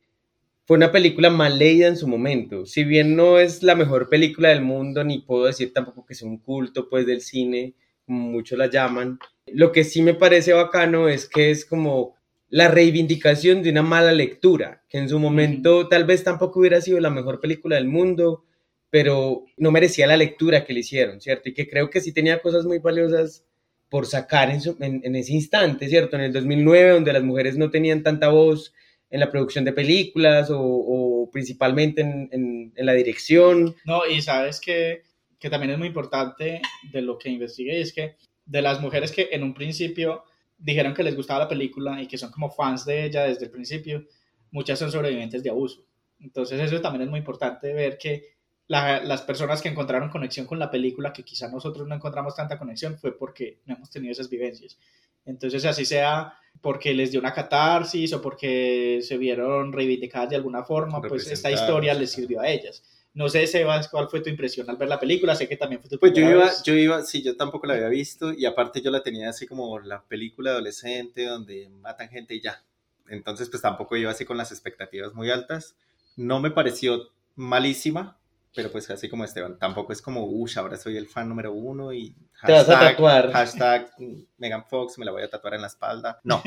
fue 0.66 0.76
una 0.76 0.92
película 0.92 1.30
mal 1.30 1.58
leída 1.58 1.88
en 1.88 1.96
su 1.96 2.06
momento. 2.06 2.66
Si 2.66 2.84
bien 2.84 3.16
no 3.16 3.38
es 3.38 3.62
la 3.62 3.74
mejor 3.74 4.08
película 4.08 4.50
del 4.50 4.60
mundo, 4.60 5.02
ni 5.02 5.20
puedo 5.20 5.46
decir 5.46 5.72
tampoco 5.72 6.04
que 6.06 6.14
sea 6.14 6.28
un 6.28 6.38
culto 6.38 6.88
pues 6.88 7.06
del 7.06 7.22
cine, 7.22 7.74
como 8.06 8.20
muchos 8.20 8.58
la 8.58 8.66
llaman, 8.66 9.18
lo 9.46 9.72
que 9.72 9.82
sí 9.82 10.02
me 10.02 10.14
parece 10.14 10.52
bacano 10.52 11.08
es 11.08 11.28
que 11.28 11.50
es 11.50 11.64
como 11.64 12.17
la 12.50 12.68
reivindicación 12.68 13.62
de 13.62 13.70
una 13.70 13.82
mala 13.82 14.12
lectura, 14.12 14.82
que 14.88 14.98
en 14.98 15.08
su 15.08 15.18
momento 15.18 15.88
tal 15.88 16.04
vez 16.04 16.24
tampoco 16.24 16.60
hubiera 16.60 16.80
sido 16.80 16.98
la 17.00 17.10
mejor 17.10 17.40
película 17.40 17.76
del 17.76 17.88
mundo, 17.88 18.44
pero 18.90 19.44
no 19.58 19.70
merecía 19.70 20.06
la 20.06 20.16
lectura 20.16 20.64
que 20.64 20.72
le 20.72 20.80
hicieron, 20.80 21.20
¿cierto? 21.20 21.48
Y 21.50 21.54
que 21.54 21.68
creo 21.68 21.90
que 21.90 22.00
sí 22.00 22.12
tenía 22.12 22.40
cosas 22.40 22.64
muy 22.64 22.78
valiosas 22.78 23.44
por 23.90 24.06
sacar 24.06 24.50
en, 24.50 24.60
su- 24.62 24.76
en- 24.80 25.02
en 25.04 25.14
ese 25.16 25.32
instante, 25.34 25.88
¿cierto? 25.88 26.16
En 26.16 26.22
el 26.22 26.32
2009, 26.32 26.90
donde 26.92 27.12
las 27.12 27.22
mujeres 27.22 27.56
no 27.58 27.70
tenían 27.70 28.02
tanta 28.02 28.28
voz 28.28 28.72
en 29.10 29.20
la 29.20 29.30
producción 29.30 29.64
de 29.64 29.72
películas 29.72 30.50
o, 30.50 30.58
o 30.60 31.30
principalmente 31.30 32.00
en, 32.02 32.28
en- 32.32 32.72
en 32.74 32.86
la 32.86 32.92
dirección. 32.94 33.76
No, 33.84 34.06
y 34.06 34.22
sabes 34.22 34.58
que, 34.60 35.02
que 35.38 35.50
también 35.50 35.72
es 35.72 35.78
muy 35.78 35.88
importante 35.88 36.60
de 36.92 37.02
lo 37.02 37.18
que 37.18 37.28
investigué, 37.28 37.80
es 37.82 37.92
que 37.92 38.16
de 38.46 38.62
las 38.62 38.80
mujeres 38.80 39.12
que 39.12 39.28
en 39.32 39.42
un 39.42 39.52
principio 39.52 40.24
dijeron 40.58 40.92
que 40.94 41.02
les 41.02 41.16
gustaba 41.16 41.40
la 41.40 41.48
película 41.48 42.02
y 42.02 42.06
que 42.06 42.18
son 42.18 42.30
como 42.30 42.50
fans 42.50 42.84
de 42.84 43.04
ella 43.04 43.24
desde 43.24 43.44
el 43.46 43.50
principio, 43.50 44.04
muchas 44.50 44.78
son 44.78 44.90
sobrevivientes 44.90 45.42
de 45.42 45.50
abuso. 45.50 45.84
Entonces 46.20 46.60
eso 46.60 46.80
también 46.80 47.02
es 47.02 47.08
muy 47.08 47.20
importante 47.20 47.72
ver 47.72 47.96
que 47.96 48.36
la- 48.66 49.00
las 49.02 49.22
personas 49.22 49.62
que 49.62 49.68
encontraron 49.68 50.10
conexión 50.10 50.46
con 50.46 50.58
la 50.58 50.70
película, 50.70 51.12
que 51.12 51.22
quizá 51.24 51.48
nosotros 51.48 51.86
no 51.86 51.94
encontramos 51.94 52.34
tanta 52.34 52.58
conexión, 52.58 52.98
fue 52.98 53.16
porque 53.16 53.60
no 53.66 53.76
hemos 53.76 53.90
tenido 53.90 54.12
esas 54.12 54.28
vivencias. 54.28 54.78
Entonces, 55.24 55.64
así 55.64 55.84
sea 55.84 56.34
porque 56.60 56.92
les 56.92 57.10
dio 57.12 57.20
una 57.20 57.32
catarsis 57.32 58.12
o 58.12 58.20
porque 58.20 58.98
se 59.02 59.16
vieron 59.16 59.72
reivindicadas 59.72 60.30
de 60.30 60.36
alguna 60.36 60.64
forma, 60.64 61.00
pues 61.08 61.22
esta 61.34 61.48
historia 61.62 61.94
les 61.94 62.10
sirvió 62.10 62.40
a 62.40 62.48
ellas. 62.48 62.82
No 63.18 63.28
sé, 63.28 63.48
Sebas, 63.48 63.88
cuál 63.88 64.08
fue 64.08 64.20
tu 64.20 64.30
impresión 64.30 64.70
al 64.70 64.76
ver 64.76 64.88
la 64.88 65.00
película. 65.00 65.34
Sé 65.34 65.48
que 65.48 65.56
también 65.56 65.80
fue 65.80 65.90
tu 65.90 65.98
Pues 65.98 66.12
yo 66.12 66.22
iba, 66.22 66.52
yo 66.62 66.74
iba, 66.74 67.02
sí, 67.02 67.20
yo 67.20 67.36
tampoco 67.36 67.66
la 67.66 67.74
había 67.74 67.88
visto 67.88 68.32
y 68.32 68.46
aparte 68.46 68.80
yo 68.80 68.92
la 68.92 69.02
tenía 69.02 69.28
así 69.28 69.44
como 69.44 69.80
la 69.80 70.04
película 70.04 70.52
adolescente 70.52 71.26
donde 71.26 71.68
matan 71.68 72.10
gente 72.10 72.36
y 72.36 72.40
ya. 72.40 72.62
Entonces 73.08 73.48
pues 73.48 73.60
tampoco 73.60 73.96
iba 73.96 74.12
así 74.12 74.24
con 74.24 74.36
las 74.36 74.52
expectativas 74.52 75.14
muy 75.14 75.32
altas. 75.32 75.74
No 76.14 76.38
me 76.38 76.52
pareció 76.52 77.10
malísima, 77.34 78.16
pero 78.54 78.70
pues 78.72 78.88
así 78.90 79.08
como 79.08 79.24
Esteban, 79.24 79.58
tampoco 79.58 79.92
es 79.92 80.02
como, 80.02 80.24
uff, 80.24 80.56
ahora 80.58 80.76
soy 80.76 80.96
el 80.96 81.06
fan 81.06 81.28
número 81.28 81.52
uno 81.52 81.92
y 81.92 82.14
Te 82.44 82.52
vas 82.52 82.68
a 82.68 82.80
tatuar. 82.80 83.30
hashtag 83.32 83.90
Megan 84.36 84.64
Fox, 84.68 84.98
me 84.98 85.04
la 85.04 85.12
voy 85.12 85.22
a 85.22 85.30
tatuar 85.30 85.54
en 85.54 85.60
la 85.62 85.66
espalda. 85.68 86.20
No, 86.24 86.42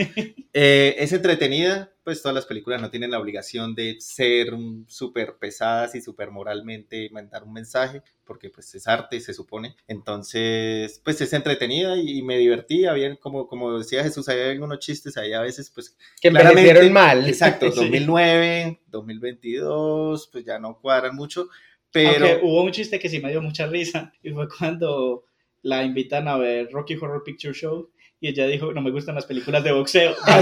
Eh, 0.54 0.96
es 0.98 1.14
entretenida, 1.14 1.92
pues 2.04 2.22
todas 2.22 2.36
las 2.36 2.46
películas 2.46 2.82
no 2.82 2.90
tienen 2.90 3.12
la 3.12 3.20
obligación 3.20 3.74
de 3.76 3.96
ser 4.02 4.54
súper 4.88 5.38
pesadas 5.40 5.96
y 5.96 6.02
súper 6.02 6.32
moralmente 6.32 7.10
mandar 7.12 7.44
un 7.44 7.54
mensaje, 7.54 8.02
porque 8.26 8.50
pues 8.50 8.74
es 8.76 8.88
arte, 8.88 9.20
se 9.22 9.34
supone. 9.34 9.76
Entonces, 9.88 11.00
pues 11.04 11.22
es 11.22 11.32
entretenida 11.34 11.96
y 11.96 12.22
me 12.24 12.38
divertí, 12.38 12.86
había, 12.86 13.16
como, 13.18 13.48
como 13.48 13.78
decía 13.78 14.04
Jesús, 14.04 14.28
hay 14.30 14.42
algunos 14.42 14.80
chistes 14.80 15.16
ahí 15.18 15.32
a 15.34 15.42
veces, 15.42 15.70
pues 15.74 15.96
Que 16.22 16.30
envejecieron 16.30 16.92
mal. 16.92 17.26
Exacto, 17.28 17.66
Sí. 17.72 17.80
2009, 17.80 18.82
2022, 18.88 20.30
pues 20.32 20.46
ya 20.46 20.60
no 20.60 20.80
cuadran 20.80 21.16
mucho, 21.16 21.50
pero 21.92 22.10
Aunque 22.10 22.40
hubo 22.44 22.64
un 22.64 22.72
chiste 22.72 23.00
que 23.00 23.10
sí 23.10 23.20
me 23.20 23.30
dio 23.30 23.42
mucha 23.42 23.68
risa 23.68 24.14
y 24.24 24.32
fue 24.32 24.48
cuando 24.48 25.26
la 25.64 25.84
invitan 25.84 26.28
a 26.28 26.38
ver 26.38 26.70
Rocky 26.72 26.96
Horror 26.96 27.24
Picture 27.24 27.54
Show 27.54 27.90
y 28.24 28.28
ella 28.28 28.46
dijo, 28.46 28.72
no 28.72 28.82
me 28.82 28.92
gustan 28.92 29.16
las 29.16 29.26
películas 29.26 29.64
de 29.64 29.72
boxeo. 29.72 30.16
Ah, 30.24 30.42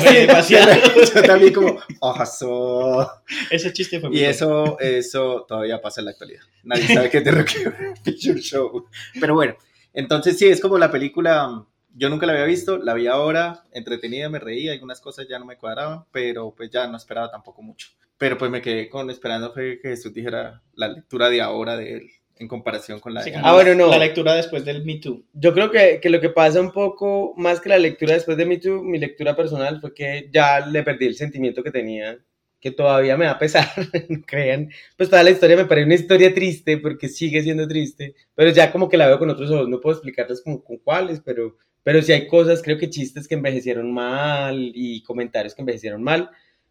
yo 0.50 1.22
también 1.22 1.54
como, 1.56 1.80
ojo, 2.02 3.10
Ese 3.50 3.72
chiste 3.72 4.02
fue 4.02 4.10
muy 4.10 4.20
y 4.20 4.26
eso, 4.26 4.78
eso 4.80 5.46
todavía 5.48 5.82
pasa 5.82 6.02
en 6.02 6.06
la 6.06 6.12
actualidad. 6.12 6.42
Nadie 6.64 6.88
sabe 6.88 7.10
qué 7.10 7.20
es 7.20 7.24
de 7.24 7.32
Rocky 7.32 7.66
Horror 7.66 7.94
Picture 8.04 8.42
Show. 8.42 8.86
Pero 9.20 9.34
bueno, 9.34 9.56
entonces 9.94 10.38
sí, 10.38 10.48
es 10.48 10.60
como 10.60 10.78
la 10.78 10.92
película, 10.92 11.66
yo 11.96 12.10
nunca 12.10 12.26
la 12.26 12.34
había 12.34 12.46
visto, 12.46 12.78
la 12.78 12.94
vi 12.94 13.08
ahora, 13.08 13.64
entretenida, 13.72 14.28
me 14.28 14.40
reí, 14.40 14.68
algunas 14.68 15.00
cosas 15.00 15.28
ya 15.30 15.40
no 15.40 15.46
me 15.46 15.58
cuadraban, 15.58 16.04
pero 16.12 16.54
pues 16.56 16.70
ya 16.70 16.86
no 16.86 16.98
esperaba 16.98 17.32
tampoco 17.32 17.62
mucho. 17.62 17.88
Pero 18.20 18.38
pues 18.38 18.52
me 18.52 18.62
quedé 18.62 18.88
con 18.90 19.10
esperando 19.10 19.52
que 19.54 19.80
Jesús 19.82 20.14
dijera 20.14 20.62
la 20.76 20.90
lectura 20.90 21.30
de 21.30 21.42
ahora 21.42 21.76
de 21.76 21.94
él 21.94 22.10
en 22.38 22.48
comparación 22.48 23.00
con 23.00 23.14
la 23.14 23.22
Sí, 23.22 23.32
de 23.32 23.38
Ah, 23.42 23.54
bueno, 23.54 23.74
no. 23.76 23.90
La 23.90 23.98
lectura 23.98 24.34
después 24.34 24.64
del 24.64 24.86
Me 24.86 24.98
Too. 24.98 25.24
Yo 25.34 25.54
creo 25.54 25.72
que, 25.72 26.00
que 26.02 26.10
lo 26.10 26.22
que 26.22 26.30
pasa 26.30 26.62
un 26.62 26.72
poco, 26.72 27.34
más 27.38 27.60
que 27.60 27.70
la 27.70 27.78
lectura 27.78 28.14
después 28.14 28.38
de 28.38 28.46
Me 28.46 28.58
Too, 28.58 28.84
mi 28.84 28.98
lectura 28.98 29.36
personal 29.36 29.82
fue 29.82 29.94
que 29.94 30.30
ya 30.32 30.66
le 30.66 30.84
perdí 30.84 31.08
el 31.08 31.16
sentimiento 31.16 31.64
que 31.64 31.72
tenía, 31.72 32.18
que 32.60 32.72
todavía 32.72 33.18
me 33.18 33.26
da 33.26 33.38
pesar, 33.38 33.68
no 34.10 34.22
crean. 34.26 34.70
Pues 34.98 35.10
toda 35.10 35.24
la 35.24 35.32
historia 35.32 35.58
me 35.58 35.66
parece 35.66 35.86
una 35.86 35.96
historia 35.96 36.34
triste, 36.34 36.78
porque 36.78 37.10
sigue 37.10 37.42
siendo 37.42 37.68
triste, 37.68 38.16
pero 38.36 38.52
ya 38.52 38.72
como 38.72 38.90
que 38.90 38.98
la 38.98 39.08
veo 39.08 39.20
con 39.20 39.30
otros 39.30 39.52
ojos, 39.52 39.68
no 39.68 39.80
puedo 39.80 39.96
explicarles 39.96 40.42
como 40.42 40.64
con 40.64 40.78
cuáles, 40.78 41.20
pero, 41.20 41.58
pero 41.84 42.02
sí 42.02 42.14
hay 42.14 42.28
cosas, 42.28 42.62
creo 42.62 42.78
que 42.78 42.90
chistes 42.90 43.28
que 43.28 43.36
envejecieron 43.36 43.92
mal 43.94 44.72
y 44.74 45.04
comentarios 45.04 45.56
que 45.56 45.62
envejecieron 45.62 46.04
mal, 46.04 46.30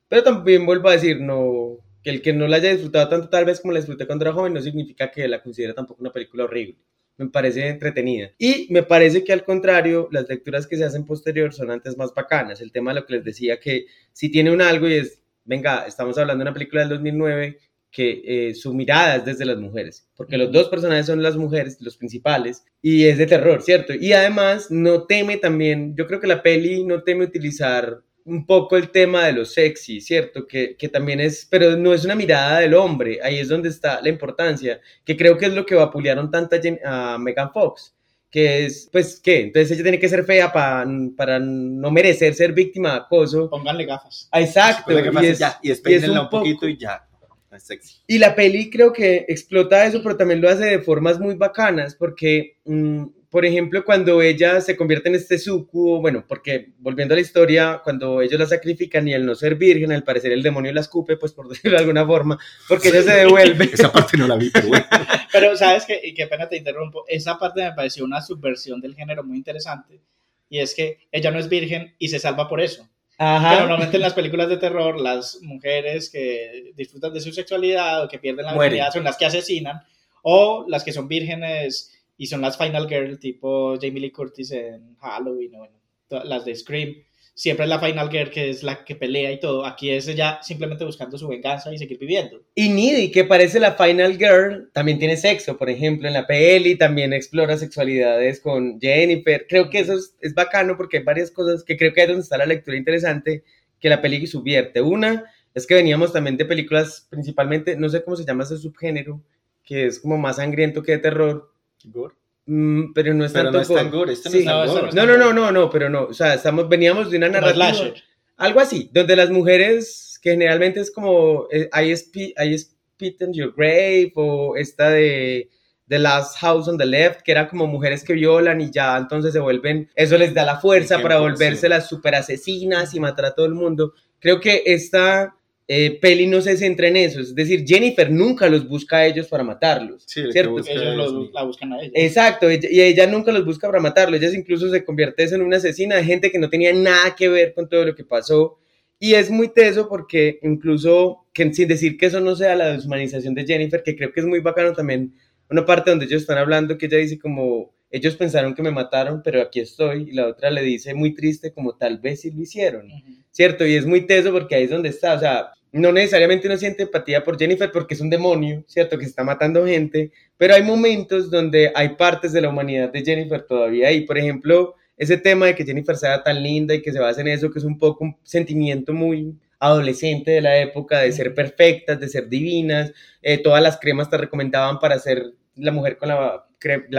pero 0.09 0.23
también 0.23 0.66
vuelvo 0.66 0.88
a 0.88 0.92
decir, 0.92 1.21
no, 1.21 1.79
que 2.03 2.11
el 2.11 2.23
que 2.23 2.33
no 2.33 2.49
la 2.49 2.57
haya 2.57 2.73
disfrutado 2.73 3.09
tanto 3.09 3.29
tal 3.29 3.44
vez 3.44 3.61
como 3.61 3.73
la 3.73 3.81
disfruté 3.81 4.07
cuando 4.07 4.25
era 4.25 4.35
joven 4.35 4.55
no 4.55 4.61
significa 4.61 5.11
que 5.11 5.29
la 5.29 5.42
considere 5.42 5.75
tampoco 5.75 6.01
una 6.01 6.12
película 6.12 6.44
horrible 6.44 6.79
me 7.18 7.29
parece 7.29 7.68
entretenida. 7.68 8.31
Y 8.38 8.68
me 8.71 8.85
parece 8.85 9.25
que 9.25 9.33
al 9.33 9.44
contrario, 9.44 10.09
las 10.12 10.29
lecturas 10.29 10.66
que 10.66 10.77
se 10.77 10.85
hacen 10.85 11.05
posterior 11.05 11.53
son 11.53 11.71
antes 11.71 11.97
más 11.97 12.14
bacanas. 12.14 12.61
El 12.61 12.73
tema 12.73 12.92
de 12.94 13.01
lo 13.01 13.07
que 13.07 13.14
les 13.14 13.25
decía, 13.25 13.61
que 13.61 13.87
si 14.12 14.31
tiene 14.31 14.53
un 14.53 14.62
algo 14.62 14.88
y 14.88 14.94
es, 14.94 15.21
venga, 15.44 15.85
estamos 15.87 16.16
hablando 16.16 16.44
de 16.44 16.51
una 16.51 16.55
película 16.55 16.83
del 16.83 16.90
2009 16.90 17.59
que 17.90 18.23
eh, 18.25 18.55
su 18.55 18.75
mirada 18.75 19.16
es 19.16 19.25
desde 19.25 19.47
las 19.47 19.57
mujeres, 19.57 20.07
porque 20.14 20.37
los 20.37 20.53
dos 20.53 20.68
personajes 20.68 21.07
son 21.07 21.23
las 21.23 21.37
mujeres, 21.37 21.81
los 21.81 21.97
principales, 21.97 22.62
y 22.83 23.07
es 23.07 23.16
de 23.16 23.27
terror, 23.27 23.62
¿cierto? 23.62 23.94
Y 23.94 24.12
además 24.12 24.71
no 24.71 25.05
teme 25.05 25.38
también, 25.38 25.97
yo 25.97 26.07
creo 26.07 26.21
que 26.21 26.27
la 26.27 26.42
peli 26.42 26.85
no 26.85 27.03
teme 27.03 27.25
utilizar 27.25 28.03
un 28.29 28.47
poco 28.47 28.77
el 28.77 28.91
tema 28.91 29.27
de 29.27 29.33
lo 29.33 29.45
sexy, 29.45 30.01
¿cierto? 30.01 30.47
Que, 30.47 30.77
que 30.77 30.88
también 30.88 31.21
es, 31.21 31.47
pero 31.51 31.77
no 31.77 31.93
es 31.95 32.05
una 32.05 32.14
mirada 32.14 32.61
del 32.61 32.75
hombre, 32.75 33.19
ahí 33.23 33.38
es 33.38 33.49
donde 33.49 33.69
está 33.71 34.01
la 34.03 34.09
importancia, 34.09 34.81
que 35.05 35.17
creo 35.17 35.37
que 35.38 35.47
es 35.47 35.53
lo 35.55 35.64
que 35.67 35.75
vapulearon 35.75 36.31
tanto 36.31 36.57
a, 36.57 36.61
Jen- 36.61 36.81
a 36.85 37.19
Megan 37.19 37.53
Fox, 37.53 37.95
que 38.31 38.67
es, 38.67 38.88
pues, 38.93 39.19
¿qué? 39.21 39.41
Entonces 39.41 39.71
ella 39.73 39.83
tiene 39.83 39.99
que 39.99 40.09
ser 40.09 40.25
fea 40.25 40.53
pa- 40.53 40.85
para 41.17 41.38
no 41.41 41.91
merecer 41.91 42.35
ser 42.35 42.53
víctima 42.53 42.91
de 42.93 42.97
acoso. 42.99 43.49
Pónganle 43.49 43.87
gafas. 43.87 44.29
Ah, 44.31 44.41
Exacto. 44.43 44.93
Pues 44.93 45.07
pasa 45.11 45.25
y 45.27 45.29
es 45.31 45.38
ya, 45.38 45.59
y 45.62 45.69
y 45.69 45.95
es 45.95 46.09
un 46.09 46.19
un, 46.19 46.29
poquito 46.29 46.57
poco- 46.61 46.69
y 46.69 46.77
ya. 46.77 47.05
Es 47.51 47.62
sexy. 47.62 47.95
y 48.07 48.19
la 48.19 48.35
peli 48.35 48.69
creo 48.69 48.93
que 48.93 49.25
explota 49.27 49.87
eso, 49.87 50.03
pero 50.03 50.19
también 50.19 50.43
lo 50.43 50.51
hace 50.51 50.67
de 50.67 50.79
formas 50.81 51.19
muy 51.19 51.35
bacanas, 51.35 51.95
porque, 51.95 52.59
mm, 52.67 53.05
por 53.31 53.45
ejemplo, 53.45 53.85
cuando 53.85 54.23
ella 54.23 54.61
se 54.61 54.77
convierte 54.77 55.11
en 55.11 55.14
este 55.14 55.38
sucubo, 55.38 56.01
bueno, 56.01 56.25
porque 56.27 56.71
volviendo 56.79 57.12
a 57.12 57.17
la 57.17 57.21
historia, 57.21 57.81
cuando 57.85 58.23
ellos 58.23 58.41
la 58.41 58.47
sacrifican 58.47 59.07
y 59.07 59.12
al 59.12 59.27
no 59.27 59.35
ser 59.35 59.57
virgen, 59.57 59.93
al 59.93 60.03
parecer 60.03 60.33
el 60.33 60.43
demonio 60.43 60.73
la 60.73 60.81
escupe, 60.81 61.17
pues 61.19 61.33
por 61.33 61.47
decirlo 61.49 61.77
de 61.77 61.83
alguna 61.83 62.07
forma, 62.07 62.38
porque 62.69 62.88
ella 62.88 63.03
se 63.03 63.17
devuelve. 63.17 63.64
Esa 63.73 63.93
parte 63.93 64.17
no 64.17 64.27
la 64.27 64.37
vi, 64.37 64.51
pero 64.51 64.69
bueno. 64.69 64.87
Pero 65.31 65.55
sabes 65.59 65.85
que, 65.85 66.01
y 66.03 66.14
qué 66.14 66.27
pena 66.27 66.49
te 66.49 66.57
interrumpo, 66.57 67.05
esa 67.07 67.38
parte 67.38 67.62
me 67.62 67.73
pareció 67.73 68.03
una 68.03 68.23
subversión 68.23 68.81
del 68.81 68.95
género 68.95 69.23
muy 69.23 69.37
interesante. 69.37 70.01
Y 70.49 70.59
es 70.59 70.75
que 70.75 71.07
ella 71.12 71.31
no 71.31 71.38
es 71.38 71.51
virgen 71.51 71.95
y 71.99 72.09
se 72.09 72.19
salva 72.19 72.49
por 72.49 72.62
eso. 72.62 72.88
Ajá. 73.19 73.59
normalmente 73.59 73.97
en 73.97 74.03
las 74.03 74.14
películas 74.14 74.49
de 74.49 74.57
terror, 74.57 74.99
las 74.99 75.41
mujeres 75.43 76.09
que 76.09 76.73
disfrutan 76.77 77.12
de 77.12 77.21
su 77.21 77.31
sexualidad 77.33 78.05
o 78.05 78.09
que 78.09 78.19
pierden 78.19 78.47
la 78.47 78.55
virginidad 78.55 78.91
son 78.91 79.05
las 79.05 79.19
que 79.19 79.27
asesinan, 79.27 79.83
o 80.23 80.64
las 80.67 80.83
que 80.83 80.93
son 80.93 81.09
vírgenes 81.09 81.97
y 82.18 82.26
son 82.26 82.42
las 82.42 82.59
Final 82.59 82.88
Girl, 82.88 83.18
tipo 83.18 83.78
Jamie 83.81 84.00
Lee 84.00 84.11
Curtis 84.11 84.50
en 84.50 84.96
Halloween, 84.96 85.54
o 85.54 85.59
bueno, 85.59 85.78
las 86.24 86.44
de 86.44 86.54
Scream. 86.54 86.96
Siempre 87.33 87.66
es 87.66 87.70
la 87.70 87.78
Final 87.78 88.11
Girl 88.11 88.31
que 88.31 88.50
es 88.50 88.64
la 88.64 88.85
que 88.85 88.96
pelea 88.96 89.31
y 89.31 89.38
todo. 89.38 89.64
Aquí 89.64 89.90
es 89.90 90.09
ella 90.09 90.40
simplemente 90.42 90.85
buscando 90.85 91.16
su 91.16 91.28
venganza 91.28 91.72
y 91.72 91.78
seguir 91.78 91.96
viviendo. 91.96 92.42
Y 92.57 92.68
Needy, 92.68 93.12
que 93.12 93.22
parece 93.22 93.61
la 93.61 93.76
Final 93.76 94.18
Girl, 94.18 94.68
también 94.72 94.98
tiene 94.98 95.16
sexo, 95.16 95.57
por 95.57 95.70
ejemplo, 95.70 96.09
en 96.09 96.14
la 96.14 96.26
peli, 96.26 96.76
también 96.76 97.12
explora 97.12 97.57
sexualidades 97.57 98.40
con 98.40 98.81
Jennifer. 98.81 99.46
Creo 99.48 99.70
que 99.70 99.78
eso 99.78 99.94
es, 99.94 100.16
es 100.20 100.35
bacano 100.35 100.76
porque 100.76 100.96
hay 100.96 101.04
varias 101.04 101.31
cosas 101.31 101.62
que 101.62 101.76
creo 101.76 101.92
que 101.92 102.02
es 102.02 102.09
donde 102.09 102.22
está 102.22 102.37
la 102.37 102.46
lectura 102.46 102.76
interesante 102.76 103.44
que 103.78 103.88
la 103.88 104.02
peli 104.02 104.26
subvierte. 104.26 104.83
Una 104.83 105.24
es 105.54 105.68
que 105.68 105.74
veníamos 105.74 106.12
también 106.12 106.37
de 106.37 106.44
películas, 106.44 107.07
principalmente, 107.09 107.76
no 107.76 107.88
sé 107.88 108.02
cómo 108.02 108.16
se 108.16 108.24
llama 108.24 108.42
ese 108.42 108.59
subgénero, 108.59 109.22
que 109.64 109.87
es 109.87 110.00
como 110.00 110.18
más 110.18 110.37
sangriento 110.37 110.83
que 110.83 110.92
de 110.92 110.98
terror, 110.98 111.52
Gore. 111.85 112.14
mm, 112.47 112.93
pero 112.95 113.12
no 113.14 113.25
es 113.25 113.33
Pero 113.33 113.45
tanto 113.53 113.59
no 113.59 113.62
es 113.62 113.69
tan 113.69 113.91
gore. 113.91 113.99
gore, 113.99 114.12
esto 114.14 114.29
no 114.29 114.33
Sí. 114.33 114.38
es 114.41 114.45
tan 114.45 114.55
No, 114.67 114.73
gore. 114.73 114.88
no 114.93 115.07
No, 115.07 115.07
no, 115.07 115.17
no, 115.19 115.33
no, 115.33 115.53
no, 115.53 115.71
pero 115.71 115.88
no, 115.88 116.05
o 116.05 116.14
sea, 116.14 116.35
estamos, 116.35 116.69
veníamos 116.69 117.11
de 117.11 117.19
una 117.19 117.29
narrativa. 117.29 117.73
slasher. 117.75 117.95
Algo 118.37 118.61
así, 118.61 118.88
donde 118.93 119.17
las 119.17 119.31
mujeres, 119.31 120.19
que 120.23 120.31
generalmente 120.31 120.81
es 120.81 120.91
como 120.91 121.47
eh, 121.51 121.69
I, 121.73 121.95
Spit, 121.97 122.35
I 122.41 122.57
Spit 122.59 123.21
in 123.23 123.33
Your 123.33 123.53
Grave, 123.57 124.12
o 124.17 124.57
esta 124.57 124.91
de 124.91 125.49
The 125.88 125.99
Last 125.99 126.38
House 126.38 126.69
on 126.69 126.79
the 126.79 126.87
Left, 126.87 127.23
que 127.23 127.33
eran 127.33 127.49
como 127.49 127.67
mujeres 127.67 128.05
que 128.05 128.12
violan 128.12 128.61
y 128.61 128.71
ya 128.71 128.97
entonces 128.97 129.33
se 129.33 129.41
vuelven, 129.41 129.88
eso 129.95 130.17
les 130.19 130.35
da 130.35 130.45
la 130.45 130.59
fuerza 130.61 131.01
para 131.01 131.19
volverse 131.19 131.69
las 131.69 131.88
super 131.88 132.14
asesinas 132.14 132.95
y 132.95 133.01
matar 133.01 133.25
a 133.27 133.35
todo 133.35 133.47
el 133.47 133.55
mundo. 133.55 133.93
Creo 134.21 134.38
que 134.41 134.62
esta 134.67 135.35
eh, 135.70 135.98
peli 136.00 136.26
no 136.26 136.40
se 136.40 136.57
centra 136.57 136.88
en 136.88 136.96
eso, 136.96 137.20
es 137.20 137.35
decir, 137.35 137.62
Jennifer 137.66 138.11
nunca 138.11 138.48
los 138.48 138.66
busca 138.66 138.96
a 138.98 139.07
ellos 139.07 139.28
para 139.28 139.44
matarlos, 139.44 140.02
Sí, 140.07 140.22
¿cierto? 140.33 140.52
busca- 140.52 140.72
Ellos 140.72 141.31
la 141.35 141.42
buscan 141.42 141.72
a 141.74 141.81
ella. 141.83 141.92
Exacto, 141.94 142.48
ella- 142.48 142.70
y 142.72 142.81
ella 142.81 143.07
nunca 143.07 143.31
los 143.33 143.44
busca 143.44 143.68
para 143.68 143.78
matarlo, 143.81 144.16
ella 144.16 144.30
incluso 144.34 144.70
se 144.70 144.82
convierte 144.82 145.24
en 145.24 145.43
una 145.43 145.59
asesina 145.59 145.97
de 145.97 146.05
gente 146.05 146.32
que 146.32 146.38
no 146.38 146.49
tenía 146.49 146.72
nada 146.72 147.14
que 147.14 147.28
ver 147.28 147.53
con 147.53 147.68
todo 147.68 147.84
lo 147.84 147.95
que 147.95 148.03
pasó. 148.05 148.59
Y 148.99 149.12
es 149.14 149.30
muy 149.30 149.49
teso 149.53 149.88
porque 149.88 150.38
incluso, 150.43 151.26
que, 151.34 151.53
sin 151.53 151.68
decir 151.68 151.97
que 151.99 152.07
eso 152.07 152.20
no 152.20 152.34
sea 152.34 152.57
la 152.57 152.72
deshumanización 152.72 153.34
de 153.34 153.45
Jennifer, 153.47 153.82
que 153.84 153.95
creo 153.95 154.11
que 154.11 154.20
es 154.20 154.26
muy 154.26 154.40
bacano 154.40 154.72
también, 154.72 155.12
una 155.51 155.64
parte 155.66 155.90
donde 155.90 156.07
ellos 156.07 156.22
están 156.22 156.38
hablando 156.38 156.76
que 156.78 156.86
ella 156.86 156.97
dice 156.99 157.18
como, 157.18 157.74
ellos 157.90 158.16
pensaron 158.16 158.55
que 158.55 158.62
me 158.62 158.70
mataron, 158.70 159.22
pero 159.22 159.40
aquí 159.43 159.61
estoy, 159.61 160.09
y 160.11 160.12
la 160.12 160.26
otra 160.26 160.51
le 160.51 160.62
dice 160.62 160.95
muy 160.95 161.14
triste 161.14 161.53
como 161.53 161.76
tal 161.76 161.99
vez 161.99 162.22
sí 162.22 162.30
lo 162.30 162.40
hicieron. 162.43 162.88
¿cierto? 163.30 163.64
Y 163.64 163.74
es 163.76 163.86
muy 163.86 164.01
teso 164.07 164.32
porque 164.32 164.57
ahí 164.57 164.64
es 164.64 164.70
donde 164.70 164.88
está, 164.88 165.14
o 165.14 165.18
sea, 165.20 165.51
no 165.73 165.93
necesariamente 165.93 166.47
uno 166.47 166.57
siente 166.57 166.85
empatía 166.85 167.23
por 167.23 167.39
Jennifer 167.39 167.71
porque 167.71 167.95
es 167.95 168.01
un 168.01 168.11
demonio, 168.11 168.64
¿cierto? 168.66 168.99
Que 168.99 169.05
está 169.05 169.25
matando 169.25 169.66
gente, 169.66 170.12
pero 170.37 170.55
hay 170.55 170.62
momentos 170.62 171.31
donde 171.31 171.73
hay 171.75 171.91
partes 171.91 172.33
de 172.33 172.41
la 172.41 172.49
humanidad 172.49 172.91
de 172.91 173.05
Jennifer 173.05 173.43
todavía 173.43 173.89
ahí, 173.89 174.03
por 174.03 174.19
ejemplo, 174.19 174.75
ese 174.97 175.16
tema 175.16 175.47
de 175.47 175.55
que 175.55 175.64
Jennifer 175.64 175.97
sea 175.97 176.23
tan 176.23 176.43
linda 176.43 176.75
y 176.75 176.83
que 176.83 176.93
se 176.93 176.99
basa 176.99 177.21
en 177.21 177.29
eso, 177.29 177.51
que 177.51 177.59
es 177.59 177.64
un 177.64 177.79
poco 177.79 178.05
un 178.05 178.16
sentimiento 178.25 178.93
muy 178.93 179.35
adolescente 179.61 180.33
de 180.33 180.41
la 180.41 180.59
época, 180.59 181.01
de 181.01 181.12
ser 181.12 181.35
perfectas, 181.35 182.01
de 182.01 182.09
ser 182.09 182.29
divinas, 182.29 182.93
eh, 183.23 183.39
todas 183.39 183.62
las 183.62 183.79
cremas 183.79 184.11
te 184.11 184.16
recomendaban 184.16 184.79
para 184.79 184.99
ser 184.99 185.33
la 185.57 185.73
mujer 185.73 185.97
con 185.99 186.09
la, 186.09 186.45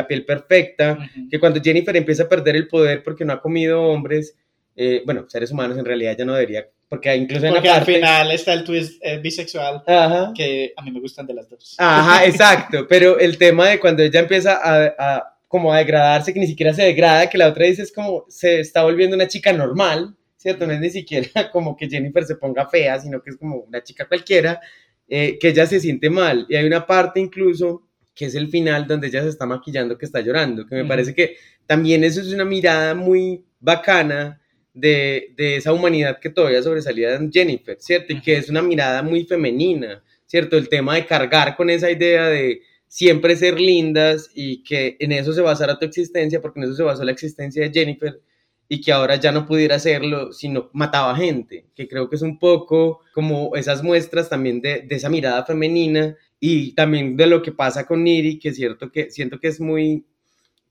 piel 0.07 0.25
perfecta, 0.25 0.97
que 1.29 1.39
cuando 1.39 1.61
Jennifer 1.61 1.95
empieza 1.95 2.23
a 2.23 2.29
perder 2.29 2.55
el 2.55 2.67
poder 2.67 3.03
porque 3.03 3.25
no 3.25 3.33
ha 3.33 3.41
comido 3.41 3.83
hombres, 3.83 4.37
eh, 4.75 5.01
bueno, 5.05 5.25
seres 5.29 5.51
humanos 5.51 5.77
en 5.77 5.85
realidad 5.85 6.15
ya 6.17 6.25
no 6.25 6.33
debería, 6.33 6.67
porque 6.89 7.15
incluso 7.15 7.45
en 7.45 7.53
Porque 7.53 7.67
la 7.67 7.75
al 7.75 7.79
parte... 7.81 7.93
final 7.93 8.31
está 8.31 8.53
el 8.53 8.63
twist 8.63 8.99
eh, 9.01 9.19
bisexual, 9.19 9.83
Ajá. 9.85 10.33
que 10.35 10.73
a 10.75 10.81
mí 10.81 10.91
me 10.91 10.99
gustan 10.99 11.27
de 11.27 11.35
las 11.35 11.47
dos. 11.47 11.75
Ajá, 11.77 12.25
exacto, 12.25 12.87
pero 12.89 13.19
el 13.19 13.37
tema 13.37 13.69
de 13.69 13.79
cuando 13.79 14.01
ella 14.01 14.19
empieza 14.21 14.55
a, 14.61 14.95
a 14.97 15.35
como 15.47 15.71
a 15.73 15.77
degradarse, 15.77 16.33
que 16.33 16.39
ni 16.39 16.47
siquiera 16.47 16.73
se 16.73 16.83
degrada, 16.83 17.29
que 17.29 17.37
la 17.37 17.47
otra 17.47 17.65
dice 17.65 17.83
es 17.83 17.91
como 17.91 18.25
se 18.27 18.59
está 18.59 18.83
volviendo 18.83 19.15
una 19.15 19.27
chica 19.27 19.53
normal, 19.53 20.15
¿cierto? 20.35 20.65
No 20.65 20.73
es 20.73 20.79
ni 20.79 20.89
siquiera 20.89 21.49
como 21.51 21.77
que 21.77 21.87
Jennifer 21.89 22.23
se 22.25 22.35
ponga 22.35 22.67
fea, 22.67 22.99
sino 22.99 23.21
que 23.21 23.29
es 23.31 23.37
como 23.37 23.57
una 23.57 23.83
chica 23.83 24.07
cualquiera, 24.07 24.59
eh, 25.07 25.37
que 25.39 25.49
ella 25.49 25.65
se 25.67 25.79
siente 25.79 26.09
mal. 26.09 26.45
Y 26.49 26.55
hay 26.55 26.65
una 26.65 26.85
parte 26.87 27.19
incluso 27.19 27.83
que 28.15 28.25
es 28.25 28.35
el 28.35 28.49
final 28.49 28.85
donde 28.85 29.07
ella 29.07 29.21
se 29.23 29.29
está 29.29 29.45
maquillando 29.45 29.97
que 29.97 30.05
está 30.05 30.21
llorando, 30.21 30.65
que 30.65 30.75
me 30.75 30.81
Ujú. 30.81 30.89
parece 30.89 31.13
que 31.15 31.37
también 31.65 32.03
eso 32.03 32.19
es 32.19 32.33
una 32.33 32.45
mirada 32.45 32.93
muy 32.95 33.45
bacana 33.59 34.38
de, 34.79 35.33
de 35.37 35.57
esa 35.57 35.73
humanidad 35.73 36.19
que 36.19 36.29
todavía 36.29 36.61
sobresalía 36.61 37.15
en 37.15 37.31
Jennifer, 37.31 37.77
¿cierto? 37.79 38.13
Y 38.13 38.21
que 38.21 38.37
es 38.37 38.49
una 38.49 38.61
mirada 38.61 39.03
muy 39.03 39.25
femenina, 39.25 40.03
¿cierto? 40.25 40.57
El 40.57 40.69
tema 40.69 40.95
de 40.95 41.05
cargar 41.05 41.55
con 41.55 41.69
esa 41.69 41.89
idea 41.91 42.27
de 42.27 42.61
siempre 42.87 43.35
ser 43.35 43.59
lindas 43.59 44.31
y 44.33 44.63
que 44.63 44.97
en 44.99 45.11
eso 45.11 45.33
se 45.33 45.41
basara 45.41 45.79
tu 45.79 45.85
existencia, 45.85 46.41
porque 46.41 46.59
en 46.59 46.65
eso 46.65 46.75
se 46.75 46.83
basó 46.83 47.03
la 47.03 47.11
existencia 47.11 47.63
de 47.63 47.71
Jennifer 47.71 48.19
y 48.67 48.81
que 48.81 48.91
ahora 48.91 49.15
ya 49.15 49.31
no 49.31 49.45
pudiera 49.45 49.75
hacerlo, 49.75 50.31
sino 50.31 50.69
mataba 50.73 51.15
gente, 51.15 51.65
que 51.75 51.87
creo 51.87 52.09
que 52.09 52.15
es 52.15 52.21
un 52.21 52.37
poco 52.37 53.01
como 53.13 53.55
esas 53.55 53.83
muestras 53.83 54.29
también 54.29 54.61
de, 54.61 54.81
de 54.81 54.95
esa 54.95 55.09
mirada 55.09 55.43
femenina 55.45 56.15
y 56.39 56.73
también 56.73 57.17
de 57.17 57.27
lo 57.27 57.41
que 57.41 57.51
pasa 57.51 57.85
con 57.85 58.03
Niri, 58.03 58.39
que 58.39 58.49
es 58.49 58.55
cierto 58.55 58.91
que 58.91 59.09
siento 59.11 59.39
que 59.39 59.47
es 59.47 59.59
muy, 59.59 60.05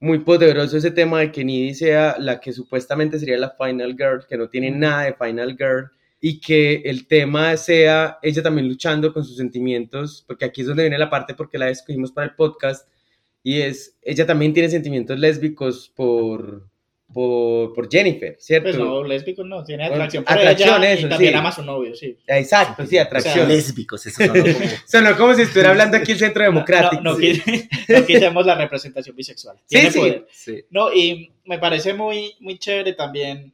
muy 0.01 0.21
poderoso 0.21 0.77
ese 0.77 0.91
tema 0.91 1.21
de 1.21 1.33
que 1.33 1.45
Niri 1.45 1.75
sea 1.75 2.17
la 2.19 2.41
que 2.41 2.53
supuestamente 2.53 3.19
sería 3.19 3.39
la 3.39 3.57
Final 3.57 3.97
Girl, 3.97 4.27
que 4.29 4.37
no 4.37 4.49
tiene 4.49 4.71
nada 4.71 5.05
de 5.05 5.15
Final 5.15 5.57
Girl, 5.57 5.91
y 6.21 6.41
que 6.41 6.83
el 6.85 7.07
tema 7.07 7.57
sea 7.57 8.19
ella 8.23 8.43
también 8.43 8.69
luchando 8.69 9.13
con 9.13 9.25
sus 9.25 9.37
sentimientos, 9.37 10.25
porque 10.27 10.45
aquí 10.45 10.63
es 10.63 10.67
donde 10.67 10.85
viene 10.85 10.99
la 10.99 11.11
parte 11.11 11.35
porque 11.35 11.59
la 11.59 11.71
escogimos 11.71 12.13
para 12.13 12.29
el 12.29 12.35
podcast, 12.35 12.89
y 13.43 13.61
es, 13.61 13.97
ella 14.03 14.27
también 14.27 14.53
tiene 14.53 14.69
sentimientos 14.69 15.19
lésbicos 15.19 15.93
por, 15.95 16.69
por, 17.13 17.73
por 17.73 17.91
Jennifer, 17.91 18.37
¿cierto? 18.39 18.65
Pues 18.69 18.77
no, 18.79 19.03
lésbico 19.03 19.43
no, 19.45 19.65
tiene 19.65 19.87
atracción 19.87 20.25
por 20.25 20.37
atracción, 20.39 20.83
ella 20.85 20.93
eso, 20.93 21.07
y 21.07 21.11
también 21.11 21.33
sí. 21.33 21.39
ama 21.39 21.49
a 21.49 21.53
su 21.53 21.63
novio, 21.63 21.95
sí. 21.95 22.19
Exacto, 22.27 22.85
sí, 22.87 22.99
atracción. 22.99 23.49
Lésbicos, 23.49 24.05
eso 24.07 24.25
sonó 24.27 24.33
como... 24.43 24.55
Sonó 24.87 25.17
como 25.17 25.35
si 25.35 25.43
estuviera 25.43 25.71
hablando 25.71 25.97
aquí 25.97 26.13
el 26.13 26.19
Centro 26.19 26.45
Democrático. 26.45 27.03
No, 27.03 27.13
no, 27.13 27.17
Sí. 27.19 27.41
quit- 27.41 27.69
no 28.01 28.07
quitemos 28.07 28.45
la 28.47 28.55
representación 28.57 29.17
bisexual. 29.17 29.57
Sí, 29.67 29.67
Tiene 29.69 29.91
sí. 29.91 29.99
poder. 29.99 30.27
Sí. 30.31 30.65
No, 30.71 30.93
y 30.93 31.33
me 31.47 31.59
parece 31.59 31.95
muy, 31.95 32.35
muy 32.41 32.59
chévere 32.59 32.93
también 32.93 33.53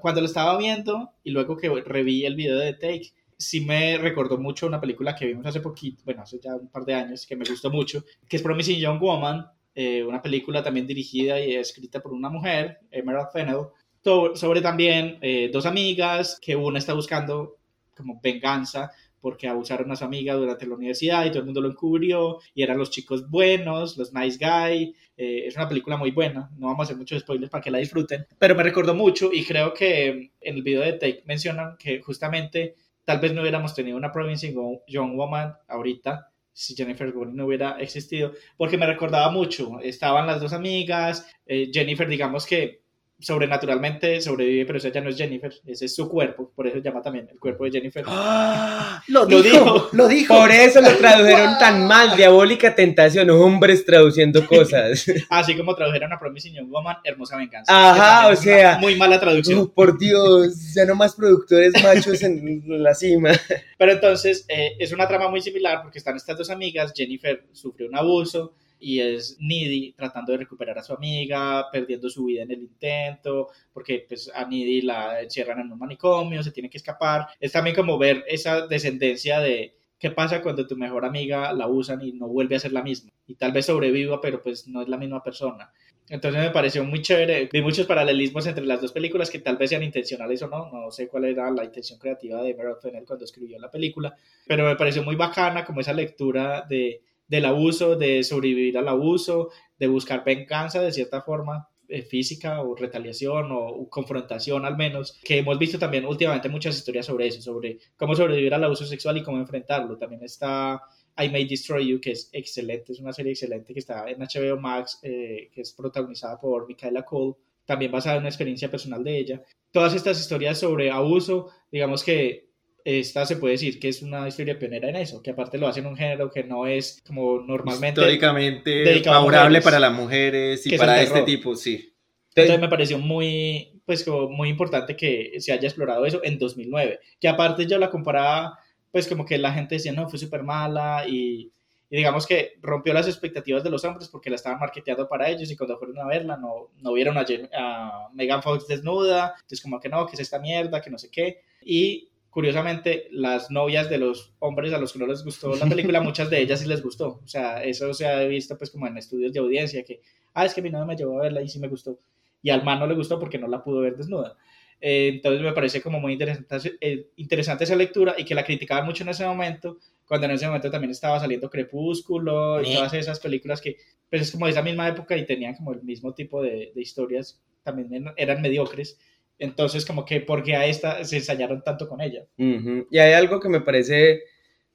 cuando 0.00 0.22
lo 0.22 0.26
estaba 0.26 0.56
viendo 0.56 1.12
y 1.22 1.30
luego 1.30 1.56
que 1.58 1.68
reví 1.84 2.24
el 2.24 2.36
video 2.36 2.56
de 2.56 2.72
Take, 2.72 3.12
sí 3.36 3.60
me 3.60 3.98
recordó 3.98 4.38
mucho 4.38 4.66
una 4.66 4.80
película 4.80 5.14
que 5.14 5.26
vimos 5.26 5.44
hace 5.44 5.60
poquito, 5.60 6.00
bueno, 6.06 6.22
hace 6.22 6.40
ya 6.42 6.54
un 6.56 6.68
par 6.68 6.84
de 6.86 6.94
años, 6.94 7.26
que 7.26 7.36
me 7.36 7.44
gustó 7.44 7.70
mucho, 7.70 8.02
que 8.26 8.38
es 8.38 8.42
Promising 8.42 8.80
Young 8.80 8.98
Woman, 8.98 9.46
eh, 9.74 10.02
una 10.04 10.20
película 10.22 10.62
también 10.62 10.86
dirigida 10.86 11.40
y 11.40 11.54
escrita 11.54 12.00
por 12.00 12.12
una 12.12 12.28
mujer, 12.28 12.78
Emerald 12.90 13.28
Fennell, 13.32 13.66
to- 14.02 14.34
sobre 14.36 14.60
también 14.60 15.18
eh, 15.22 15.50
dos 15.52 15.66
amigas 15.66 16.38
que 16.40 16.56
una 16.56 16.78
está 16.78 16.94
buscando 16.94 17.56
como 17.96 18.20
venganza 18.22 18.90
porque 19.20 19.48
abusaron 19.48 19.90
a 19.90 19.96
su 19.96 20.04
amiga 20.04 20.34
durante 20.34 20.64
la 20.64 20.76
universidad 20.76 21.24
y 21.24 21.30
todo 21.30 21.40
el 21.40 21.46
mundo 21.46 21.60
lo 21.60 21.70
encubrió 21.70 22.38
y 22.54 22.62
eran 22.62 22.78
los 22.78 22.90
chicos 22.90 23.28
buenos, 23.28 23.96
los 23.96 24.14
nice 24.14 24.38
guy. 24.38 24.94
Eh, 25.16 25.46
es 25.46 25.56
una 25.56 25.68
película 25.68 25.96
muy 25.96 26.12
buena, 26.12 26.48
no 26.56 26.68
vamos 26.68 26.80
a 26.80 26.82
hacer 26.84 26.96
muchos 26.96 27.20
spoilers 27.22 27.50
para 27.50 27.60
que 27.60 27.72
la 27.72 27.78
disfruten, 27.78 28.24
pero 28.38 28.54
me 28.54 28.62
recordó 28.62 28.94
mucho 28.94 29.30
y 29.32 29.44
creo 29.44 29.74
que 29.74 30.30
en 30.40 30.54
el 30.56 30.62
video 30.62 30.82
de 30.82 30.92
Take 30.92 31.24
mencionan 31.26 31.76
que 31.76 32.00
justamente 32.00 32.76
tal 33.04 33.18
vez 33.18 33.32
no 33.34 33.40
hubiéramos 33.40 33.74
tenido 33.74 33.96
una 33.96 34.12
Promising 34.12 34.54
Young 34.86 35.16
Woman 35.16 35.52
ahorita 35.66 36.30
si 36.58 36.74
Jennifer 36.74 37.12
Gordon 37.12 37.36
no 37.36 37.46
hubiera 37.46 37.78
existido, 37.78 38.32
porque 38.56 38.76
me 38.76 38.86
recordaba 38.86 39.30
mucho, 39.30 39.78
estaban 39.80 40.26
las 40.26 40.40
dos 40.40 40.52
amigas, 40.52 41.24
eh, 41.46 41.70
Jennifer 41.72 42.08
digamos 42.08 42.46
que 42.46 42.82
sobrenaturalmente 43.20 44.20
sobrevive, 44.20 44.64
pero 44.64 44.78
esa 44.78 44.90
ya 44.90 45.00
no 45.00 45.10
es 45.10 45.16
Jennifer, 45.16 45.52
ese 45.66 45.86
es 45.86 45.94
su 45.94 46.08
cuerpo, 46.08 46.52
por 46.54 46.66
eso 46.66 46.76
se 46.76 46.82
llama 46.82 47.02
también 47.02 47.28
el 47.30 47.38
cuerpo 47.38 47.64
de 47.64 47.72
Jennifer. 47.72 48.04
¡Ah! 48.06 49.02
Lo 49.08 49.24
Lo 49.24 49.42
dijo, 49.42 49.58
dijo. 49.64 49.88
lo 49.92 50.08
dijo. 50.08 50.36
Por 50.36 50.50
eso 50.50 50.80
lo 50.80 50.96
tradujeron 50.96 51.58
tan 51.58 51.86
mal, 51.86 52.16
diabólica 52.16 52.74
tentación, 52.74 53.30
hombres 53.30 53.84
traduciendo 53.84 54.46
cosas. 54.46 55.06
Así 55.30 55.56
como 55.56 55.74
tradujeron 55.74 56.12
a 56.12 56.18
Promising 56.18 56.54
Young 56.54 56.70
Woman, 56.70 56.96
Hermosa 57.04 57.36
Venganza. 57.36 57.72
Ajá, 57.90 58.28
o 58.28 58.36
sea, 58.36 58.78
Muy 58.78 58.96
mala 58.96 59.18
traducción. 59.18 59.58
Oh, 59.60 59.68
por 59.72 59.98
Dios, 59.98 60.74
ya 60.74 60.84
no 60.84 60.94
más 60.94 61.14
productores 61.14 61.72
machos 61.82 62.22
en 62.22 62.62
la 62.66 62.94
cima. 62.94 63.32
Pero 63.78 63.92
entonces 63.92 64.44
eh, 64.48 64.76
es 64.78 64.92
una 64.92 65.08
trama 65.08 65.28
muy 65.28 65.40
similar 65.40 65.82
porque 65.82 65.98
están 65.98 66.16
estas 66.16 66.36
dos 66.36 66.50
amigas. 66.50 66.92
Jennifer 66.94 67.44
sufrió 67.52 67.88
un 67.88 67.96
abuso 67.96 68.54
y 68.80 69.00
es 69.00 69.36
Needy 69.40 69.92
tratando 69.92 70.32
de 70.32 70.38
recuperar 70.38 70.78
a 70.78 70.82
su 70.82 70.92
amiga, 70.92 71.70
perdiendo 71.70 72.08
su 72.08 72.24
vida 72.24 72.42
en 72.42 72.50
el 72.50 72.60
intento, 72.60 73.48
porque 73.72 74.04
pues 74.08 74.30
a 74.34 74.44
Needy 74.44 74.82
la 74.82 75.22
encierran 75.22 75.60
en 75.60 75.72
un 75.72 75.78
manicomio, 75.78 76.42
se 76.42 76.52
tiene 76.52 76.70
que 76.70 76.78
escapar. 76.78 77.26
Es 77.40 77.52
también 77.52 77.76
como 77.76 77.98
ver 77.98 78.24
esa 78.28 78.66
descendencia 78.66 79.40
de 79.40 79.74
qué 79.98 80.10
pasa 80.10 80.42
cuando 80.42 80.66
tu 80.66 80.76
mejor 80.76 81.04
amiga 81.04 81.52
la 81.52 81.66
usan 81.66 82.02
y 82.02 82.12
no 82.12 82.28
vuelve 82.28 82.56
a 82.56 82.60
ser 82.60 82.72
la 82.72 82.82
misma. 82.82 83.10
Y 83.26 83.34
tal 83.34 83.52
vez 83.52 83.66
sobreviva, 83.66 84.20
pero 84.20 84.42
pues 84.42 84.68
no 84.68 84.82
es 84.82 84.88
la 84.88 84.96
misma 84.96 85.22
persona. 85.22 85.72
Entonces 86.08 86.40
me 86.40 86.50
pareció 86.50 86.84
muy 86.84 87.02
chévere. 87.02 87.48
Vi 87.52 87.60
muchos 87.60 87.86
paralelismos 87.86 88.46
entre 88.46 88.64
las 88.64 88.80
dos 88.80 88.92
películas 88.92 89.30
que 89.30 89.40
tal 89.40 89.56
vez 89.56 89.70
sean 89.70 89.82
intencionales 89.82 90.40
o 90.42 90.48
no. 90.48 90.70
No 90.72 90.90
sé 90.90 91.06
cuál 91.08 91.26
era 91.26 91.50
la 91.50 91.64
intención 91.64 91.98
creativa 91.98 92.42
de 92.42 92.54
Meryl 92.54 92.76
Fennell 92.80 93.04
cuando 93.04 93.24
escribió 93.24 93.58
la 93.58 93.70
película, 93.70 94.16
pero 94.46 94.64
me 94.64 94.76
pareció 94.76 95.02
muy 95.02 95.16
bacana 95.16 95.64
como 95.64 95.80
esa 95.80 95.92
lectura 95.92 96.64
de, 96.68 97.02
del 97.28 97.44
abuso, 97.44 97.96
de 97.96 98.24
sobrevivir 98.24 98.78
al 98.78 98.88
abuso, 98.88 99.50
de 99.78 99.86
buscar 99.86 100.24
venganza 100.24 100.80
de 100.80 100.92
cierta 100.92 101.22
forma 101.22 101.68
eh, 101.90 102.02
física 102.02 102.60
o 102.62 102.74
retaliación 102.74 103.48
o, 103.50 103.88
confrontación 103.88 104.64
al 104.64 104.76
menos, 104.76 105.18
que 105.24 105.38
hemos 105.38 105.58
visto 105.58 105.78
también 105.78 106.04
últimamente 106.04 106.48
muchas 106.48 106.76
historias 106.76 107.06
sobre 107.06 107.28
eso, 107.28 107.40
sobre 107.40 107.78
cómo 107.96 108.14
sobrevivir 108.14 108.52
al 108.52 108.64
abuso 108.64 108.84
sexual 108.84 109.16
y 109.18 109.22
cómo 109.22 109.38
enfrentarlo. 109.38 109.96
También 109.96 110.22
está 110.22 110.82
I 111.16 111.28
May 111.30 111.46
Destroy 111.46 111.88
You, 111.88 112.00
que 112.00 112.12
es 112.12 112.28
excelente, 112.32 112.92
es 112.92 113.00
una 113.00 113.12
serie 113.12 113.32
excelente 113.32 113.72
que 113.72 113.80
está 113.80 114.08
en 114.08 114.18
HBO 114.18 114.60
Max, 114.60 114.98
eh, 115.02 115.50
que 115.52 115.62
es 115.62 115.72
protagonizada 115.72 116.38
por 116.38 116.66
Michaela 116.66 117.04
Cole, 117.04 117.36
también 117.64 117.90
basada 117.90 118.16
en 118.16 118.20
una 118.20 118.28
experiencia 118.28 118.70
personal 118.70 119.02
de 119.02 119.18
ella. 119.18 119.42
Todas 119.70 119.94
estas 119.94 120.20
historias 120.20 120.58
sobre 120.58 120.90
abuso, 120.90 121.50
digamos 121.70 122.04
que 122.04 122.47
esta 122.88 123.26
se 123.26 123.36
puede 123.36 123.52
decir 123.52 123.78
que 123.78 123.88
es 123.88 124.00
una 124.00 124.26
historia 124.26 124.58
pionera 124.58 124.88
en 124.88 124.96
eso, 124.96 125.22
que 125.22 125.30
aparte 125.30 125.58
lo 125.58 125.68
hacen 125.68 125.86
un 125.86 125.96
género 125.96 126.30
que 126.30 126.42
no 126.42 126.66
es 126.66 127.02
como 127.06 127.40
normalmente... 127.40 128.00
Históricamente 128.00 129.02
favorable 129.04 129.58
mujeres. 129.58 129.64
para 129.64 129.78
las 129.78 129.92
mujeres 129.92 130.66
y 130.66 130.76
para 130.78 131.02
este 131.02 131.22
tipo, 131.22 131.54
sí. 131.54 131.92
Entonces 132.34 132.60
me 132.60 132.68
pareció 132.68 132.98
muy, 132.98 133.80
pues 133.84 134.04
como 134.04 134.30
muy 134.30 134.48
importante 134.48 134.96
que 134.96 135.34
se 135.38 135.52
haya 135.52 135.68
explorado 135.68 136.06
eso 136.06 136.20
en 136.24 136.38
2009, 136.38 137.00
que 137.20 137.28
aparte 137.28 137.66
yo 137.66 137.78
la 137.78 137.90
comparaba, 137.90 138.58
pues 138.90 139.06
como 139.06 139.26
que 139.26 139.36
la 139.36 139.52
gente 139.52 139.74
decía, 139.74 139.92
no, 139.92 140.08
fue 140.08 140.18
súper 140.18 140.42
mala 140.42 141.04
y, 141.06 141.52
y 141.90 141.96
digamos 141.96 142.26
que 142.26 142.54
rompió 142.62 142.94
las 142.94 143.06
expectativas 143.06 143.62
de 143.62 143.70
los 143.70 143.84
hombres 143.84 144.08
porque 144.08 144.30
la 144.30 144.36
estaban 144.36 144.60
marketeando 144.60 145.06
para 145.08 145.28
ellos 145.28 145.50
y 145.50 145.56
cuando 145.56 145.78
fueron 145.78 145.98
a 145.98 146.06
verla 146.06 146.38
no, 146.38 146.70
no 146.80 146.92
vieron 146.94 147.18
a, 147.18 147.26
a 147.54 148.08
Megan 148.14 148.42
Fox 148.42 148.66
desnuda, 148.66 149.34
entonces 149.34 149.60
como 149.60 149.78
que 149.78 149.90
no, 149.90 150.06
que 150.06 150.14
es 150.14 150.20
esta 150.20 150.38
mierda, 150.38 150.80
que 150.80 150.90
no 150.90 150.98
sé 150.98 151.10
qué. 151.10 151.42
Y 151.62 152.07
curiosamente 152.30 153.08
las 153.10 153.50
novias 153.50 153.88
de 153.88 153.98
los 153.98 154.32
hombres 154.38 154.72
a 154.72 154.78
los 154.78 154.92
que 154.92 154.98
no 154.98 155.06
les 155.06 155.24
gustó 155.24 155.56
la 155.56 155.66
película, 155.66 156.00
muchas 156.02 156.30
de 156.30 156.40
ellas 156.40 156.60
sí 156.60 156.66
les 156.66 156.82
gustó. 156.82 157.20
O 157.24 157.28
sea, 157.28 157.62
eso 157.64 157.92
se 157.94 158.06
ha 158.06 158.20
visto 158.24 158.56
pues 158.56 158.70
como 158.70 158.86
en 158.86 158.98
estudios 158.98 159.32
de 159.32 159.40
audiencia, 159.40 159.82
que, 159.84 160.00
ah, 160.34 160.44
es 160.44 160.54
que 160.54 160.62
mi 160.62 160.70
novia 160.70 160.86
me 160.86 160.96
llevó 160.96 161.18
a 161.18 161.22
verla 161.22 161.42
y 161.42 161.48
sí 161.48 161.58
me 161.58 161.68
gustó 161.68 161.98
y 162.42 162.50
al 162.50 162.64
man 162.64 162.78
no 162.78 162.86
le 162.86 162.94
gustó 162.94 163.18
porque 163.18 163.38
no 163.38 163.48
la 163.48 163.62
pudo 163.62 163.80
ver 163.80 163.96
desnuda. 163.96 164.36
Eh, 164.80 165.08
entonces 165.14 165.42
me 165.42 165.52
parece 165.52 165.82
como 165.82 165.98
muy 165.98 166.12
interesante, 166.12 166.76
eh, 166.80 167.08
interesante 167.16 167.64
esa 167.64 167.74
lectura 167.74 168.14
y 168.16 168.24
que 168.24 168.34
la 168.34 168.44
criticaban 168.44 168.86
mucho 168.86 169.02
en 169.02 169.08
ese 169.08 169.26
momento, 169.26 169.78
cuando 170.06 170.26
en 170.26 170.32
ese 170.32 170.46
momento 170.46 170.70
también 170.70 170.92
estaba 170.92 171.18
saliendo 171.18 171.50
Crepúsculo 171.50 172.62
y 172.62 172.74
todas 172.74 172.94
esas 172.94 173.18
películas 173.18 173.60
que 173.60 173.76
pues 174.08 174.22
es 174.22 174.30
como 174.30 174.46
de 174.46 174.52
esa 174.52 174.62
misma 174.62 174.88
época 174.88 175.16
y 175.16 175.26
tenían 175.26 175.54
como 175.54 175.72
el 175.72 175.82
mismo 175.82 176.14
tipo 176.14 176.42
de, 176.42 176.70
de 176.74 176.80
historias, 176.80 177.42
también 177.64 178.12
eran 178.16 178.40
mediocres. 178.40 178.98
Entonces 179.38 179.84
como 179.84 180.04
que 180.04 180.20
porque 180.20 180.56
a 180.56 180.66
esta 180.66 181.04
se 181.04 181.16
ensañaron 181.16 181.62
tanto 181.62 181.88
con 181.88 182.00
ella. 182.00 182.26
Ujú. 182.38 182.86
Y 182.90 182.98
hay 182.98 183.12
algo 183.12 183.40
que 183.40 183.48
me 183.48 183.60
parece 183.60 184.22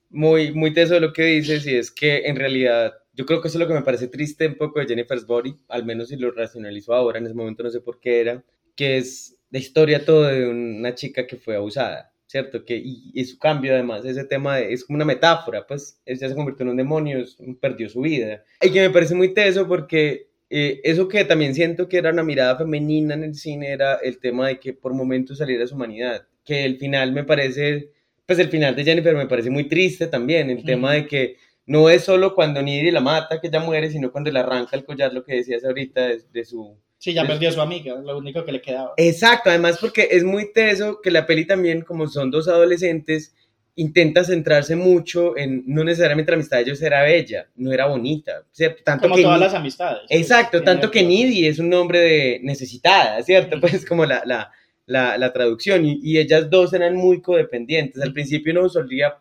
muy, 0.10 0.54
muy 0.54 0.74
teso 0.74 0.94
de 0.94 1.00
lo 1.00 1.12
que 1.12 1.24
dices, 1.24 1.66
y 1.66 1.76
es 1.76 1.92
que 1.92 2.26
en 2.26 2.36
realidad 2.36 2.94
yo 3.14 3.26
creo 3.26 3.42
que 3.42 3.48
eso 3.48 3.58
es 3.58 3.62
lo 3.62 3.68
que 3.68 3.74
me 3.74 3.82
parece 3.82 4.08
triste 4.08 4.48
un 4.48 4.56
poco 4.56 4.80
de 4.80 4.88
Jennifer's 4.88 5.26
Body, 5.26 5.56
al 5.68 5.86
menos 5.86 6.10
si 6.10 6.16
lo 6.16 6.32
racionalizo 6.32 6.94
ahora, 6.94 7.20
en 7.20 7.26
ese 7.26 7.36
momento 7.36 7.64
no 7.64 7.70
sé 7.70 7.82
por 7.82 8.00
qué 8.00 8.22
era, 8.22 8.44
que 8.76 8.98
es 8.98 9.38
la 9.50 9.60
historia 9.60 10.06
todo 10.06 10.24
de 10.24 10.48
una 10.48 10.96
chica 10.96 11.28
que 11.28 11.38
fue 11.38 11.56
abusada, 11.56 12.12
¿cierto? 12.26 12.66
Que, 12.66 12.82
y, 12.84 13.24
su 13.26 13.38
cambio 13.38 13.74
además, 13.74 14.04
ese 14.06 14.26
tema 14.26 14.60
es 14.60 14.84
como 14.84 14.96
una 14.96 15.06
metáfora, 15.06 15.66
pues 15.68 16.02
él 16.06 16.18
ya 16.18 16.28
se 16.28 16.36
convirtió 16.36 16.64
en 16.64 16.70
un 16.70 16.78
demonio, 16.78 17.24
perdió 17.60 17.88
su 17.88 18.02
vida. 18.02 18.44
Y 18.62 18.72
que 18.72 18.82
me 18.82 18.90
parece 18.90 19.14
muy 19.14 19.34
teso 19.34 19.68
porque 19.68 20.30
eh, 20.56 20.82
eso 20.84 21.08
que 21.08 21.26
también 21.26 21.56
siento 21.56 21.90
que 21.90 21.98
era 21.98 22.12
una 22.12 22.22
mirada 22.22 22.56
femenina 22.56 23.16
en 23.16 23.24
el 23.24 23.34
cine 23.34 23.72
era 23.72 23.96
el 23.96 24.20
tema 24.20 24.50
de 24.50 24.60
que 24.60 24.72
por 24.74 24.94
momentos 24.94 25.40
saliera 25.40 25.66
su 25.66 25.74
humanidad, 25.74 26.28
que 26.46 26.64
el 26.64 26.78
final 26.78 27.12
me 27.12 27.24
parece, 27.24 27.90
pues 28.28 28.38
el 28.38 28.50
final 28.50 28.76
de 28.76 28.84
Jennifer 28.84 29.16
me 29.16 29.26
parece 29.26 29.50
muy 29.50 29.68
triste 29.68 30.06
también, 30.06 30.52
el 30.52 30.64
tema 30.64 30.90
Ujú. 30.90 30.98
de 30.98 31.08
que 31.08 31.38
no 31.66 31.90
es 31.90 32.04
solo 32.04 32.36
cuando 32.36 32.62
Nidri 32.62 32.92
la 32.92 33.00
mata 33.00 33.42
que 33.42 33.48
ella 33.48 33.62
muere, 33.62 33.90
sino 33.90 34.12
cuando 34.12 34.30
le 34.30 34.40
arranca 34.42 34.76
el 34.76 34.86
collar, 34.86 35.12
lo 35.12 35.24
que 35.24 35.38
decías 35.38 35.66
ahorita 35.66 36.08
de, 36.08 36.22
de 36.32 36.46
su... 36.46 36.78
Sí, 37.00 37.14
ya 37.14 37.26
perdió 37.26 37.50
a 37.50 37.52
su 37.52 37.60
amiga, 37.60 37.96
lo 37.96 38.16
único 38.16 38.46
que 38.46 38.52
le 38.52 38.62
quedaba. 38.62 38.94
Exacto, 38.98 39.50
además 39.50 39.80
porque 39.82 40.08
es 40.12 40.24
muy 40.24 40.54
teso 40.54 41.02
que 41.02 41.10
la 41.10 41.26
peli 41.26 41.48
también, 41.48 41.82
como 41.82 42.08
son 42.08 42.30
dos 42.30 42.48
adolescentes, 42.48 43.34
intenta 43.76 44.24
centrarse 44.24 44.76
mucho 44.76 45.36
en, 45.38 45.64
no 45.66 45.84
necesariamente 45.84 46.32
la 46.32 46.36
amistad 46.36 46.58
de 46.58 46.64
ellos 46.64 46.82
era 46.82 47.02
bella, 47.04 47.48
no 47.56 47.72
era 47.72 47.88
bonita, 47.88 48.44
¿cierto? 48.52 48.84
Tanto 48.84 49.04
Como 49.04 49.16
que 49.16 49.24
todas 49.24 49.40
Ni- 49.40 49.46
las 49.46 49.54
amistades. 49.56 50.02
pues, 50.08 50.22
Exacto, 50.22 50.62
tanto 50.64 50.92
que 50.92 51.00
razón. 51.00 51.10
Needy 51.10 51.48
es 51.48 51.58
un 51.60 51.70
nombre 51.70 52.00
de 52.00 52.40
necesitada, 52.44 53.22
¿cierto? 53.24 53.58
Pues 53.62 53.86
como 53.86 54.06
la, 54.06 54.22
la, 54.26 54.52
la, 54.86 55.18
la 55.18 55.34
traducción. 55.34 55.86
Y, 55.86 56.00
y 56.04 56.20
ellas 56.20 56.50
dos 56.50 56.74
eran 56.74 56.96
muy 56.96 57.22
codependientes. 57.22 58.02
Al 58.02 58.14
principio 58.14 58.52
uno 58.54 58.70
solía 58.70 59.16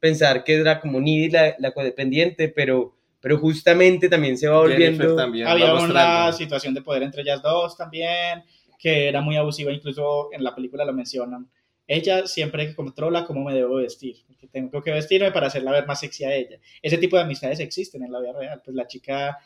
pensar 0.00 0.42
que 0.44 0.54
era 0.54 0.80
como 0.80 1.00
Needy 1.00 1.30
la, 1.30 1.54
la 1.58 1.72
codependiente, 1.72 2.48
pero, 2.48 2.94
pero 3.20 3.36
justamente 3.38 4.08
también 4.08 4.38
se 4.38 4.48
va 4.48 4.58
volviendo... 4.58 5.16
también 5.16 5.46
va 5.46 5.52
Había 5.52 5.72
una 5.74 5.80
mostrando. 5.82 6.32
situación 6.32 6.72
de 6.72 6.80
poder 6.82 7.02
entre 7.02 7.22
ellas 7.22 7.42
dos 7.42 7.76
también, 7.76 8.42
que 8.78 9.08
era 9.08 9.20
muy 9.20 9.36
abusiva, 9.36 9.70
incluso 9.72 10.30
en 10.32 10.42
la 10.44 10.54
película 10.54 10.84
lo 10.86 10.92
mencionan. 10.94 11.46
Ella 11.88 12.26
siempre 12.26 12.74
controla 12.76 13.24
cómo 13.24 13.42
me 13.44 13.54
debo 13.54 13.76
vestir, 13.76 14.16
que 14.38 14.46
tengo 14.46 14.82
que 14.82 14.92
vestirme 14.92 15.32
para 15.32 15.46
hacerla 15.48 15.72
ver 15.72 15.86
más 15.86 15.98
sexy 16.00 16.22
a 16.24 16.34
ella. 16.34 16.60
Ese 16.82 16.98
tipo 16.98 17.16
de 17.16 17.22
amistades 17.22 17.58
existen 17.60 18.04
en 18.04 18.12
la 18.12 18.20
vida 18.20 18.34
real, 18.38 18.60
pues 18.64 18.76
la 18.76 18.86
chica 18.86 19.38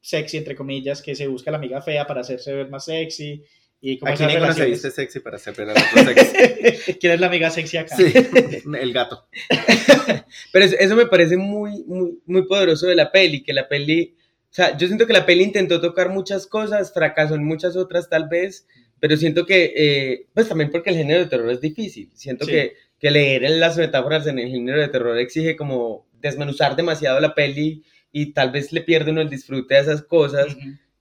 sexy, 0.00 0.36
entre 0.38 0.54
comillas, 0.54 1.02
que 1.02 1.14
se 1.16 1.26
busca 1.26 1.50
la 1.50 1.58
amiga 1.58 1.82
fea 1.82 2.06
para 2.06 2.20
hacerse 2.20 2.54
ver 2.54 2.70
más 2.70 2.84
sexy. 2.84 3.42
Y 3.80 3.98
como 3.98 4.10
Aquí 4.12 4.22
esas 4.22 4.32
ninguno 4.34 4.52
se 4.52 4.58
relaciones- 4.60 4.82
viste 4.82 4.90
sexy 5.02 5.20
para 5.20 5.36
hacer 5.36 5.54
ver 5.54 5.70
a 5.70 5.72
otro 5.72 6.04
sexy. 6.04 6.94
¿Quién 7.00 7.12
es 7.14 7.20
la 7.20 7.26
amiga 7.26 7.50
sexy 7.50 7.76
acá? 7.76 7.96
Sí, 7.96 8.12
el 8.80 8.92
gato. 8.92 9.26
Pero 10.52 10.64
eso, 10.64 10.76
eso 10.78 10.96
me 10.96 11.06
parece 11.06 11.36
muy, 11.36 11.84
muy, 11.84 12.18
muy 12.26 12.42
poderoso 12.46 12.86
de 12.86 12.94
la 12.94 13.10
peli, 13.12 13.42
que 13.42 13.52
la 13.52 13.68
peli, 13.68 14.14
o 14.50 14.54
sea, 14.54 14.76
yo 14.76 14.86
siento 14.86 15.06
que 15.06 15.12
la 15.12 15.26
peli 15.26 15.44
intentó 15.44 15.80
tocar 15.80 16.10
muchas 16.10 16.46
cosas, 16.46 16.92
fracasó 16.92 17.34
en 17.34 17.44
muchas 17.44 17.76
otras 17.76 18.08
tal 18.08 18.28
vez, 18.28 18.66
pero 19.00 19.16
siento 19.16 19.46
que, 19.46 19.72
eh, 19.76 20.26
pues 20.34 20.48
también 20.48 20.70
porque 20.70 20.90
el 20.90 20.96
género 20.96 21.20
de 21.20 21.26
terror 21.30 21.50
es 21.50 21.60
difícil, 21.60 22.10
siento 22.14 22.44
Sí. 22.44 22.52
que, 22.52 22.72
que 22.98 23.10
leer 23.10 23.44
en 23.44 23.60
las 23.60 23.76
metáforas 23.76 24.26
en 24.26 24.38
el 24.38 24.48
género 24.48 24.80
de 24.80 24.88
terror 24.88 25.16
exige 25.18 25.56
como 25.56 26.06
desmenuzar 26.20 26.74
demasiado 26.76 27.20
la 27.20 27.34
peli 27.34 27.82
y 28.10 28.32
tal 28.32 28.50
vez 28.50 28.72
le 28.72 28.80
pierde 28.80 29.10
uno 29.12 29.20
el 29.20 29.30
disfrute 29.30 29.74
de 29.74 29.80
esas 29.80 30.02
cosas, 30.02 30.56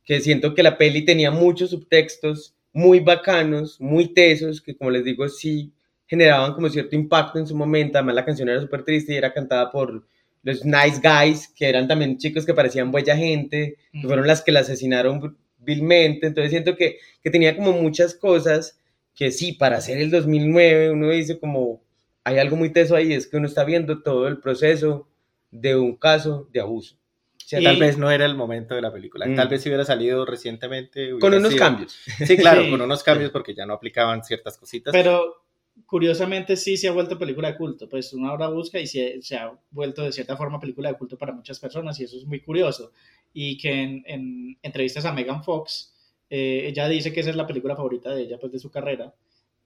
que 0.06 0.20
siento 0.22 0.54
que 0.54 0.64
la 0.64 0.78
peli 0.78 1.04
tenía 1.06 1.32
muchos 1.32 1.72
subtextos 1.72 2.54
muy 2.74 3.00
bacanos, 3.00 3.82
muy 3.82 4.14
tesos, 4.14 4.62
que 4.62 4.76
como 4.76 4.92
les 4.92 5.04
digo, 5.04 5.28
sí 5.28 5.72
generaban 6.06 6.54
como 6.54 6.70
cierto 6.70 6.96
impacto 6.96 7.40
en 7.40 7.48
su 7.48 7.56
momento. 7.56 7.98
Además, 7.98 8.16
la 8.16 8.26
canción 8.26 8.48
era 8.48 8.62
súper 8.62 8.84
triste 8.84 9.14
y 9.14 9.18
era 9.18 9.34
cantada 9.34 9.72
por 9.72 10.06
los 10.44 10.64
Nice 10.64 11.02
Guys, 11.04 11.50
que 11.56 11.68
eran 11.68 11.88
también 11.88 12.18
chicos 12.18 12.46
que 12.46 12.54
parecían 12.54 12.92
buena 12.92 13.18
gente, 13.18 13.76
que 13.92 14.08
fueron 14.08 14.28
las 14.28 14.42
que 14.44 14.52
la 14.52 14.60
asesinaron 14.62 15.36
vilmente. 15.68 16.26
Entonces, 16.26 16.50
siento 16.50 16.76
que, 16.76 16.98
que 17.22 17.30
tenía 17.30 17.56
como 17.56 17.74
muchas 17.74 18.16
cosas 18.16 18.80
que 19.14 19.30
sí, 19.32 19.52
para 19.52 19.78
hacer 19.78 19.98
el 20.00 20.10
2009, 20.10 20.90
uno 20.92 21.10
dice 21.10 21.40
como, 21.40 21.84
hay 22.24 22.40
algo 22.40 22.56
muy 22.56 22.72
teso 22.72 22.96
ahí, 22.96 23.14
es 23.14 23.28
que 23.28 23.38
uno 23.38 23.48
está 23.48 23.64
viendo 23.64 24.02
todo 24.02 24.28
el 24.28 24.40
proceso 24.40 25.08
de 25.52 25.76
un 25.76 25.96
caso 25.96 26.48
de 26.52 26.62
abuso. 26.62 26.98
¿cierto? 27.38 27.70
Tal 27.70 27.80
vez 27.80 27.98
no 27.98 28.12
era 28.12 28.26
el 28.26 28.36
momento 28.36 28.76
de 28.76 28.82
la 28.82 28.92
película. 28.92 29.26
Mm. 29.26 29.36
Tal 29.36 29.48
vez 29.48 29.62
si 29.62 29.70
hubiera 29.70 29.86
salido 29.86 30.26
recientemente. 30.26 31.12
Con 31.12 31.18
hubiera 31.30 31.38
unos 31.38 31.54
sido- 31.54 31.64
cambios. 31.64 31.98
Sí, 32.26 32.36
claro, 32.38 32.64
Sí. 32.64 32.70
con 32.72 32.82
unos 32.82 33.04
cambios 33.04 33.32
porque 33.32 33.54
ya 33.56 33.66
no 33.66 33.74
aplicaban 33.74 34.24
ciertas 34.24 34.58
cositas. 34.58 34.92
Pero 34.92 35.44
curiosamente 35.86 36.58
sí 36.58 36.76
se 36.76 36.88
ha 36.88 36.92
vuelto 36.92 37.18
película 37.18 37.52
de 37.52 37.58
culto. 37.58 37.88
Pues 37.88 38.12
uno 38.14 38.30
ahora 38.30 38.50
busca 38.50 38.80
y 38.80 38.88
se, 38.88 39.22
se 39.22 39.38
ha 39.38 39.52
vuelto 39.72 40.04
de 40.04 40.12
cierta 40.12 40.36
forma 40.36 40.60
película 40.60 40.90
de 40.90 40.98
culto 40.98 41.18
para 41.18 41.32
muchas 41.34 41.60
personas 41.60 41.98
y 42.00 42.04
eso 42.04 42.18
es 42.18 42.26
muy 42.26 42.42
curioso. 42.42 42.92
Y 43.34 43.58
que 43.58 43.84
en, 43.84 44.04
en 44.06 44.58
entrevistas 44.62 45.06
a 45.06 45.14
Megan 45.14 45.44
Fox, 45.44 45.94
eh, 46.30 46.66
ella 46.68 46.88
dice 46.88 47.14
que 47.14 47.22
esa 47.22 47.30
es 47.30 47.36
la 47.36 47.48
película 47.48 47.76
favorita 47.76 48.14
de 48.14 48.24
ella, 48.24 48.40
pues 48.40 48.52
de 48.52 48.60
su 48.60 48.72
carrera. 48.72 49.14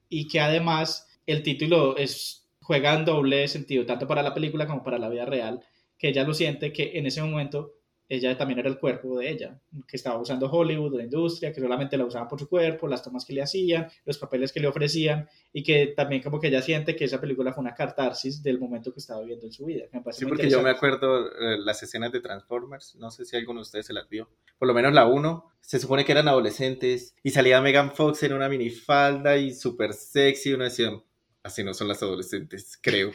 Y 0.09 0.28
que 0.28 0.39
además 0.39 1.07
el 1.26 1.43
título 1.43 1.97
es, 1.97 2.49
juega 2.62 2.93
en 2.93 3.05
doble 3.05 3.47
sentido, 3.47 3.86
tanto 3.86 4.07
para 4.07 4.24
la 4.24 4.34
película 4.34 4.68
como 4.68 4.84
para 4.84 4.99
la 4.99 5.09
vida 5.09 5.26
real, 5.26 5.62
que 5.97 6.09
ella 6.09 6.24
lo 6.24 6.34
siente 6.34 6.74
que 6.74 6.91
en 6.95 7.05
ese 7.05 7.22
momento 7.22 7.74
ella 8.12 8.38
también 8.38 8.59
era 8.59 8.68
el 8.68 8.78
cuerpo 8.78 9.18
de 9.18 9.30
ella, 9.30 9.57
que 9.88 9.95
estaba 9.95 10.20
usando 10.20 10.51
Hollywood, 10.51 10.97
la 10.97 11.03
industria, 11.03 11.53
que 11.53 11.62
solamente 11.62 11.95
la 11.95 12.03
usaban 12.03 12.28
por 12.28 12.38
su 12.38 12.49
cuerpo, 12.49 12.86
las 12.86 13.01
tomas 13.01 13.24
que 13.24 13.32
le 13.32 13.41
hacían, 13.41 13.88
los 14.03 14.18
papeles 14.18 14.51
que 14.51 14.59
le 14.59 14.68
ofrecían, 14.68 15.30
y 15.53 15.64
que 15.64 15.93
también 15.95 16.22
como 16.22 16.38
que 16.38 16.47
ella 16.47 16.62
siente 16.62 16.93
que 16.93 17.05
esa 17.05 17.22
película 17.22 17.53
fue 17.53 17.62
una 17.62 17.74
catarsis 17.74 18.43
del 18.43 18.59
momento 18.59 18.91
que 18.91 18.99
estaba 18.99 19.22
viviendo 19.22 19.45
en 19.45 19.53
su 19.53 19.64
vida. 19.64 19.86
Sí, 20.12 20.26
porque 20.26 20.49
yo 20.49 20.62
me 20.62 20.72
acuerdo 20.72 21.28
eh, 21.28 21.57
las 21.59 21.84
escenas 21.84 22.12
de 22.12 22.20
Transformers, 22.20 22.95
no 22.95 23.12
sé 23.12 23.24
si 23.24 23.38
alguno 23.38 23.62
de 23.62 23.64
ustedes 23.64 23.86
se 23.86 23.93
las 23.93 24.09
vio, 24.09 24.30
por 24.59 24.68
lo 24.68 24.74
menos 24.74 24.91
la 24.91 25.05
1, 25.05 25.45
se 25.62 25.80
supone 25.80 26.03
que 26.03 26.12
eran 26.12 26.28
adolescentes 26.28 27.16
y 27.24 27.30
salía 27.30 27.62
Megan 27.62 27.91
Fox 27.91 28.24
en 28.24 28.34
una 28.34 28.49
minifalda 28.49 29.38
y 29.38 29.53
súper 29.53 29.93
sexy, 29.93 30.51
uno 30.51 30.66
decía, 30.66 30.91
así 31.44 31.64
no 31.64 31.74
son 31.74 31.88
las 31.88 32.02
adolescentes, 32.04 32.78
creo. 32.82 33.12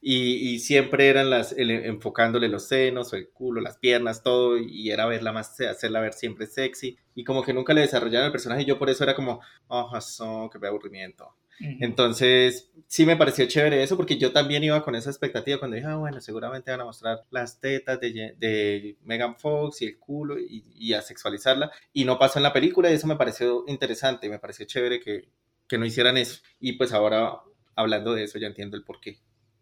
Y, 0.00 0.54
y 0.54 0.58
siempre 0.60 1.08
eran 1.08 1.30
las, 1.30 1.52
el- 1.52 1.70
enfocándole 1.70 2.48
los 2.48 2.68
senos 2.68 3.12
o 3.12 3.16
el 3.16 3.28
culo, 3.30 3.60
las 3.60 3.78
piernas, 3.78 4.22
todo, 4.22 4.58
y 4.58 4.90
era 4.90 5.06
verla 5.06 5.32
más, 5.32 5.58
hacerla 5.60 6.00
ver 6.00 6.12
siempre 6.12 6.46
sexy. 6.46 6.96
Y 7.14 7.24
como 7.24 7.42
que 7.42 7.52
nunca 7.54 7.74
le 7.74 7.82
desarrollaron 7.82 8.26
el 8.26 8.32
personaje 8.32 8.62
y 8.62 8.66
yo 8.66 8.78
por 8.78 8.90
eso 8.90 9.04
era 9.04 9.14
como, 9.14 9.40
oh, 9.68 10.00
son, 10.00 10.48
qué 10.50 10.64
aburrimiento. 10.66 11.34
Entonces, 11.78 12.70
sí 12.86 13.04
me 13.04 13.16
pareció 13.16 13.46
chévere 13.46 13.82
eso, 13.82 13.96
porque 13.96 14.16
yo 14.16 14.32
también 14.32 14.64
iba 14.64 14.82
con 14.82 14.94
esa 14.94 15.10
expectativa 15.10 15.58
cuando 15.58 15.76
dije, 15.76 15.88
ah, 15.88 15.96
bueno, 15.96 16.20
seguramente 16.20 16.70
van 16.70 16.80
a 16.80 16.84
mostrar 16.84 17.24
las 17.30 17.60
tetas 17.60 18.00
de 18.00 18.96
Megan 19.02 19.36
Fox 19.36 19.82
y 19.82 19.86
el 19.86 19.98
culo 19.98 20.38
y, 20.38 20.64
y 20.74 20.92
a 20.94 21.02
sexualizarla. 21.02 21.70
Y 21.92 22.04
no 22.04 22.18
pasó 22.18 22.38
en 22.38 22.44
la 22.44 22.52
película 22.52 22.90
y 22.90 22.94
eso 22.94 23.06
me 23.06 23.16
pareció 23.16 23.64
interesante, 23.66 24.28
me 24.28 24.38
pareció 24.38 24.66
chévere 24.66 25.00
que, 25.00 25.28
que 25.68 25.78
no 25.78 25.84
hicieran 25.84 26.16
eso. 26.16 26.40
Y 26.60 26.74
pues 26.74 26.92
ahora, 26.92 27.40
hablando 27.80 28.14
de 28.14 28.24
eso, 28.24 28.38
ya 28.38 28.46
entiendo 28.46 28.76
el 28.76 28.84
porqué. 28.84 29.18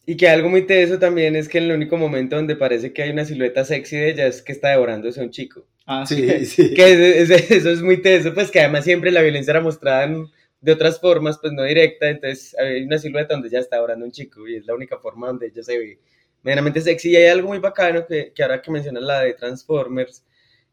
Y 0.06 0.16
que 0.16 0.28
algo 0.28 0.48
muy 0.48 0.62
teso 0.66 0.98
también 0.98 1.36
es 1.36 1.48
que 1.48 1.58
el 1.58 1.70
único 1.70 1.96
momento 1.98 2.36
donde 2.36 2.56
parece 2.56 2.92
que 2.92 3.02
hay 3.02 3.10
una 3.10 3.24
silueta 3.26 3.64
sexy 3.64 3.96
de 3.96 4.10
ella 4.10 4.26
es 4.26 4.40
que 4.42 4.52
está 4.52 4.70
devorándose 4.70 5.20
a 5.20 5.24
un 5.24 5.30
chico. 5.30 5.66
Ah, 5.86 6.06
sí. 6.06 6.26
Sí, 6.28 6.46
sí. 6.46 6.74
Que 6.74 6.92
es- 7.20 7.30
es- 7.30 7.50
eso 7.50 7.70
es 7.70 7.82
muy 7.82 8.00
teso, 8.02 8.32
pues 8.34 8.50
que 8.50 8.60
además 8.60 8.84
siempre 8.84 9.10
la 9.10 9.20
violencia 9.22 9.50
era 9.50 9.60
mostrada 9.60 10.04
en- 10.04 10.26
de 10.60 10.72
otras 10.72 10.98
formas, 11.00 11.38
pues 11.40 11.52
no 11.52 11.62
directa, 11.62 12.08
entonces 12.10 12.56
hay 12.58 12.82
una 12.82 12.98
silueta 12.98 13.34
donde 13.34 13.48
ella 13.48 13.60
está 13.60 13.76
devorando 13.76 14.04
a 14.04 14.08
un 14.08 14.12
chico 14.12 14.48
y 14.48 14.56
es 14.56 14.66
la 14.66 14.74
única 14.74 14.98
forma 14.98 15.28
donde 15.28 15.46
ella 15.46 15.62
se 15.62 15.78
ve 15.78 15.98
medianamente 16.42 16.80
sexy. 16.80 17.10
Y 17.10 17.16
hay 17.16 17.26
algo 17.26 17.48
muy 17.48 17.58
bacano 17.58 18.06
que, 18.06 18.32
que 18.34 18.42
ahora 18.42 18.60
que 18.62 18.70
mencionas 18.70 19.02
la 19.02 19.20
de 19.20 19.34
Transformers, 19.34 20.24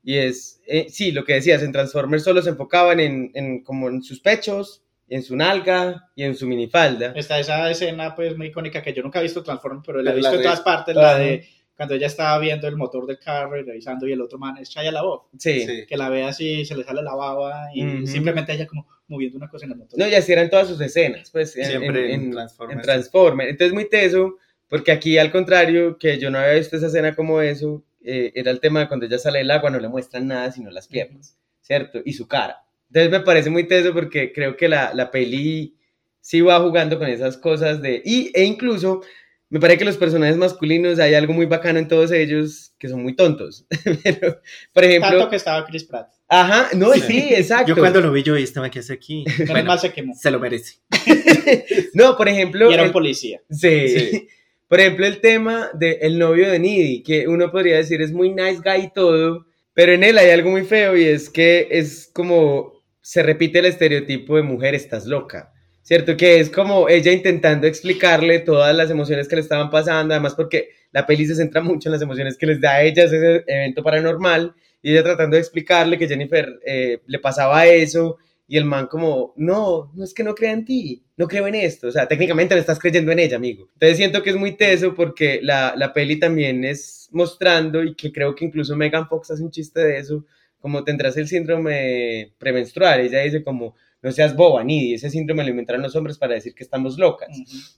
y 0.04 0.18
es, 0.18 0.62
eh, 0.68 0.88
sí, 0.90 1.12
lo 1.12 1.24
que 1.26 1.34
decías, 1.34 1.62
en 1.62 1.72
Transformers 1.72 2.24
solo 2.24 2.42
se 2.42 2.50
enfocaban 2.52 3.00
en, 3.00 3.32
en 3.34 3.64
como 3.64 3.90
en 3.90 4.02
sus 4.02 4.20
pechos, 4.22 4.82
en 5.08 5.22
su 5.24 5.36
nalga 5.36 6.10
y 6.16 6.24
en 6.24 6.36
su 6.36 6.48
minifalda. 6.48 7.14
Está 7.16 7.40
esa 7.40 7.70
escena 7.70 8.16
pues 8.16 8.36
muy 8.38 8.48
icónica 8.48 8.82
que 8.82 8.94
yo 8.94 9.04
nunca 9.04 9.20
he 9.20 9.24
visto 9.24 9.44
Transformers, 9.44 9.84
pero 9.86 10.02
la 10.02 10.12
he 10.12 10.14
Pero 10.14 10.24
la 10.24 10.30
visto 10.30 10.42
en 10.42 10.44
todas 10.44 10.62
partes, 10.62 10.96
la 10.96 11.18
de 11.18 11.48
cuando 11.76 11.94
ella 11.94 12.08
estaba 12.08 12.40
viendo 12.40 12.68
el 12.68 12.78
motor 12.78 13.06
del 13.06 13.20
carro 13.20 13.60
y 13.60 13.64
revisando 13.64 14.08
y 14.08 14.14
el 14.14 14.22
otro 14.22 14.40
man 14.40 14.58
es 14.58 14.70
Shia 14.70 14.92
LaBeouf, 14.92 15.24
Sí. 15.38 15.66
Sí. 15.66 15.86
que 15.86 15.98
la 15.98 16.10
ve 16.10 16.24
así, 16.24 16.64
se 16.66 16.76
le 16.76 16.84
sale 16.86 17.02
la 17.04 17.14
baba 17.16 17.68
y 17.74 17.86
Ujú. 17.86 18.08
simplemente 18.08 18.54
ella 18.54 18.66
como 18.66 18.88
moviendo 19.08 19.38
una 19.38 19.50
cosa 19.50 19.66
en 19.66 19.74
el 19.74 19.78
motor. 19.80 20.00
No, 20.00 20.08
y 20.08 20.16
así 20.16 20.32
eran 20.32 20.50
todas 20.50 20.68
sus 20.70 20.80
escenas, 20.82 21.30
pues, 21.32 21.56
en, 21.58 21.66
Siempre 21.66 22.06
en, 22.14 22.20
en 22.22 22.26
en- 22.28 22.32
Transformers. 22.32 22.78
en 22.80 22.84
Transformers. 22.84 23.50
Entonces, 23.52 23.74
muy 23.74 23.90
teso, 23.90 24.38
porque 24.68 24.92
aquí, 24.92 25.18
al 25.20 25.32
contrario, 25.32 25.98
que 26.00 26.18
yo 26.18 26.32
no 26.32 26.40
había 26.40 26.54
visto 26.54 26.78
esa 26.78 26.88
escena 26.88 27.14
como 27.14 27.42
eso, 27.42 27.84
eh, 28.04 28.32
era 28.36 28.50
el 28.52 28.60
tema 28.60 28.80
de 28.80 28.88
cuando 28.88 29.06
ella 29.06 29.20
sale 29.20 29.40
del 29.40 29.52
agua, 29.52 29.70
no 29.70 29.80
le 29.80 29.88
muestran 29.90 30.28
nada 30.28 30.52
sino 30.52 30.72
las 30.72 30.88
piernas, 30.88 31.38
¿cierto? 31.62 32.00
Y 32.06 32.14
su 32.14 32.28
cara. 32.28 32.62
Entonces, 32.88 33.12
me 33.12 33.20
parece 33.22 33.50
muy 33.50 33.68
teso 33.68 33.94
porque 33.94 34.32
creo 34.32 34.56
que 34.56 34.68
la, 34.68 34.94
la 34.94 35.12
peli 35.12 35.76
sí 36.22 36.42
va 36.42 36.60
jugando 36.60 36.98
con 36.98 37.08
esas 37.08 37.38
cosas 37.38 37.82
de... 37.82 38.02
Y, 38.04 38.32
e 38.34 38.44
incluso, 38.44 39.02
me 39.50 39.60
parece 39.60 39.80
que 39.80 39.86
los 39.86 39.98
personajes 39.98 40.38
masculinos, 40.38 40.98
hay 40.98 41.14
algo 41.14 41.34
muy 41.34 41.46
bacano 41.46 41.78
en 41.78 41.88
todos 41.88 42.12
ellos, 42.12 42.74
que 42.80 42.90
son 42.90 43.04
muy 43.04 43.16
tontos. 43.16 43.66
Pero, 44.04 44.42
por 44.74 44.84
ejemplo... 44.84 45.10
Tanto 45.12 45.30
que 45.30 45.36
estaba 45.36 45.66
Chris 45.66 45.84
Pratt. 45.84 46.10
Ajá, 46.28 46.70
no, 46.76 46.94
Sí. 46.94 47.02
sí, 47.02 47.34
exacto. 47.36 47.68
Yo 47.68 47.76
cuando 47.76 48.02
lo 48.02 48.12
vi, 48.12 48.24
yo, 48.24 48.36
¿y 48.38 48.48
man 48.56 48.72
qué 48.72 48.80
hace 48.80 48.94
aquí? 48.94 49.24
Bueno, 49.48 49.78
se 49.78 49.94
quemó. 49.94 50.16
se 50.16 50.32
lo 50.32 50.40
merece. 50.40 50.76
No, 51.94 52.18
por 52.18 52.28
ejemplo... 52.28 52.72
Y 52.72 52.74
era 52.74 52.84
un 52.84 52.92
policía. 52.92 53.42
Sí. 53.50 53.88
Sí. 53.90 54.28
Por 54.68 54.80
ejemplo, 54.80 55.06
el 55.06 55.22
tema 55.22 55.70
del 55.74 56.18
novio 56.18 56.50
de 56.50 56.58
Needy, 56.58 57.04
que 57.04 57.28
uno 57.28 57.52
podría 57.52 57.78
decir 57.78 58.02
es 58.02 58.12
muy 58.12 58.32
nice 58.32 58.62
guy 58.66 58.86
y 58.86 58.92
todo, 58.92 59.46
pero 59.76 59.92
en 59.92 60.04
él 60.04 60.18
hay 60.18 60.32
algo 60.32 60.50
muy 60.50 60.64
feo 60.64 60.98
y 60.98 61.04
es 61.04 61.30
que 61.30 61.68
es 61.70 62.10
como 62.12 62.75
se 63.06 63.22
repite 63.22 63.60
el 63.60 63.66
estereotipo 63.66 64.36
de 64.36 64.42
mujer, 64.42 64.74
estás 64.74 65.06
loca. 65.06 65.54
¿cierto? 65.84 66.18
Que 66.18 66.40
es 66.40 66.50
como 66.50 66.90
ella 66.90 67.12
intentando 67.12 67.68
explicarle 67.68 68.40
todas 68.40 68.76
las 68.76 68.90
emociones 68.90 69.28
que 69.28 69.36
le 69.36 69.44
estaban 69.44 69.70
pasando, 69.70 70.16
además 70.16 70.34
porque 70.34 70.70
la 70.92 71.06
peli 71.06 71.28
se 71.28 71.36
centra 71.36 71.62
mucho 71.62 71.90
en 71.90 71.94
las 71.94 72.02
emociones 72.02 72.38
que 72.38 72.48
les 72.48 72.60
da 72.60 72.72
a 72.72 72.82
ella 72.82 73.04
ese 73.04 73.44
evento 73.46 73.84
paranormal, 73.84 74.56
y 74.82 74.92
ella 74.92 75.04
tratando 75.04 75.36
de 75.36 75.42
explicarle 75.42 76.00
que 76.00 76.08
Jennifer 76.08 76.60
eh, 76.66 77.02
le 77.06 77.20
pasaba 77.20 77.68
eso, 77.68 78.18
y 78.48 78.58
el 78.58 78.66
man 78.66 78.88
como, 78.88 79.36
no, 79.38 79.92
no 79.94 80.04
es 80.04 80.12
que 80.16 80.24
no 80.24 80.34
crea 80.34 80.54
en 80.54 80.66
ti, 80.66 81.04
no 81.18 81.28
creo 81.28 81.46
en 81.46 81.54
esto, 81.54 81.88
o 81.88 81.92
sea, 81.92 82.08
técnicamente 82.08 82.56
le 82.56 82.62
estás 82.62 82.80
creyendo 82.80 83.12
en 83.12 83.20
ella, 83.20 83.38
amigo. 83.38 83.70
Entonces 83.74 83.98
siento 83.98 84.24
que 84.24 84.32
es 84.32 84.36
muy 84.38 84.54
teso 84.54 84.96
porque 84.96 85.40
la, 85.44 85.76
la 85.78 85.94
peli 85.94 86.18
también 86.18 86.64
es 86.64 87.10
mostrando, 87.12 87.84
y 87.84 87.94
que 87.94 88.12
creo 88.12 88.34
que 88.34 88.46
incluso 88.46 88.76
Megan 88.76 89.08
Fox 89.08 89.30
hace 89.30 89.44
un 89.44 89.52
chiste 89.52 89.82
de 89.82 90.00
eso, 90.00 90.26
como 90.66 90.84
tendrás 90.84 91.16
el 91.16 91.28
síndrome 91.28 92.34
premenstrual, 92.40 93.00
ella 93.00 93.20
dice 93.20 93.44
como, 93.44 93.76
no 94.02 94.12
seas 94.12 94.36
boba, 94.36 94.64
ni 94.64 94.96
ese 94.96 95.12
síndrome 95.12 95.44
lo 95.44 95.52
inventaron 95.52 95.84
los 95.84 95.96
hombres 95.96 96.18
para 96.18 96.34
decir 96.34 96.56
que 96.56 96.64
estamos 96.64 96.98
locas. 96.98 97.30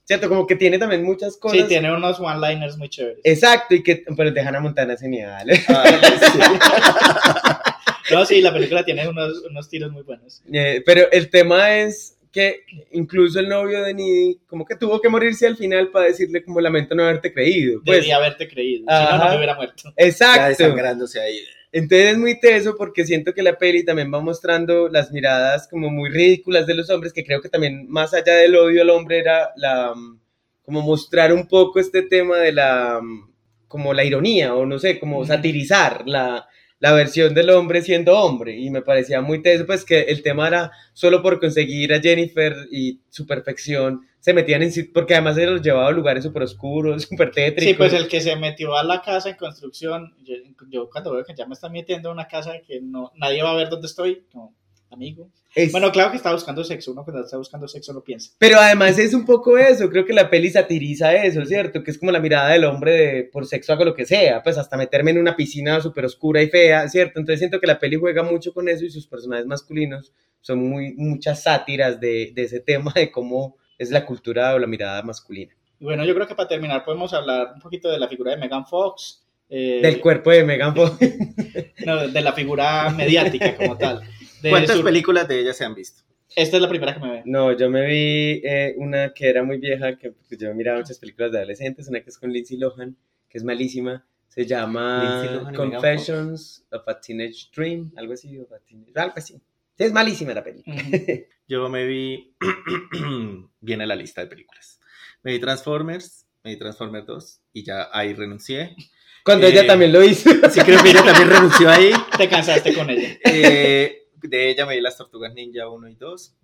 ¿cierto? 0.05 0.29
Como 0.29 0.47
que 0.47 0.55
tiene 0.55 0.79
también 0.79 1.03
muchas 1.03 1.35
cosas. 1.35 1.59
Sí, 1.59 1.65
tiene 1.67 1.91
unos 1.91 2.17
one-liners 2.17 2.77
muy 2.77 2.87
chéveres. 2.87 3.19
Exacto, 3.25 3.75
y 3.75 3.83
que, 3.83 4.05
pero 4.15 4.29
el 4.29 4.33
de 4.33 4.39
Hannah 4.39 4.61
Montana 4.61 4.93
es 4.93 5.01
genial. 5.01 5.49
Sí. 5.51 6.39
No, 8.09 8.25
sí, 8.25 8.39
la 8.39 8.53
película 8.53 8.85
tiene 8.85 9.05
unos, 9.05 9.43
unos 9.49 9.67
tiros 9.67 9.91
muy 9.91 10.03
buenos. 10.03 10.41
Eh, 10.53 10.81
pero 10.85 11.11
el 11.11 11.29
tema 11.29 11.75
es 11.75 12.17
que 12.31 12.61
incluso 12.93 13.41
el 13.41 13.49
novio 13.49 13.83
de 13.83 13.93
Needy 13.93 14.39
como 14.47 14.63
que 14.63 14.77
tuvo 14.77 15.01
que 15.01 15.09
morirse 15.09 15.45
al 15.45 15.57
final 15.57 15.89
para 15.89 16.05
decirle 16.05 16.41
como 16.41 16.61
lamento 16.61 16.95
no 16.95 17.03
haberte 17.03 17.33
creído. 17.33 17.81
Pues, 17.85 17.97
Debía 17.97 18.15
haberte 18.15 18.47
creído. 18.47 18.85
Si 18.87 19.03
no, 19.11 19.17
no 19.17 19.29
me 19.29 19.35
hubiera 19.35 19.55
muerto. 19.55 19.93
Ya 19.97 20.05
exacto. 20.05 20.47
desangrándose 20.47 21.19
ahí. 21.19 21.41
Entonces 21.71 22.13
es 22.13 22.17
muy 22.17 22.39
teso 22.39 22.75
porque 22.77 23.05
siento 23.05 23.33
que 23.33 23.43
la 23.43 23.57
peli 23.57 23.83
también 23.83 24.11
va 24.13 24.21
mostrando 24.21 24.87
las 24.87 25.11
miradas 25.11 25.67
como 25.67 25.89
muy 25.89 26.09
ridículas 26.09 26.65
de 26.65 26.75
los 26.75 26.89
hombres, 26.89 27.13
que 27.13 27.25
creo 27.25 27.41
que 27.41 27.49
también 27.49 27.87
más 27.89 28.13
allá 28.13 28.35
del 28.35 28.55
odio 28.55 28.81
al 28.81 28.89
hombre 28.89 29.19
era 29.19 29.51
la 29.57 29.93
mm, 29.93 30.19
como 30.63 30.81
mostrar 30.81 31.33
un 31.33 31.47
poco 31.47 31.79
este 31.79 32.03
tema 32.03 32.37
de 32.37 32.53
la 32.53 32.99
mm, 33.01 33.31
como 33.67 33.93
la 33.93 34.05
ironía 34.05 34.55
o 34.55 34.65
no 34.65 34.79
sé, 34.79 34.99
como 34.99 35.25
satirizar 35.25 36.03
la, 36.07 36.47
la 36.79 36.93
versión 36.93 37.33
del 37.33 37.49
hombre 37.49 37.81
siendo 37.81 38.17
hombre. 38.17 38.57
Y 38.57 38.69
me 38.69 38.81
parecía 38.81 39.21
muy 39.21 39.41
teso 39.41 39.65
pues 39.65 39.83
que 39.83 40.01
el 40.01 40.23
tema 40.23 40.47
era 40.47 40.71
solo 40.93 41.21
por 41.21 41.39
conseguir 41.39 41.93
a 41.93 41.99
Jennifer 42.01 42.55
y 42.71 43.01
su 43.09 43.25
perfección 43.27 44.07
se 44.27 44.33
metían 44.33 44.61
en 44.61 44.71
porque 44.93 45.13
además 45.13 45.35
se 45.35 45.45
los 45.45 45.61
llevaba 45.61 45.87
a 45.87 45.91
lugares 45.91 46.21
súper 46.21 46.43
oscuros, 46.43 47.03
súper 47.09 47.31
tétricos. 47.31 47.63
Sí, 47.71 47.73
pues 47.75 47.93
el 47.93 48.09
que 48.09 48.19
se 48.19 48.35
metió 48.35 48.75
a 48.75 48.83
la 48.83 49.01
casa 49.01 49.29
en 49.29 49.37
construcción, 49.37 50.13
yo, 50.25 50.35
yo 50.69 50.89
cuando 50.89 51.13
veo 51.13 51.23
que 51.23 51.33
ya 51.33 51.45
me 51.45 51.53
están 51.53 51.71
metiendo 51.71 52.09
a 52.09 52.11
una 52.11 52.27
casa 52.27 52.51
que 52.67 52.81
no 52.81 53.13
nadie 53.15 53.41
va 53.41 53.51
a 53.51 53.55
ver 53.55 53.69
dónde 53.69 53.87
estoy, 53.87 54.25
no, 54.33 54.53
amigo. 54.91 55.29
Es- 55.55 55.71
Bueno, 55.71 55.93
claro 55.93 56.11
que 56.11 56.17
está 56.17 56.33
buscando 56.33 56.61
sexo, 56.65 56.91
uno 56.91 57.05
cuando 57.05 57.23
está 57.23 57.37
buscando 57.37 57.69
sexo 57.69 57.93
no 57.93 58.01
piensa. 58.01 58.33
Pero 58.37 58.59
además 58.59 58.99
es 58.99 59.13
un 59.13 59.25
poco 59.25 59.57
eso, 59.57 59.89
creo 59.89 60.03
que 60.05 60.11
la 60.11 60.29
peli 60.29 60.49
satiriza 60.49 61.15
eso, 61.23 61.45
¿cierto? 61.45 61.81
Que 61.81 61.91
es 61.91 61.97
como 61.97 62.11
la 62.11 62.19
mirada 62.19 62.49
del 62.49 62.65
hombre 62.65 62.91
de 62.91 63.23
por 63.23 63.45
sexo 63.47 63.71
hago 63.71 63.85
lo 63.85 63.95
que 63.95 64.05
sea, 64.05 64.43
pues 64.43 64.57
hasta 64.57 64.75
meterme 64.75 65.11
en 65.11 65.19
una 65.19 65.37
piscina 65.37 65.79
súper 65.79 66.03
oscura 66.03 66.41
y 66.43 66.49
fea, 66.49 66.85
¿cierto? 66.89 67.19
Entonces 67.21 67.39
siento 67.39 67.61
que 67.61 67.67
la 67.67 67.79
peli 67.79 67.95
juega 67.95 68.23
mucho 68.23 68.53
con 68.53 68.67
eso 68.67 68.83
y 68.83 68.89
sus 68.89 69.07
personajes 69.07 69.45
masculinos 69.45 70.11
son 70.41 70.59
muy, 70.69 70.93
muchas 70.97 71.43
sátiras 71.43 71.97
de, 72.01 72.33
de 72.35 72.43
ese 72.43 72.59
tema 72.59 72.91
de 72.93 73.09
cómo 73.09 73.55
es 73.77 73.91
la 73.91 74.05
cultura 74.05 74.53
o 74.55 74.59
la 74.59 74.67
mirada 74.67 75.01
masculina. 75.03 75.53
Bueno, 75.79 76.03
yo 76.05 76.15
creo 76.15 76.27
que 76.27 76.35
para 76.35 76.49
terminar 76.49 76.83
podemos 76.83 77.13
hablar 77.13 77.51
un 77.55 77.61
poquito 77.61 77.89
de 77.89 77.99
la 77.99 78.07
figura 78.07 78.31
de 78.31 78.37
Megan 78.37 78.65
Fox. 78.65 79.23
eh, 79.49 79.79
Del 79.81 79.99
cuerpo 79.99 80.31
de 80.31 80.43
Megan 80.43 80.75
Fox. 80.75 80.97
no, 81.85 82.07
de 82.07 82.21
la 82.21 82.33
figura 82.33 82.89
mediática 82.89 83.55
como 83.55 83.77
tal. 83.77 84.01
De 84.41 84.49
¿Cuántas 84.49 84.77
su- 84.77 84.83
películas 84.83 85.27
de 85.27 85.39
ella 85.39 85.53
se 85.53 85.65
han 85.65 85.75
visto? 85.75 86.03
Esta 86.35 86.57
es 86.57 86.61
la 86.61 86.69
primera 86.69 86.93
que 86.93 86.99
me 86.99 87.11
ve. 87.11 87.21
No, 87.25 87.51
yo 87.57 87.69
me 87.69 87.85
vi 87.87 88.41
eh, 88.43 88.75
una 88.77 89.13
que 89.13 89.27
era 89.29 89.43
muy 89.43 89.57
vieja, 89.57 89.97
que 89.97 90.11
pues, 90.11 90.39
yo 90.39 90.53
miraba 90.53 90.79
muchas 90.79 90.99
películas 90.99 91.31
de 91.31 91.37
adolescentes, 91.39 91.87
una 91.87 92.01
que 92.01 92.09
es 92.09 92.17
con 92.17 92.31
Lindsay 92.31 92.57
Lohan, 92.57 92.95
que 93.29 93.37
es 93.37 93.43
malísima, 93.43 94.05
se 94.27 94.45
llama 94.45 95.51
Confessions 95.55 96.65
of 96.71 96.87
a 96.87 96.99
Teenage 96.99 97.47
Dream, 97.55 97.91
algo 97.95 98.13
así, 98.13 98.37
of 98.39 98.51
a 98.51 98.57
teenage- 98.59 98.91
algo 98.95 99.13
así. 99.15 99.33
Sí, 99.77 99.83
es 99.83 99.91
malísima 99.93 100.33
la 100.33 100.43
peli. 100.43 100.63
Ujú. 100.65 101.23
Yo 101.47 101.69
me 101.69 101.85
vi. 101.85 102.35
Viene 103.61 103.85
la 103.87 103.95
lista 103.95 104.21
de 104.21 104.27
películas. 104.27 104.79
Me 105.23 105.31
vi 105.33 105.39
Transformers, 105.39 106.25
me 106.43 106.51
vi 106.51 106.57
Transformers 106.57 107.05
2 107.05 107.41
y 107.53 107.63
ya 107.63 107.89
ahí 107.91 108.13
renuncié. 108.13 108.75
Cuando 109.23 109.47
Eh, 109.47 109.51
ella 109.51 109.67
también 109.67 109.91
lo 109.91 110.03
hizo. 110.03 110.29
Sí, 110.51 110.61
creo 110.61 110.81
que 110.83 110.89
ella 110.91 111.03
también 111.03 111.29
renunció 111.29 111.69
ahí. 111.69 111.91
Te 112.17 112.29
cansaste 112.29 112.73
con 112.73 112.89
ella. 112.89 113.17
Eh, 113.23 114.07
de 114.21 114.49
ella 114.49 114.65
me 114.65 114.75
vi 114.75 114.81
las 114.81 114.97
Tortugas 114.97 115.33
Ninja 115.33 115.67
1 115.67 115.89
y 115.89 115.95
2. 115.95 116.35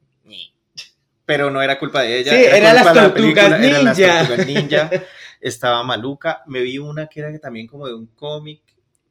Pero 1.25 1.49
no 1.49 1.61
era 1.61 1.79
culpa 1.79 2.01
de 2.01 2.19
ella. 2.19 2.31
Sí, 2.31 2.43
eran 2.43 2.59
culpa 2.59 2.73
las 2.73 2.83
de 2.83 2.83
la 2.83 2.93
Tortugas 2.93 3.13
película, 3.13 3.67
eran 3.67 3.85
las 3.85 3.97
Ninja. 3.97 4.27
Tortugas 4.27 4.47
Ninja. 4.47 4.89
Estaba 5.41 5.83
maluca. 5.83 6.43
Me 6.47 6.61
vi 6.61 6.77
una 6.77 7.07
que 7.07 7.19
era 7.19 7.39
también 7.39 7.67
como 7.67 7.87
de 7.87 7.93
un 7.93 8.07
cómic 8.07 8.61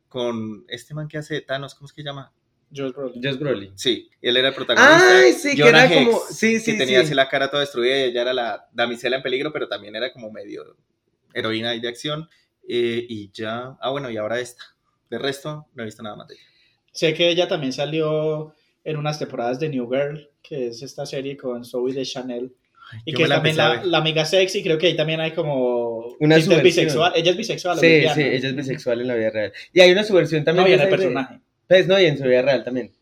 con 0.09 0.65
este 0.69 0.93
man 0.93 1.09
que 1.09 1.17
hace 1.19 1.35
de 1.35 1.41
Thanos, 1.41 1.75
¿cómo 1.75 1.87
es 1.87 1.93
que 1.93 2.03
se 2.03 2.07
llama? 2.09 2.31
Josh 2.75 2.93
Brolin. 2.93 3.23
Josh 3.23 3.39
Brolin. 3.39 3.79
Sí, 3.79 4.11
él 4.21 4.37
era 4.37 4.49
el 4.49 4.55
protagonista. 4.55 5.19
Ay, 5.21 5.33
sí, 5.33 5.57
que 5.57 5.63
Jonah 5.63 5.85
era 5.87 5.95
como. 5.95 6.19
Hex, 6.19 6.37
Sí, 6.37 6.61
sí, 6.61 6.73
que 6.73 6.79
tenía 6.79 7.01
sí. 7.01 7.07
así 7.07 7.15
la 7.15 7.29
cara 7.29 7.51
toda 7.51 7.61
destruida 7.61 7.99
y 7.99 8.03
ella 8.11 8.23
era 8.23 8.33
la 8.33 8.69
damisela 8.73 9.17
en 9.17 9.23
peligro, 9.23 9.53
pero 9.53 9.69
también 9.69 9.95
era 9.97 10.13
como 10.13 10.31
medio 10.31 10.77
heroína 11.35 11.71
ahí 11.71 11.81
de 11.81 11.89
acción. 11.89 12.29
Eh, 12.69 13.05
y 13.09 13.31
ya, 13.33 13.77
ah, 13.81 13.91
bueno, 13.91 14.11
y 14.11 14.17
ahora 14.17 14.41
esta. 14.41 14.63
De 15.11 15.19
resto, 15.19 15.67
no 15.75 15.83
he 15.83 15.87
visto 15.87 16.03
nada 16.03 16.17
más 16.17 16.29
de 16.29 16.35
ella. 16.35 16.43
Sé 16.93 17.15
que 17.15 17.29
ella 17.29 17.49
también 17.49 17.73
salió 17.73 18.55
en 18.85 18.97
unas 18.97 19.19
temporadas 19.19 19.61
de 19.61 19.69
New 19.69 19.89
Girl, 19.91 20.31
que 20.43 20.69
es 20.69 20.83
esta 20.83 21.07
serie 21.07 21.37
con 21.37 21.65
Zoe 21.65 21.93
de 21.93 22.05
Chanel. 22.05 22.55
Y 23.05 23.13
Yo 23.13 23.19
que 23.19 23.23
es 23.25 23.29
la 23.29 23.37
también 23.37 23.57
la, 23.57 23.83
la 23.85 23.99
amiga 23.99 24.25
sexy, 24.25 24.63
creo 24.63 24.77
que 24.77 24.89
ahí 24.89 24.97
también 24.97 25.21
hay 25.21 25.33
como... 25.33 26.15
Una 26.21 26.37
subversión. 26.37 26.63
bisexual. 26.63 27.13
Ella 27.15 27.31
es 27.31 27.37
bisexual. 27.37 27.79
Sí, 27.79 28.03
sí, 28.15 28.23
ella 28.23 28.49
es 28.49 28.57
bisexual 28.57 29.01
en 29.01 29.09
la 29.09 29.15
vida 29.15 29.31
real. 29.31 29.53
Y 29.73 29.81
hay 29.81 29.93
una 29.93 30.05
subversión 30.05 30.45
también. 30.45 30.65
No, 30.65 30.71
y 30.71 30.73
en 30.75 30.79
de 30.79 30.85
el 30.87 30.95
esa 30.95 31.11
idea. 31.11 31.41
Pues 31.73 31.89
no, 31.89 31.99
y 31.99 32.05
en 32.05 32.19
su 32.19 32.25
vida 32.25 32.43
real 32.43 32.63
también. 32.65 32.93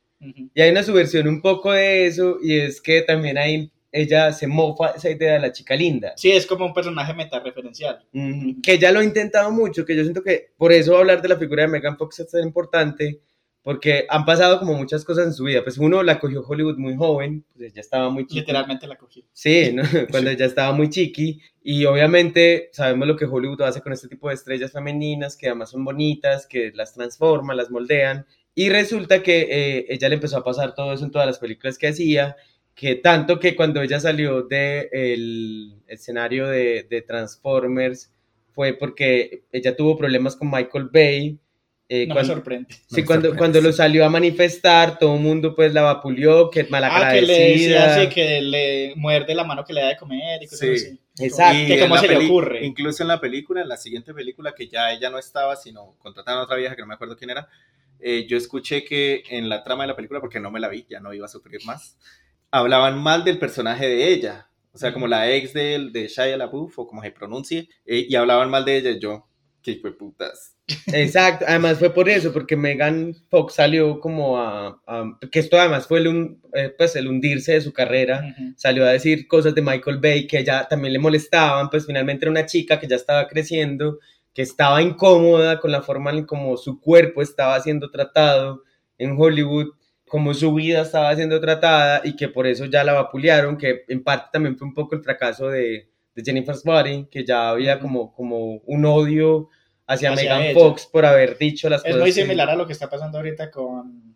Y 0.54 0.60
hay 0.60 0.70
una 0.70 0.84
subversión 0.84 1.26
un 1.26 1.42
poco 1.42 1.72
de 1.72 2.06
eso, 2.06 2.38
y 2.40 2.56
es 2.56 2.80
que 2.80 3.02
también 3.02 3.36
hay, 3.36 3.72
ella 3.90 4.32
se 4.32 4.46
mofa 4.46 4.90
esa 4.90 5.10
idea 5.10 5.32
de 5.32 5.40
la 5.40 5.50
chica 5.50 5.74
linda. 5.74 6.12
Sí, 6.16 6.30
es 6.30 6.46
como 6.46 6.66
un 6.66 6.72
personaje 6.72 7.12
metareferencial. 7.12 8.04
Ujú. 8.12 8.62
Que 8.62 8.78
ya 8.78 8.92
lo 8.92 9.00
ha 9.00 9.04
intentado 9.04 9.50
mucho, 9.50 9.84
que 9.84 9.96
yo 9.96 10.04
siento 10.04 10.22
que 10.22 10.52
por 10.56 10.70
eso 10.70 10.96
hablar 10.96 11.20
de 11.20 11.30
la 11.30 11.36
figura 11.36 11.62
de 11.62 11.68
Megan 11.68 11.98
Fox 11.98 12.20
es 12.20 12.30
tan 12.30 12.44
importante, 12.44 13.20
porque 13.62 14.06
han 14.08 14.24
pasado 14.24 14.58
como 14.58 14.74
muchas 14.74 15.04
cosas 15.04 15.26
en 15.26 15.32
su 15.34 15.44
vida. 15.44 15.64
Pues 15.64 15.78
uno 15.78 16.02
la 16.02 16.20
cogió 16.20 16.42
Hollywood 16.46 16.78
muy 16.78 16.94
joven, 16.94 17.44
pues 17.52 17.72
ella 17.72 17.80
estaba 17.80 18.08
muy 18.08 18.22
chiquita. 18.24 18.52
Literalmente 18.52 18.86
la 18.86 18.96
cogí. 18.96 19.24
Sí, 19.32 19.72
¿no? 19.72 19.82
cuando 20.10 20.30
ella 20.30 20.46
estaba 20.46 20.72
muy 20.72 20.88
chiqui. 20.88 21.40
Y 21.62 21.84
obviamente 21.86 22.70
sabemos 22.72 23.08
lo 23.08 23.16
que 23.16 23.26
Hollywood 23.26 23.62
hace 23.62 23.80
con 23.80 23.92
este 23.92 24.08
tipo 24.08 24.28
de 24.28 24.34
estrellas 24.34 24.72
femeninas, 24.72 25.36
que 25.36 25.48
además 25.48 25.70
son 25.70 25.84
bonitas, 25.84 26.46
que 26.46 26.70
las 26.74 26.94
transforman, 26.94 27.56
las 27.56 27.70
moldean. 27.70 28.26
Y 28.54 28.68
resulta 28.68 29.22
que 29.22 29.46
eh, 29.50 29.86
ella 29.90 30.08
le 30.08 30.16
empezó 30.16 30.38
a 30.38 30.44
pasar 30.44 30.74
todo 30.74 30.92
eso 30.92 31.04
en 31.04 31.10
todas 31.10 31.26
las 31.26 31.38
películas 31.38 31.78
que 31.78 31.88
hacía, 31.88 32.36
que 32.74 32.96
tanto 32.96 33.38
que 33.38 33.54
cuando 33.56 33.80
ella 33.82 34.00
salió 34.00 34.42
del 34.42 35.74
escenario 35.86 36.46
de, 36.48 36.86
de 36.88 37.02
Transformers 37.02 38.10
fue 38.52 38.74
porque 38.74 39.44
ella 39.52 39.76
tuvo 39.76 39.96
problemas 39.96 40.36
con 40.36 40.50
Michael 40.50 40.88
Bay. 40.92 41.38
eh, 41.88 42.06
No 42.06 42.14
cuando, 42.14 42.28
me 42.32 42.34
sorprende. 42.36 42.68
sí, 42.74 42.80
me 43.00 43.04
cuando, 43.04 43.28
sorprende, 43.28 43.38
cuando 43.38 43.60
lo 43.60 43.72
salió 43.72 44.04
a 44.04 44.08
manifestar, 44.10 44.98
todo 44.98 45.14
el 45.16 45.20
mundo 45.20 45.54
pues 45.54 45.72
la 45.72 45.82
vapuleó, 45.82 46.50
que 46.50 46.60
Ah, 46.60 46.64
que 46.64 46.70
malagradecida. 46.70 47.26
le 47.36 47.50
decía 47.52 47.94
así, 47.96 48.08
que 48.08 48.40
le 48.42 48.92
muerde 48.96 49.34
la 49.34 49.44
mano 49.44 49.64
que 49.64 49.72
le 49.72 49.80
da 49.82 49.88
de 49.88 49.96
comer 49.96 50.42
y 50.42 50.46
cosas 50.46 50.60
Sí. 50.60 50.74
así. 50.74 51.00
Exacto. 51.26 51.66
Que 51.66 51.74
en 51.74 51.80
cómo 51.80 51.96
se 51.98 52.08
le 52.08 52.16
ocurre. 52.26 52.64
Incluso 52.64 53.02
en 53.02 53.08
la 53.08 53.20
película, 53.20 53.62
en 53.62 53.68
la 53.68 53.76
siguiente 53.76 54.12
película, 54.14 54.52
que 54.54 54.68
ya 54.68 54.92
ella 54.92 55.10
no 55.10 55.18
estaba, 55.18 55.54
sino 55.56 55.94
contrataron 55.98 56.40
a 56.40 56.44
otra 56.44 56.56
vieja 56.56 56.74
que 56.76 56.82
no 56.82 56.86
me 56.88 56.94
acuerdo 56.94 57.16
quién 57.16 57.30
era, 57.30 57.48
eh, 58.02 58.26
yo 58.28 58.36
escuché 58.36 58.84
que 58.84 59.22
en 59.30 59.48
la 59.48 59.62
trama 59.62 59.84
de 59.84 59.88
la 59.88 59.96
película, 59.96 60.20
porque 60.20 60.40
no 60.40 60.50
me 60.50 60.60
la 60.60 60.68
vi, 60.68 60.86
ya 60.88 61.00
no 61.00 61.12
iba 61.14 61.26
a 61.26 61.28
sufrir 61.28 61.60
más, 61.64 61.98
hablaban 62.50 63.02
mal 63.02 63.24
del 63.24 63.38
personaje 63.38 63.86
de 63.88 64.12
ella. 64.12 64.48
O 64.72 64.78
sea, 64.78 64.92
como 64.92 65.08
la 65.08 65.30
ex 65.32 65.52
de, 65.52 65.88
de 65.92 66.06
Shia 66.08 66.36
LaBeouf, 66.36 66.78
o 66.78 66.86
como 66.86 67.02
se 67.02 67.10
pronuncie, 67.10 67.68
eh, 67.84 68.06
y 68.08 68.14
hablaban 68.14 68.50
mal 68.50 68.64
de 68.64 68.76
ella. 68.76 68.90
y 68.90 69.00
Yo, 69.00 69.26
qué 69.62 69.74
de 69.82 69.90
putas. 69.92 70.56
Exacto, 70.92 71.44
además 71.48 71.78
fue 71.80 71.92
por 71.92 72.08
eso, 72.08 72.32
porque 72.32 72.56
Megan 72.56 73.14
Fox 73.28 73.54
salió 73.54 73.98
como 73.98 74.38
a, 74.38 74.80
a- 74.86 75.18
que 75.30 75.40
esto 75.40 75.58
además 75.58 75.86
fue 75.88 75.98
el, 75.98 76.06
un- 76.08 76.42
eh, 76.54 76.72
pues 76.78 76.94
el 76.94 77.08
hundirse 77.08 77.52
de 77.54 77.60
su 77.60 77.72
carrera, 77.72 78.22
Ujú. 78.32 78.52
salió 78.56 78.84
a 78.86 78.90
decir 78.92 79.26
cosas 79.26 79.54
de 79.54 79.62
Michael 79.62 79.98
Bay 79.98 80.26
que 80.28 80.44
ya 80.44 80.68
también 80.68 80.92
le 80.92 80.98
molestaban, 81.00 81.68
pues 81.70 81.86
finalmente 81.86 82.24
era 82.24 82.30
una 82.30 82.46
chica 82.46 82.78
que 82.78 82.86
ya 82.86 82.94
estaba 82.96 83.26
creciendo, 83.26 83.98
que 84.40 84.44
estaba 84.44 84.80
incómoda 84.80 85.60
con 85.60 85.70
la 85.70 85.82
forma 85.82 86.10
en 86.12 86.24
como 86.24 86.56
su 86.56 86.80
cuerpo 86.80 87.20
estaba 87.20 87.60
siendo 87.60 87.90
tratado 87.90 88.62
en 88.96 89.14
Hollywood, 89.20 89.66
como 90.08 90.32
su 90.32 90.54
vida 90.54 90.80
estaba 90.80 91.14
siendo 91.14 91.38
tratada 91.40 92.00
y 92.04 92.16
que 92.16 92.28
por 92.28 92.46
eso 92.46 92.64
ya 92.64 92.82
la 92.82 92.94
vapulearon, 92.94 93.58
que 93.58 93.84
en 93.88 94.02
parte 94.02 94.30
también 94.32 94.56
fue 94.56 94.66
un 94.66 94.72
poco 94.72 94.94
el 94.94 95.02
fracaso 95.02 95.50
de, 95.50 95.90
de 96.14 96.22
Jennifer's 96.24 96.64
Body, 96.64 97.06
que 97.10 97.22
ya 97.22 97.50
había 97.50 97.78
como, 97.78 98.14
como 98.14 98.54
un 98.64 98.84
odio 98.86 99.48
hacia, 99.86 100.10
Hacia 100.12 100.22
Megan 100.24 100.42
ella. 100.42 100.54
Fox 100.58 100.86
por 100.86 101.04
haber 101.04 101.36
dicho 101.36 101.68
las 101.68 101.80
Es 101.84 101.92
cosas. 101.92 102.00
muy 102.00 102.08
que- 102.14 102.22
similar 102.22 102.48
a 102.48 102.54
lo 102.56 102.66
que 102.66 102.72
está 102.72 102.88
pasando 102.88 103.18
ahorita 103.18 103.50
con 103.50 104.14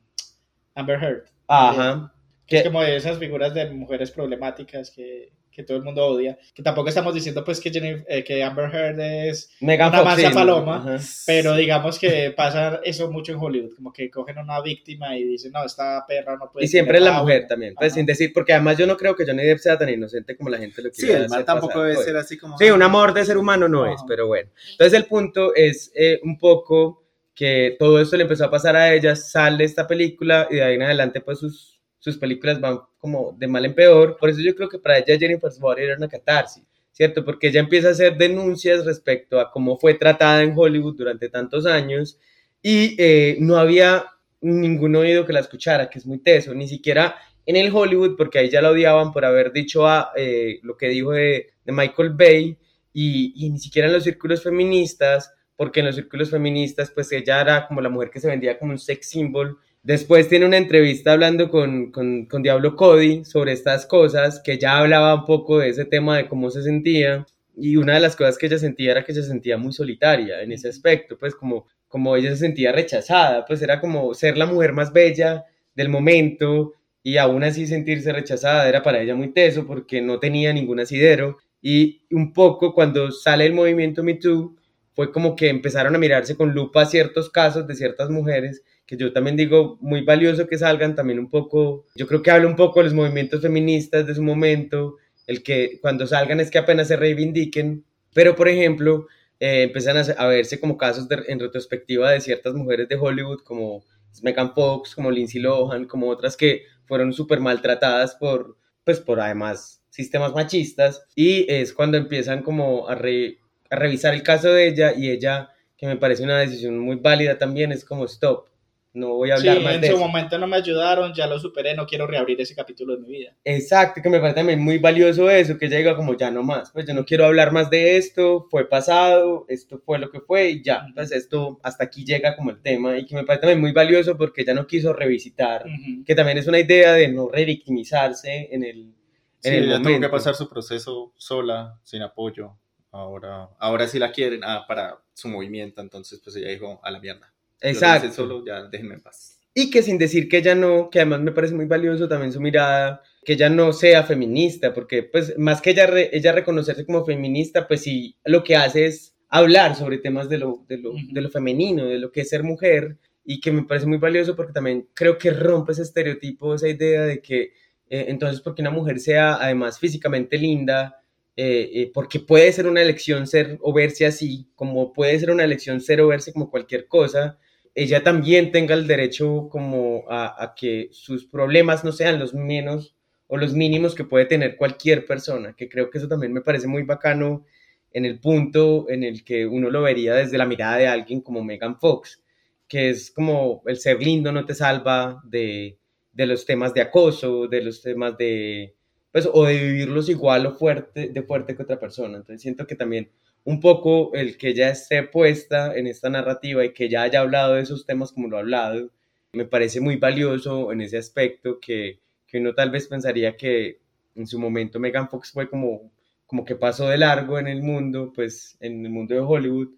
Amber 0.74 1.02
Heard. 1.02 1.24
Ajá. 1.48 2.14
Es 2.46 2.62
como 2.64 2.80
de 2.82 2.96
esas 2.96 3.18
figuras 3.18 3.52
de 3.52 3.70
mujeres 3.70 4.10
problemáticas 4.10 4.90
que, 4.90 5.32
que 5.54 5.62
todo 5.62 5.76
el 5.76 5.84
mundo 5.84 6.04
odia. 6.04 6.36
Que 6.52 6.62
tampoco 6.62 6.88
estamos 6.88 7.14
diciendo 7.14 7.44
pues 7.44 7.60
que, 7.60 7.70
Jenny- 7.70 8.02
eh, 8.08 8.24
que 8.24 8.42
Amber 8.42 8.74
Heard 8.74 8.98
es 9.00 9.50
Megan 9.60 9.90
una 9.90 10.02
masa 10.02 10.28
sí, 10.28 10.34
paloma, 10.34 10.76
ajá. 10.78 10.98
pero 11.26 11.54
digamos 11.54 11.98
que 11.98 12.30
pasa 12.36 12.80
eso 12.84 13.10
mucho 13.10 13.32
en 13.32 13.38
Hollywood, 13.38 13.74
como 13.76 13.92
que 13.92 14.10
cogen 14.10 14.38
a 14.38 14.42
una 14.42 14.60
víctima 14.60 15.16
y 15.16 15.24
dicen, 15.24 15.52
no, 15.52 15.64
esta 15.64 16.04
perra 16.06 16.36
no 16.36 16.50
puede 16.50 16.64
Y 16.64 16.68
siempre 16.68 16.98
es 16.98 17.04
la 17.04 17.10
agua". 17.10 17.22
mujer 17.22 17.46
también, 17.48 17.74
pues 17.74 17.92
Ajá. 17.92 17.94
sin 18.00 18.06
decir, 18.06 18.32
porque 18.34 18.52
además 18.52 18.76
yo 18.78 18.86
no 18.86 18.96
creo 18.96 19.14
que 19.14 19.24
Johnny 19.24 19.44
Depp 19.44 19.58
sea 19.60 19.78
tan 19.78 19.88
inocente 19.88 20.36
como 20.36 20.50
la 20.50 20.58
gente 20.58 20.82
lo 20.82 20.90
Sí, 20.92 21.02
quiere 21.02 21.14
el 21.18 21.24
hacer 21.26 21.36
man 21.38 21.44
tampoco 21.46 21.68
pasar, 21.74 21.82
debe 21.82 21.94
pues. 21.94 22.06
ser 22.06 22.16
así 22.16 22.36
como... 22.36 22.58
Sí, 22.58 22.70
un 22.70 22.82
amor 22.82 23.14
de 23.14 23.24
ser 23.24 23.36
humano 23.38 23.68
no 23.68 23.84
No. 23.86 23.92
es, 23.94 24.00
pero 24.08 24.26
bueno. 24.26 24.50
Entonces 24.72 24.92
el 24.98 25.06
punto 25.06 25.54
es 25.54 25.92
eh, 25.94 26.18
un 26.24 26.36
poco 26.38 27.02
que 27.34 27.76
todo 27.78 28.00
esto 28.00 28.16
le 28.16 28.22
empezó 28.22 28.44
a 28.44 28.50
pasar 28.50 28.76
a 28.76 28.92
ella, 28.94 29.16
sale 29.16 29.64
esta 29.64 29.86
película 29.86 30.46
y 30.50 30.56
de 30.56 30.62
ahí 30.62 30.74
en 30.74 30.82
adelante 30.82 31.20
pues 31.20 31.38
sus, 31.40 31.73
sus 32.04 32.18
películas 32.18 32.60
van 32.60 32.80
como 32.98 33.34
de 33.38 33.46
mal 33.46 33.64
en 33.64 33.74
peor. 33.74 34.18
Por 34.20 34.28
eso 34.28 34.42
yo 34.42 34.54
creo 34.54 34.68
que 34.68 34.78
para 34.78 34.98
ella 34.98 35.18
Jennifer's 35.18 35.58
Body 35.58 35.84
era 35.84 35.96
una 35.96 36.06
catarsis, 36.06 36.62
¿cierto? 36.92 37.24
Porque 37.24 37.48
ella 37.48 37.60
empieza 37.60 37.88
a 37.88 37.92
hacer 37.92 38.18
denuncias 38.18 38.84
respecto 38.84 39.40
a 39.40 39.50
cómo 39.50 39.78
fue 39.78 39.94
tratada 39.94 40.42
en 40.42 40.52
Hollywood 40.54 40.96
durante 40.98 41.30
tantos 41.30 41.64
años 41.64 42.18
y 42.60 42.94
eh, 42.98 43.38
no 43.40 43.56
había 43.56 44.04
ningún 44.42 44.94
oído 44.96 45.24
que 45.24 45.32
la 45.32 45.40
escuchara, 45.40 45.88
que 45.88 45.98
es 45.98 46.04
muy 46.04 46.18
teso, 46.18 46.52
ni 46.52 46.68
siquiera 46.68 47.16
en 47.46 47.56
el 47.56 47.74
Hollywood, 47.74 48.16
porque 48.18 48.38
ahí 48.38 48.50
ya 48.50 48.60
la 48.60 48.70
odiaban 48.70 49.10
por 49.10 49.24
haber 49.24 49.50
dicho 49.50 49.86
a, 49.86 50.12
eh, 50.14 50.60
lo 50.62 50.76
que 50.76 50.88
dijo 50.88 51.12
de, 51.12 51.54
Michael 51.64 52.10
Bay, 52.10 52.58
y 52.92 53.48
ni 53.50 53.58
siquiera 53.58 53.88
en 53.88 53.94
los 53.94 54.04
círculos 54.04 54.42
feministas, 54.42 55.32
porque 55.56 55.80
en 55.80 55.86
los 55.86 55.94
círculos 55.94 56.30
feministas, 56.30 56.90
pues 56.90 57.10
ella 57.12 57.40
era 57.40 57.66
como 57.66 57.80
la 57.80 57.88
mujer 57.88 58.10
que 58.10 58.20
se 58.20 58.28
vendía 58.28 58.58
como 58.58 58.72
un 58.72 58.78
sex 58.78 59.08
symbol. 59.08 59.58
Después 59.84 60.30
tiene 60.30 60.46
una 60.46 60.56
entrevista 60.56 61.12
hablando 61.12 61.50
con, 61.50 61.92
con, 61.92 62.24
con 62.24 62.42
Diablo 62.42 62.74
Cody 62.74 63.22
sobre 63.26 63.52
estas 63.52 63.84
cosas, 63.84 64.40
que 64.42 64.56
ya 64.56 64.78
hablaba 64.78 65.14
un 65.14 65.26
poco 65.26 65.58
de 65.58 65.68
ese 65.68 65.84
tema 65.84 66.16
de 66.16 66.26
cómo 66.26 66.48
se 66.50 66.62
sentía. 66.62 67.26
Y 67.54 67.76
una 67.76 67.92
de 67.92 68.00
las 68.00 68.16
cosas 68.16 68.38
que 68.38 68.46
ella 68.46 68.56
sentía 68.56 68.92
era 68.92 69.04
que 69.04 69.12
se 69.12 69.22
sentía 69.22 69.58
muy 69.58 69.74
solitaria 69.74 70.40
en 70.40 70.52
ese 70.52 70.70
aspecto, 70.70 71.18
pues 71.18 71.34
como, 71.34 71.66
como 71.86 72.16
ella 72.16 72.30
se 72.30 72.38
sentía 72.38 72.72
rechazada, 72.72 73.44
pues 73.44 73.60
era 73.60 73.78
como 73.78 74.14
ser 74.14 74.38
la 74.38 74.46
mujer 74.46 74.72
más 74.72 74.90
bella 74.90 75.44
del 75.74 75.90
momento 75.90 76.72
y 77.02 77.18
aún 77.18 77.44
así 77.44 77.66
sentirse 77.66 78.10
rechazada 78.10 78.66
era 78.66 78.82
para 78.82 79.02
ella 79.02 79.14
muy 79.14 79.34
teso 79.34 79.66
porque 79.66 80.00
no 80.00 80.18
tenía 80.18 80.54
ningún 80.54 80.80
asidero. 80.80 81.36
Y 81.60 82.06
un 82.10 82.32
poco 82.32 82.72
cuando 82.72 83.12
sale 83.12 83.44
el 83.44 83.52
movimiento 83.52 84.02
Me 84.02 84.14
Too, 84.14 84.56
fue 84.94 85.12
como 85.12 85.36
que 85.36 85.48
empezaron 85.48 85.94
a 85.94 85.98
mirarse 85.98 86.36
con 86.36 86.54
lupa 86.54 86.86
ciertos 86.86 87.30
casos 87.30 87.66
de 87.66 87.74
ciertas 87.74 88.10
mujeres, 88.10 88.62
que 88.86 88.96
yo 88.96 89.12
también 89.12 89.36
digo 89.36 89.78
muy 89.80 90.02
valioso 90.02 90.46
que 90.46 90.58
salgan 90.58 90.94
también 90.94 91.18
un 91.18 91.30
poco, 91.30 91.84
yo 91.96 92.06
creo 92.06 92.22
que 92.22 92.30
habla 92.30 92.46
un 92.46 92.56
poco 92.56 92.80
de 92.80 92.84
los 92.84 92.94
movimientos 92.94 93.40
feministas 93.42 94.06
de 94.06 94.14
su 94.14 94.22
momento, 94.22 94.96
el 95.26 95.42
que 95.42 95.78
cuando 95.80 96.06
salgan 96.06 96.40
es 96.40 96.50
que 96.50 96.58
apenas 96.58 96.88
se 96.88 96.96
reivindiquen, 96.96 97.84
pero 98.12 98.36
por 98.36 98.48
ejemplo, 98.48 99.06
eh, 99.40 99.62
empiezan 99.64 99.96
a, 100.16 100.26
verse 100.26 100.60
como 100.60 100.76
casos 100.76 101.08
en 101.26 101.40
retrospectiva 101.40 102.12
de 102.12 102.20
ciertas 102.20 102.54
mujeres 102.54 102.88
de 102.88 102.96
Hollywood 102.96 103.40
como 103.42 103.82
Megan 104.22 104.54
Fox, 104.54 104.94
como 104.94 105.10
Lindsay 105.10 105.40
Lohan, 105.40 105.86
como 105.86 106.08
otras 106.08 106.36
que 106.36 106.62
fueron 106.86 107.12
súper 107.12 107.40
maltratadas 107.40 108.14
por, 108.14 108.56
pues 108.84 109.00
por 109.00 109.20
además 109.20 109.82
sistemas 109.90 110.34
machistas 110.34 111.02
y 111.14 111.50
es 111.52 111.72
cuando 111.72 111.96
empiezan 111.96 112.42
como 112.42 112.88
a, 112.88 112.94
re- 112.94 113.38
a 113.74 113.78
revisar 113.78 114.14
el 114.14 114.22
caso 114.22 114.48
de 114.52 114.68
ella 114.68 114.92
y 114.96 115.10
ella, 115.10 115.50
que 115.76 115.86
me 115.86 115.96
parece 115.96 116.22
una 116.24 116.38
decisión 116.38 116.78
muy 116.78 116.96
válida 116.96 117.38
también, 117.38 117.72
es 117.72 117.84
como 117.84 118.04
stop, 118.06 118.48
no 118.94 119.08
voy 119.14 119.30
a 119.32 119.38
Sí, 119.38 119.48
hablar 119.48 119.64
más 119.64 119.74
en 119.76 119.80
de 119.82 119.86
su 119.88 119.92
eso. 119.94 120.02
momento 120.06 120.38
no 120.38 120.46
me 120.46 120.56
ayudaron, 120.56 121.12
ya 121.12 121.26
lo 121.26 121.38
superé, 121.38 121.74
no 121.74 121.84
quiero 121.86 122.06
reabrir 122.06 122.40
ese 122.40 122.54
capítulo 122.54 122.94
de 122.96 123.02
mi 123.02 123.08
vida. 123.08 123.34
Exacto, 123.44 124.00
que 124.00 124.08
me 124.08 124.20
parece 124.20 124.36
también 124.36 124.60
muy 124.60 124.78
valioso 124.78 125.28
eso, 125.28 125.58
que 125.58 125.66
ella 125.66 125.78
diga 125.78 125.96
como 125.96 126.16
ya 126.16 126.30
no 126.30 126.42
más, 126.44 126.70
pues 126.70 126.86
yo 126.86 126.94
no 126.94 127.04
quiero 127.04 127.24
hablar 127.26 127.52
más 127.52 127.68
de 127.70 127.96
esto, 127.96 128.46
fue 128.50 128.68
pasado, 128.68 129.44
esto 129.48 129.80
fue 129.84 129.98
lo 129.98 130.10
que 130.10 130.20
fue 130.20 130.48
y 130.50 130.62
ya, 130.62 130.86
pues 130.94 131.10
esto 131.12 131.58
hasta 131.64 131.84
aquí 131.84 132.04
llega 132.04 132.36
como 132.36 132.50
el 132.50 132.62
tema 132.62 132.96
y 132.96 133.04
que 133.04 133.16
me 133.16 133.24
parece 133.24 133.42
también 133.42 133.60
muy 133.60 133.72
valioso 133.72 134.16
porque 134.16 134.42
ella 134.42 134.54
no 134.54 134.66
quiso 134.66 134.92
revisitar, 134.92 135.64
Ujú. 135.66 136.04
que 136.04 136.14
también 136.14 136.38
es 136.38 136.46
una 136.46 136.60
idea 136.60 136.92
de 136.92 137.08
no 137.08 137.28
revictimizarse 137.28 138.48
en 138.52 138.62
el, 138.64 138.78
en 138.80 138.94
Sí, 139.40 139.48
el 139.56 139.64
ella 139.64 139.82
tuvo 139.82 139.82
momento. 139.84 140.06
que 140.06 140.10
pasar 140.12 140.34
su 140.36 140.48
proceso 140.48 141.12
sola, 141.16 141.78
sin 141.82 142.02
apoyo. 142.02 142.56
Ahora, 142.96 143.48
ahora 143.58 143.88
sí 143.88 143.98
la 143.98 144.12
quieren 144.12 144.42
ah, 144.44 144.64
para 144.68 144.98
su 145.12 145.28
movimiento, 145.28 145.80
entonces 145.80 146.20
pues 146.22 146.36
ella 146.36 146.50
dijo 146.50 146.80
a 146.82 146.90
la 146.92 147.00
mierda. 147.00 147.32
Exacto. 147.60 148.12
solo, 148.12 148.44
ya 148.46 148.62
déjenme 148.68 148.94
en 148.94 149.00
paz. 149.00 149.40
Y 149.52 149.70
que 149.70 149.82
sin 149.82 149.98
decir 149.98 150.28
que 150.28 150.38
ella 150.38 150.54
no, 150.54 150.90
que 150.90 151.00
además 151.00 151.20
me 151.20 151.32
parece 151.32 151.54
muy 151.54 151.66
valioso 151.66 152.08
también 152.08 152.32
su 152.32 152.40
mirada, 152.40 153.02
que 153.24 153.32
ella 153.34 153.48
no 153.48 153.72
sea 153.72 154.02
feminista, 154.04 154.72
porque 154.74 155.02
pues 155.02 155.36
más 155.38 155.60
que 155.60 155.70
ella, 155.70 155.86
re- 155.86 156.10
ella 156.12 156.32
reconocerse 156.32 156.84
como 156.86 157.04
feminista, 157.04 157.66
pues 157.66 157.82
sí, 157.82 158.16
lo 158.24 158.44
que 158.44 158.56
hace 158.56 158.86
es 158.86 159.16
hablar 159.28 159.74
sobre 159.76 159.98
temas 159.98 160.28
de 160.28 160.38
lo, 160.38 160.64
de, 160.68 160.78
lo, 160.78 160.90
Ujú. 160.90 161.00
de 161.10 161.20
lo 161.20 161.30
femenino, 161.30 161.86
de 161.86 161.98
lo 161.98 162.12
que 162.12 162.20
es 162.22 162.28
ser 162.28 162.42
mujer, 162.44 162.98
y 163.24 163.40
que 163.40 163.50
me 163.52 163.62
parece 163.64 163.86
muy 163.86 163.98
valioso 163.98 164.36
porque 164.36 164.52
también 164.52 164.88
creo 164.94 165.18
que 165.18 165.30
rompe 165.30 165.72
ese 165.72 165.82
estereotipo, 165.82 166.54
esa 166.54 166.68
idea 166.68 167.02
de 167.02 167.20
que 167.22 167.52
eh, 167.88 168.06
entonces 168.08 168.40
porque 168.40 168.62
una 168.62 168.70
mujer 168.70 169.00
sea 169.00 169.34
además 169.36 169.78
físicamente 169.78 170.36
linda, 170.38 171.00
eh, 171.36 171.70
eh, 171.74 171.90
porque 171.92 172.20
puede 172.20 172.52
ser 172.52 172.66
una 172.66 172.82
elección 172.82 173.26
ser 173.26 173.58
o 173.60 173.72
verse 173.72 174.06
así, 174.06 174.48
como 174.54 174.92
puede 174.92 175.18
ser 175.18 175.30
una 175.30 175.44
elección 175.44 175.80
ser 175.80 176.00
o 176.00 176.08
verse 176.08 176.32
como 176.32 176.50
cualquier 176.50 176.86
cosa, 176.86 177.38
ella 177.74 178.04
también 178.04 178.52
tenga 178.52 178.74
el 178.74 178.86
derecho 178.86 179.48
como 179.50 180.04
a, 180.08 180.42
a 180.42 180.54
que 180.54 180.88
sus 180.92 181.26
problemas 181.26 181.84
no 181.84 181.90
sean 181.90 182.20
los 182.20 182.34
menos 182.34 182.94
o 183.26 183.36
los 183.36 183.52
mínimos 183.54 183.96
que 183.96 184.04
puede 184.04 184.26
tener 184.26 184.56
cualquier 184.56 185.06
persona, 185.06 185.54
que 185.56 185.68
creo 185.68 185.90
que 185.90 185.98
eso 185.98 186.06
también 186.08 186.32
me 186.32 186.40
parece 186.40 186.68
muy 186.68 186.84
bacano 186.84 187.44
en 187.90 188.04
el 188.04 188.20
punto 188.20 188.86
en 188.88 189.02
el 189.02 189.24
que 189.24 189.46
uno 189.46 189.70
lo 189.70 189.82
vería 189.82 190.14
desde 190.14 190.38
la 190.38 190.46
mirada 190.46 190.76
de 190.76 190.88
alguien 190.88 191.20
como 191.20 191.42
Megan 191.42 191.78
Fox, 191.80 192.22
que 192.68 192.90
es 192.90 193.10
como 193.10 193.62
el 193.66 193.78
ser 193.78 194.00
lindo 194.00 194.30
no 194.32 194.44
te 194.44 194.54
salva 194.54 195.20
de, 195.24 195.78
de 196.12 196.26
los 196.26 196.46
temas 196.46 196.74
de 196.74 196.80
acoso, 196.82 197.48
de 197.48 197.62
los 197.62 197.82
temas 197.82 198.16
de, 198.16 198.74
pues, 199.14 199.28
o 199.32 199.44
de 199.44 199.54
vivirlos 199.54 200.08
igual 200.08 200.44
o 200.44 200.54
fuerte, 200.56 201.08
de 201.08 201.22
fuerte 201.22 201.54
que 201.54 201.62
otra 201.62 201.78
persona. 201.78 202.16
Entonces 202.16 202.42
siento 202.42 202.66
que 202.66 202.74
también 202.74 203.12
un 203.44 203.60
poco 203.60 204.12
el 204.12 204.36
que 204.36 204.48
ella 204.48 204.70
esté 204.70 205.04
puesta 205.04 205.76
en 205.76 205.86
esta 205.86 206.10
narrativa 206.10 206.64
y 206.64 206.72
que 206.72 206.88
ya 206.88 207.02
haya 207.02 207.20
hablado 207.20 207.54
de 207.54 207.62
esos 207.62 207.86
temas 207.86 208.10
como 208.10 208.26
lo 208.26 208.38
ha 208.38 208.40
hablado, 208.40 208.90
me 209.32 209.44
parece 209.44 209.80
muy 209.80 209.98
valioso 209.98 210.72
en 210.72 210.80
ese 210.80 210.98
aspecto 210.98 211.60
que, 211.60 212.00
que 212.26 212.38
uno 212.38 212.56
tal 212.56 212.72
vez 212.72 212.88
pensaría 212.88 213.36
que 213.36 213.78
en 214.16 214.26
su 214.26 214.40
momento 214.40 214.80
Megan 214.80 215.08
Fox 215.08 215.30
fue 215.30 215.48
como, 215.48 215.92
como 216.26 216.44
que 216.44 216.56
pasó 216.56 216.88
de 216.88 216.98
largo 216.98 217.38
en 217.38 217.46
el 217.46 217.62
mundo, 217.62 218.12
pues 218.12 218.56
en 218.58 218.84
el 218.84 218.90
mundo 218.90 219.14
de 219.14 219.20
Hollywood, 219.20 219.68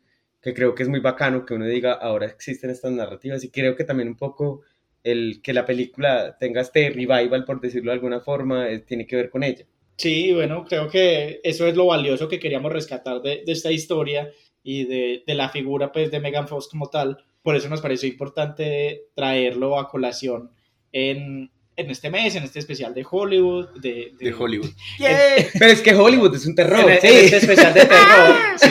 que 0.41 0.55
creo 0.55 0.74
que 0.74 0.82
es 0.82 0.89
muy 0.89 1.01
bacano 1.01 1.45
que 1.45 1.53
uno 1.53 1.66
diga 1.66 1.93
ahora 1.93 2.24
existen 2.24 2.70
estas 2.70 2.93
narrativas 2.93 3.45
y 3.45 3.51
creo 3.51 3.76
que 3.76 3.84
también 3.84 4.09
un 4.09 4.16
poco 4.16 4.62
el 5.07 5.41
que 5.41 5.53
la 5.53 5.65
película 5.65 6.37
tenga 6.39 6.61
este 6.61 6.91
revival, 6.91 7.45
por 7.45 7.61
decirlo 7.61 7.93
de 7.93 7.95
alguna 7.95 8.21
forma, 8.21 8.69
eh, 8.69 8.81
tiene 8.81 9.07
que 9.07 9.15
ver 9.15 9.31
con 9.31 9.45
ella. 9.45 9.65
Sí, 9.97 10.33
bueno, 10.33 10.65
creo 10.65 10.89
que 10.89 11.41
eso 11.45 11.67
es 11.67 11.77
lo 11.77 11.87
valioso 11.87 12.29
que 12.29 12.41
queríamos 12.41 12.73
rescatar 12.73 13.23
de, 13.23 13.45
de 13.47 13.53
esta 13.53 13.71
historia 13.71 14.31
y 14.65 14.85
de, 14.85 15.23
de 15.25 15.35
la 15.35 15.49
figura 15.49 15.93
pues, 15.93 16.11
de 16.11 16.19
Megan 16.19 16.49
Fox 16.49 16.69
como 16.69 16.91
tal. 16.91 17.25
Por 17.41 17.55
eso 17.55 17.69
nos 17.69 17.81
pareció 17.81 18.09
importante 18.09 19.05
traerlo 19.15 19.79
a 19.79 19.89
colación 19.89 20.51
en, 20.91 21.53
en 21.77 21.91
este 21.91 22.09
mes, 22.11 22.35
en 22.35 22.45
este 22.45 22.59
especial 22.59 22.95
de 22.95 23.05
Hollywood. 23.09 23.68
De, 23.81 24.14
De 24.18 24.33
Hollywood. 24.33 24.70
Pero 25.59 25.66
es 25.72 25.81
que 25.83 25.95
Hollywood 25.95 26.35
es 26.35 26.47
un 26.47 26.55
terror. 26.55 26.91
en, 26.91 27.01
sí. 27.01 27.07
en 27.07 27.24
este 27.27 27.37
especial 27.37 27.74
de 27.74 27.85
terror, 27.85 28.37
sí, 28.57 28.68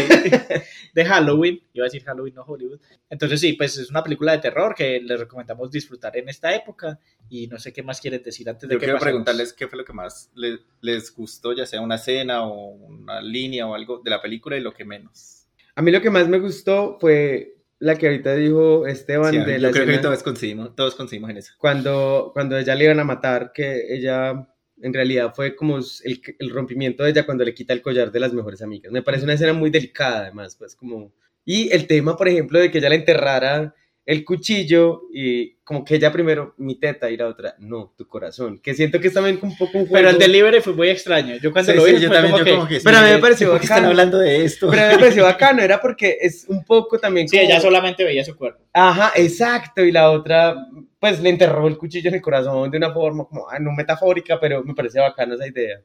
de 0.93 1.05
Halloween, 1.05 1.61
iba 1.73 1.83
a 1.85 1.87
decir 1.87 2.03
Halloween, 2.03 2.33
no 2.35 2.43
Hollywood. 2.43 2.79
Entonces 3.09 3.39
sí, 3.41 3.53
pues 3.53 3.77
es 3.77 3.89
una 3.89 4.03
película 4.03 4.31
de 4.31 4.37
terror 4.39 4.73
que 4.73 4.99
les 5.01 5.19
recomendamos 5.19 5.69
disfrutar 5.69 6.15
en 6.17 6.29
esta 6.29 6.55
época 6.55 6.99
y 7.29 7.47
no 7.47 7.59
sé 7.59 7.73
qué 7.73 7.83
más 7.83 7.99
quieren 8.01 8.23
decir 8.23 8.49
antes 8.49 8.67
de 8.67 8.75
Yo 8.75 8.79
que 8.79 8.85
quiero 8.85 8.97
pasemos. 8.99 9.11
preguntarles 9.11 9.53
qué 9.53 9.67
fue 9.67 9.77
lo 9.79 9.85
que 9.85 9.93
más 9.93 10.31
le- 10.35 10.59
les 10.81 11.13
gustó, 11.13 11.53
ya 11.53 11.65
sea 11.65 11.81
una 11.81 11.95
escena 11.95 12.45
o 12.47 12.69
una 12.69 13.21
línea 13.21 13.67
o 13.67 13.75
algo 13.75 14.01
de 14.03 14.09
la 14.09 14.21
película 14.21 14.57
y 14.57 14.61
lo 14.61 14.73
que 14.73 14.85
menos. 14.85 15.45
A 15.75 15.81
mí 15.81 15.91
lo 15.91 16.01
que 16.01 16.09
más 16.09 16.27
me 16.29 16.39
gustó 16.39 16.97
fue 16.99 17.54
la 17.79 17.97
que 17.97 18.07
ahorita 18.07 18.35
dijo 18.35 18.87
Esteban 18.87 19.31
Sí, 19.31 19.37
de 19.39 19.53
yo 19.53 19.67
la 19.67 19.71
creo 19.71 19.85
que 19.85 19.91
escena 19.91 20.01
todos 20.01 20.23
coincidimos, 20.23 20.75
todos 20.75 20.95
coincidimos 20.95 21.29
en 21.29 21.37
eso. 21.37 21.53
cuando, 21.57 22.31
cuando 22.33 22.57
ella 22.57 22.75
le 22.75 22.85
iban 22.85 22.99
a 22.99 23.03
matar, 23.03 23.51
que 23.53 23.93
ella 23.93 24.47
en 24.81 24.93
realidad 24.93 25.33
fue 25.35 25.55
como 25.55 25.77
el, 25.77 26.21
el 26.39 26.49
rompimiento 26.49 27.03
de 27.03 27.11
ella 27.11 27.25
cuando 27.25 27.43
le 27.43 27.53
quita 27.53 27.73
el 27.73 27.81
collar 27.81 28.11
de 28.11 28.19
las 28.19 28.33
mejores 28.33 28.61
amigas. 28.61 28.91
Me 28.91 29.01
parece 29.01 29.23
una 29.23 29.33
escena 29.33 29.53
muy 29.53 29.69
delicada 29.69 30.19
además, 30.21 30.55
pues 30.55 30.75
como... 30.75 31.13
Y 31.45 31.71
el 31.71 31.85
tema, 31.87 32.17
por 32.17 32.27
ejemplo, 32.27 32.59
de 32.59 32.71
que 32.71 32.79
ella 32.79 32.89
la 32.89 32.95
enterrara 32.95 33.75
el 34.05 34.23
cuchillo 34.23 35.01
y 35.11 35.55
como 35.63 35.83
que 35.83 35.95
ella 35.95 36.11
primero 36.11 36.53
mi 36.57 36.75
teta 36.79 37.09
y 37.09 37.17
la 37.17 37.27
otra 37.27 37.55
no, 37.57 37.91
tu 37.97 38.07
corazón. 38.07 38.59
Que 38.59 38.75
siento 38.75 38.99
que 38.99 39.07
es 39.07 39.13
también 39.15 39.39
un 39.41 39.57
poco 39.57 39.79
un 39.79 39.87
juego. 39.87 39.93
Pero 39.93 40.09
el 40.11 40.19
delivery 40.19 40.61
fue 40.61 40.73
muy 40.73 40.89
extraño. 40.89 41.37
Yo 41.41 41.51
cuando 41.51 41.71
Sí, 41.71 41.77
lo 41.77 41.83
vi, 41.85 41.95
sí, 41.95 42.01
yo 42.03 42.11
también, 42.11 42.31
como 42.31 42.37
yo 42.37 42.45
que- 42.45 42.51
como 42.55 42.67
que 42.67 42.75
sí, 42.79 42.81
Pero 42.85 42.97
a 42.97 43.01
mí 43.01 43.09
me 43.09 43.17
pareció 43.17 43.49
¿por 43.49 43.57
qué 43.59 43.63
están 43.63 43.77
bacano. 43.77 43.89
hablando 43.89 44.17
de 44.19 44.45
esto? 44.45 44.69
Pero 44.69 44.81
a 44.83 44.87
mí 44.89 44.93
me 44.93 44.99
pareció 44.99 45.23
bacano, 45.55 45.61
era 45.63 45.81
porque 45.81 46.17
es 46.21 46.45
un 46.47 46.63
poco 46.63 46.99
también 46.99 47.27
Sí, 47.27 47.37
como- 47.37 47.49
ella 47.49 47.59
solamente 47.59 48.03
veía 48.03 48.23
su 48.23 48.35
cuerpo. 48.37 48.63
Ajá, 48.73 49.11
exacto. 49.15 49.83
Y 49.83 49.91
la 49.91 50.11
otra, 50.11 50.55
pues 50.99 51.19
le 51.19 51.29
enterró 51.29 51.67
el 51.67 51.77
cuchillo 51.77 52.09
en 52.09 52.15
el 52.15 52.21
corazón 52.21 52.69
de 52.69 52.77
una 52.77 52.93
forma 52.93 53.25
como, 53.25 53.49
ah, 53.49 53.57
no 53.59 53.71
metafórica, 53.71 54.39
pero 54.39 54.63
me 54.63 54.75
parece 54.75 54.99
bacana 54.99 55.33
esa 55.33 55.47
idea. 55.47 55.79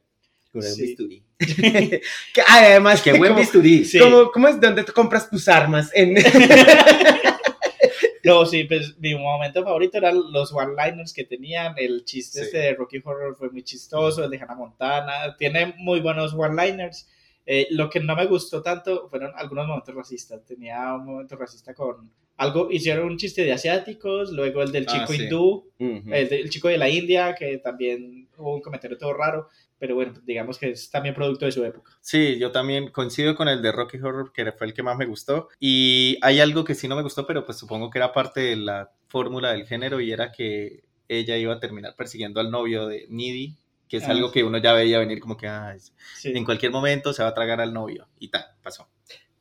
Con 0.51 0.61
el 0.61 0.67
Sí. 0.67 0.81
bisturí. 0.83 1.23
Que, 2.33 2.41
además, 2.47 3.01
Qué 3.01 3.13
buen 3.13 3.31
como- 3.31 3.39
bisturí. 3.41 3.83
Sí. 3.83 3.97
¿Cómo, 3.97 4.29
¿Cómo 4.31 4.47
es 4.47 4.61
donde 4.61 4.83
tú 4.83 4.93
compras 4.93 5.27
tus 5.27 5.47
armas? 5.47 5.89
En... 5.95 6.15
No, 8.23 8.45
sí, 8.45 8.63
pues 8.65 8.97
mi 8.99 9.15
momento 9.15 9.63
favorito 9.63 9.97
eran 9.97 10.31
los 10.31 10.53
one-liners 10.53 11.13
que 11.13 11.23
tenían. 11.23 11.73
El 11.77 12.03
chiste 12.05 12.39
Sí. 12.39 12.45
este 12.45 12.57
de 12.59 12.73
Rocky 12.75 13.01
Horror 13.03 13.35
fue 13.35 13.49
muy 13.49 13.63
chistoso, 13.63 14.23
el 14.23 14.29
de 14.29 14.37
Hannah 14.39 14.55
Montana. 14.55 15.35
Tiene 15.37 15.73
muy 15.77 15.99
buenos 16.01 16.33
one-liners. 16.33 17.09
Eh, 17.45 17.67
lo 17.71 17.89
que 17.89 17.99
no 17.99 18.15
me 18.15 18.25
gustó 18.27 18.61
tanto 18.61 19.09
fueron 19.09 19.31
algunos 19.35 19.67
momentos 19.67 19.95
racistas. 19.95 20.43
Tenía 20.45 20.93
un 20.93 21.05
momento 21.05 21.35
racista 21.35 21.73
con 21.73 22.11
algo, 22.37 22.71
hicieron 22.71 23.07
un 23.07 23.17
chiste 23.17 23.43
de 23.43 23.53
asiáticos, 23.53 24.31
luego 24.31 24.63
el 24.63 24.71
del 24.71 24.85
Ah, 24.87 24.91
chico 24.91 25.13
sí. 25.13 25.23
hindú, 25.23 25.71
Ujú. 25.79 26.13
el, 26.13 26.29
del 26.29 26.49
chico 26.49 26.67
de 26.69 26.77
la 26.77 26.89
India, 26.89 27.35
que 27.37 27.57
también 27.59 28.27
hubo 28.37 28.55
un 28.55 28.61
comentario 28.61 28.97
todo 28.97 29.13
raro, 29.13 29.47
pero 29.77 29.95
bueno, 29.95 30.13
digamos 30.23 30.57
que 30.57 30.71
es 30.71 30.89
también 30.89 31.13
producto 31.15 31.45
de 31.45 31.51
su 31.51 31.63
época. 31.63 31.91
Sí, 32.01 32.37
yo 32.39 32.51
también 32.51 32.89
coincido 32.91 33.35
con 33.35 33.47
el 33.47 33.61
de 33.61 33.71
Rocky 33.71 33.97
Horror, 33.97 34.31
que 34.33 34.51
fue 34.53 34.67
el 34.67 34.73
que 34.73 34.83
más 34.83 34.97
me 34.97 35.05
gustó. 35.05 35.49
Y 35.59 36.17
hay 36.21 36.39
algo 36.39 36.63
que 36.63 36.75
sí 36.75 36.87
no 36.87 36.95
me 36.95 37.03
gustó, 37.03 37.25
pero 37.27 37.45
pues 37.45 37.57
supongo 37.57 37.89
que 37.89 37.99
era 37.99 38.11
parte 38.11 38.39
de 38.41 38.55
la 38.55 38.91
fórmula 39.07 39.51
del 39.53 39.65
género 39.67 39.99
y 39.99 40.11
era 40.11 40.31
que 40.31 40.83
ella 41.07 41.37
iba 41.37 41.53
a 41.53 41.59
terminar 41.59 41.95
persiguiendo 41.95 42.39
al 42.39 42.49
novio 42.51 42.87
de 42.87 43.05
Needy, 43.09 43.57
que 43.89 43.97
es 43.97 44.03
Ah, 44.03 44.11
algo 44.11 44.27
sí. 44.29 44.35
que 44.35 44.43
uno 44.43 44.57
ya 44.59 44.71
veía 44.73 44.99
venir 44.99 45.19
como 45.19 45.35
que 45.35 45.47
"Ay, 45.47 45.77
Sí. 46.15 46.31
en 46.33 46.45
cualquier 46.45 46.71
momento 46.71 47.11
se 47.11 47.21
va 47.23 47.29
a 47.29 47.33
tragar 47.33 47.59
al 47.59 47.73
novio. 47.73 48.07
Y 48.19 48.29
tal, 48.29 48.45
pasó. 48.63 48.87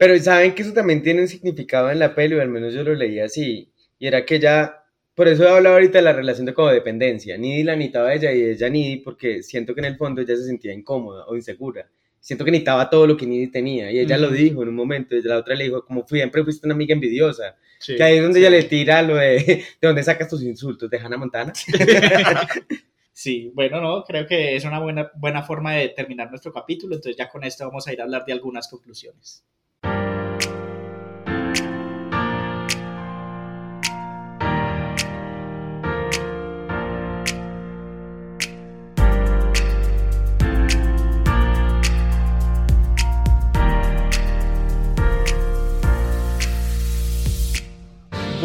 Pero 0.00 0.18
saben 0.18 0.54
que 0.54 0.62
eso 0.62 0.72
también 0.72 1.02
tiene 1.02 1.20
un 1.20 1.28
significado 1.28 1.90
en 1.90 1.98
la 1.98 2.14
peli, 2.14 2.34
o 2.34 2.40
al 2.40 2.48
menos 2.48 2.72
yo 2.72 2.82
lo 2.82 2.94
leí 2.94 3.18
así, 3.20 3.70
y 3.98 4.06
era 4.06 4.24
que 4.24 4.36
ella, 4.36 4.82
por 5.14 5.28
eso 5.28 5.44
he 5.44 5.48
hablado 5.50 5.74
ahorita 5.74 5.98
de 5.98 6.02
la 6.04 6.14
relación 6.14 6.46
de 6.46 6.54
como 6.54 6.68
dependencia, 6.70 7.36
Nidi 7.36 7.62
la 7.64 7.76
necesitaba 7.76 8.08
a 8.08 8.14
ella 8.14 8.32
y 8.32 8.42
ella 8.44 8.70
Nidi 8.70 8.96
porque 8.96 9.42
siento 9.42 9.74
que 9.74 9.80
en 9.80 9.84
el 9.84 9.96
fondo 9.98 10.22
ella 10.22 10.34
se 10.36 10.44
sentía 10.46 10.72
incómoda 10.72 11.26
o 11.26 11.36
insegura. 11.36 11.86
Siento 12.18 12.46
que 12.46 12.50
necesitaba 12.50 12.88
todo 12.88 13.06
lo 13.06 13.14
que 13.14 13.26
Nidi 13.26 13.48
tenía 13.48 13.92
y 13.92 13.98
ella 13.98 14.16
lo 14.16 14.30
dijo 14.30 14.62
en 14.62 14.70
un 14.70 14.74
momento, 14.74 15.14
y 15.14 15.20
la 15.22 15.36
otra 15.36 15.54
le 15.54 15.64
dijo, 15.64 15.84
como 15.84 16.06
siempre 16.08 16.42
fuiste 16.44 16.66
una 16.66 16.74
amiga 16.74 16.94
envidiosa, 16.94 17.56
Sí. 17.78 17.96
que 17.96 18.02
ahí 18.02 18.16
es 18.16 18.22
donde 18.22 18.40
Sí. 18.40 18.46
ella 18.46 18.56
le 18.56 18.62
tira 18.64 19.02
lo 19.02 19.16
de, 19.16 19.36
¿de 19.82 19.86
dónde 19.86 20.02
sacas 20.02 20.28
tus 20.30 20.42
insultos? 20.42 20.88
¿De 20.88 20.98
Hannah 20.98 21.18
Montana? 21.18 21.52
Sí, 23.12 23.50
bueno, 23.54 23.82
no, 23.82 24.02
creo 24.04 24.26
que 24.26 24.56
es 24.56 24.64
una 24.64 24.80
buena, 24.80 25.10
buena 25.14 25.42
forma 25.42 25.74
de 25.74 25.90
terminar 25.90 26.30
nuestro 26.30 26.54
capítulo, 26.54 26.94
entonces 26.94 27.18
ya 27.18 27.28
con 27.28 27.44
esto 27.44 27.66
vamos 27.66 27.86
a 27.86 27.92
ir 27.92 28.00
a 28.00 28.04
hablar 28.04 28.24
de 28.24 28.32
algunas 28.32 28.66
conclusiones. 28.66 29.44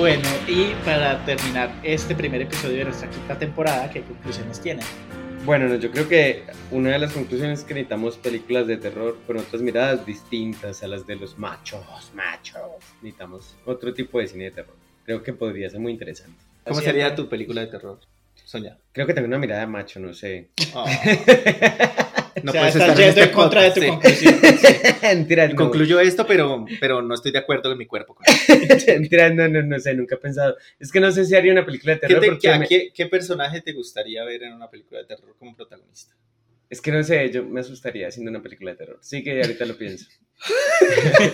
Bueno, 0.06 0.30
y 0.48 0.76
para 0.86 1.26
terminar 1.26 1.80
este 1.82 2.14
primer 2.14 2.40
episodio 2.40 2.78
de 2.78 2.84
nuestra 2.84 3.10
quinta 3.10 3.40
temporada, 3.40 3.90
¿qué 3.90 4.04
conclusiones 4.04 4.62
tienen? 4.62 4.86
Bueno, 5.46 5.68
no, 5.68 5.78
yo 5.78 5.90
creo 5.90 6.08
que 6.08 6.44
una 6.70 6.92
de 6.92 7.00
las 7.00 7.12
conclusiones 7.12 7.62
es 7.62 7.66
que 7.66 7.74
necesitamos 7.74 8.16
películas 8.16 8.68
de 8.68 8.78
terror 8.78 9.18
con 9.26 9.38
otras 9.38 9.64
miradas 9.64 10.06
distintas 10.06 10.84
a 10.84 10.88
las 10.88 11.08
de 11.08 11.16
los 11.16 11.40
machos, 11.40 11.84
machos. 12.14 12.62
Necesitamos 13.02 13.56
otro 13.66 13.96
tipo 13.96 14.20
de 14.20 14.28
cine 14.28 14.44
de 14.44 14.52
terror. 14.52 14.76
Creo 15.06 15.24
que 15.24 15.34
podría 15.34 15.72
ser 15.72 15.80
muy 15.80 15.94
interesante. 15.94 16.38
¿Cómo 16.64 16.78
Así 16.78 16.86
sería 16.86 17.16
tu 17.16 17.28
película 17.28 17.62
de 17.62 17.68
terror? 17.68 18.00
Soñar. 18.36 18.78
Creo 18.92 19.08
que 19.08 19.16
tengo 19.16 19.28
una 19.28 19.40
mirada 19.40 19.62
de 19.62 19.68
macho, 19.68 20.00
no 20.00 20.14
sé. 20.14 20.50
Oh. 20.76 20.86
No 22.44 22.52
o 22.52 22.54
sea, 22.54 22.62
puedes 22.62 22.76
estar 22.76 22.90
en 22.90 22.96
yendo 22.98 23.10
este 23.10 23.24
en 23.24 23.30
contra 23.32 23.62
de 23.64 23.72
tu 23.72 23.82
sí. 23.82 23.88
conclusión. 23.88 24.36
No. 25.50 25.56
Concluyo 25.56 26.00
esto, 26.00 26.26
pero, 26.26 26.66
pero 26.80 27.02
no 27.02 27.14
estoy 27.14 27.32
de 27.32 27.38
acuerdo 27.40 27.70
con 27.70 27.78
mi 27.78 27.86
cuerpo. 27.86 28.16
con 28.16 28.26
no, 29.36 29.48
no, 29.48 29.62
no 29.62 29.80
sé, 29.80 29.94
nunca 29.94 30.16
he 30.16 30.18
pensado. 30.18 30.56
Es 30.80 30.92
que 30.92 31.00
no 31.00 31.12
sé 31.12 31.26
si 31.26 31.36
haría 31.36 31.52
una 31.52 31.66
película 31.66 31.94
de 31.94 32.00
¿Qué, 32.00 32.08
terror 32.08 32.22
te- 32.22 32.28
porque 32.30 32.48
qué- 32.52 32.60
me- 32.60 32.68
qué- 32.68 32.92
qué 32.94 33.06
personaje 33.06 33.62
te 33.62 33.74
gustaría 33.74 34.24
ver 34.24 34.44
en 34.44 34.54
una 34.54 34.70
película 34.70 35.00
de 35.02 35.06
terror 35.06 35.36
como 35.38 35.56
protagonista? 35.56 36.16
es 36.68 36.82
que 36.82 36.92
no 36.92 37.04
sé, 37.04 37.30
yo 37.32 37.44
me 37.46 37.60
asustaría 37.62 38.08
haciendo 38.08 38.32
una 38.32 38.42
película 38.42 38.72
de 38.72 38.78
terror. 38.78 38.98
Sí 39.02 39.24
que 39.24 39.40
ahorita 39.42 39.66
lo 39.66 39.78
pienso. 39.78 40.08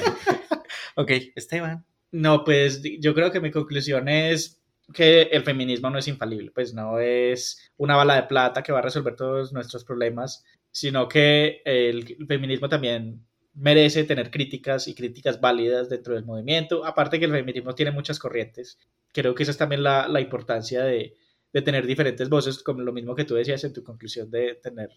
Ok, 0.96 1.12
Esteban. 1.36 1.86
No, 2.12 2.44
pues 2.44 2.82
yo 3.00 3.14
creo 3.14 3.32
que 3.32 3.40
mi 3.40 3.50
conclusión 3.52 4.10
es 4.10 4.62
que 4.94 5.22
el 5.24 5.44
feminismo 5.44 5.90
no 5.90 5.98
es 5.98 6.08
infalible, 6.10 6.52
pues 6.52 6.74
no 6.74 7.00
es 7.00 7.72
una 7.78 7.96
bala 7.96 8.16
de 8.16 8.24
plata 8.24 8.62
que 8.62 8.74
va 8.74 8.80
a 8.80 8.84
resolver 8.84 9.16
todos 9.16 9.54
nuestros 9.54 9.86
problemas, 9.86 10.44
sino 10.72 11.08
que 11.08 11.62
el 11.66 12.26
feminismo 12.28 12.70
también 12.70 13.26
merece 13.54 14.04
tener 14.06 14.32
críticas 14.32 14.88
y 14.88 14.96
críticas 14.96 15.42
válidas 15.42 15.90
dentro 15.90 16.14
del 16.16 16.26
movimiento, 16.26 16.86
aparte 16.86 17.20
que 17.20 17.26
el 17.26 17.32
feminismo 17.32 17.76
tiene 17.76 17.92
muchas 17.92 18.18
corrientes. 18.20 18.80
Creo 19.14 19.36
que 19.36 19.44
esa 19.44 19.52
es 19.52 19.58
también 19.58 19.84
la, 19.84 20.08
la 20.08 20.22
importancia 20.22 20.84
de, 20.84 21.18
de 21.52 21.62
tener 21.62 21.86
diferentes 21.86 22.30
voces, 22.30 22.64
como 22.64 22.82
lo 22.82 22.94
mismo 22.94 23.16
que 23.16 23.26
tú 23.26 23.36
decías 23.36 23.64
en 23.64 23.74
tu 23.74 23.84
conclusión 23.84 24.32
de 24.32 24.56
tener 24.56 24.90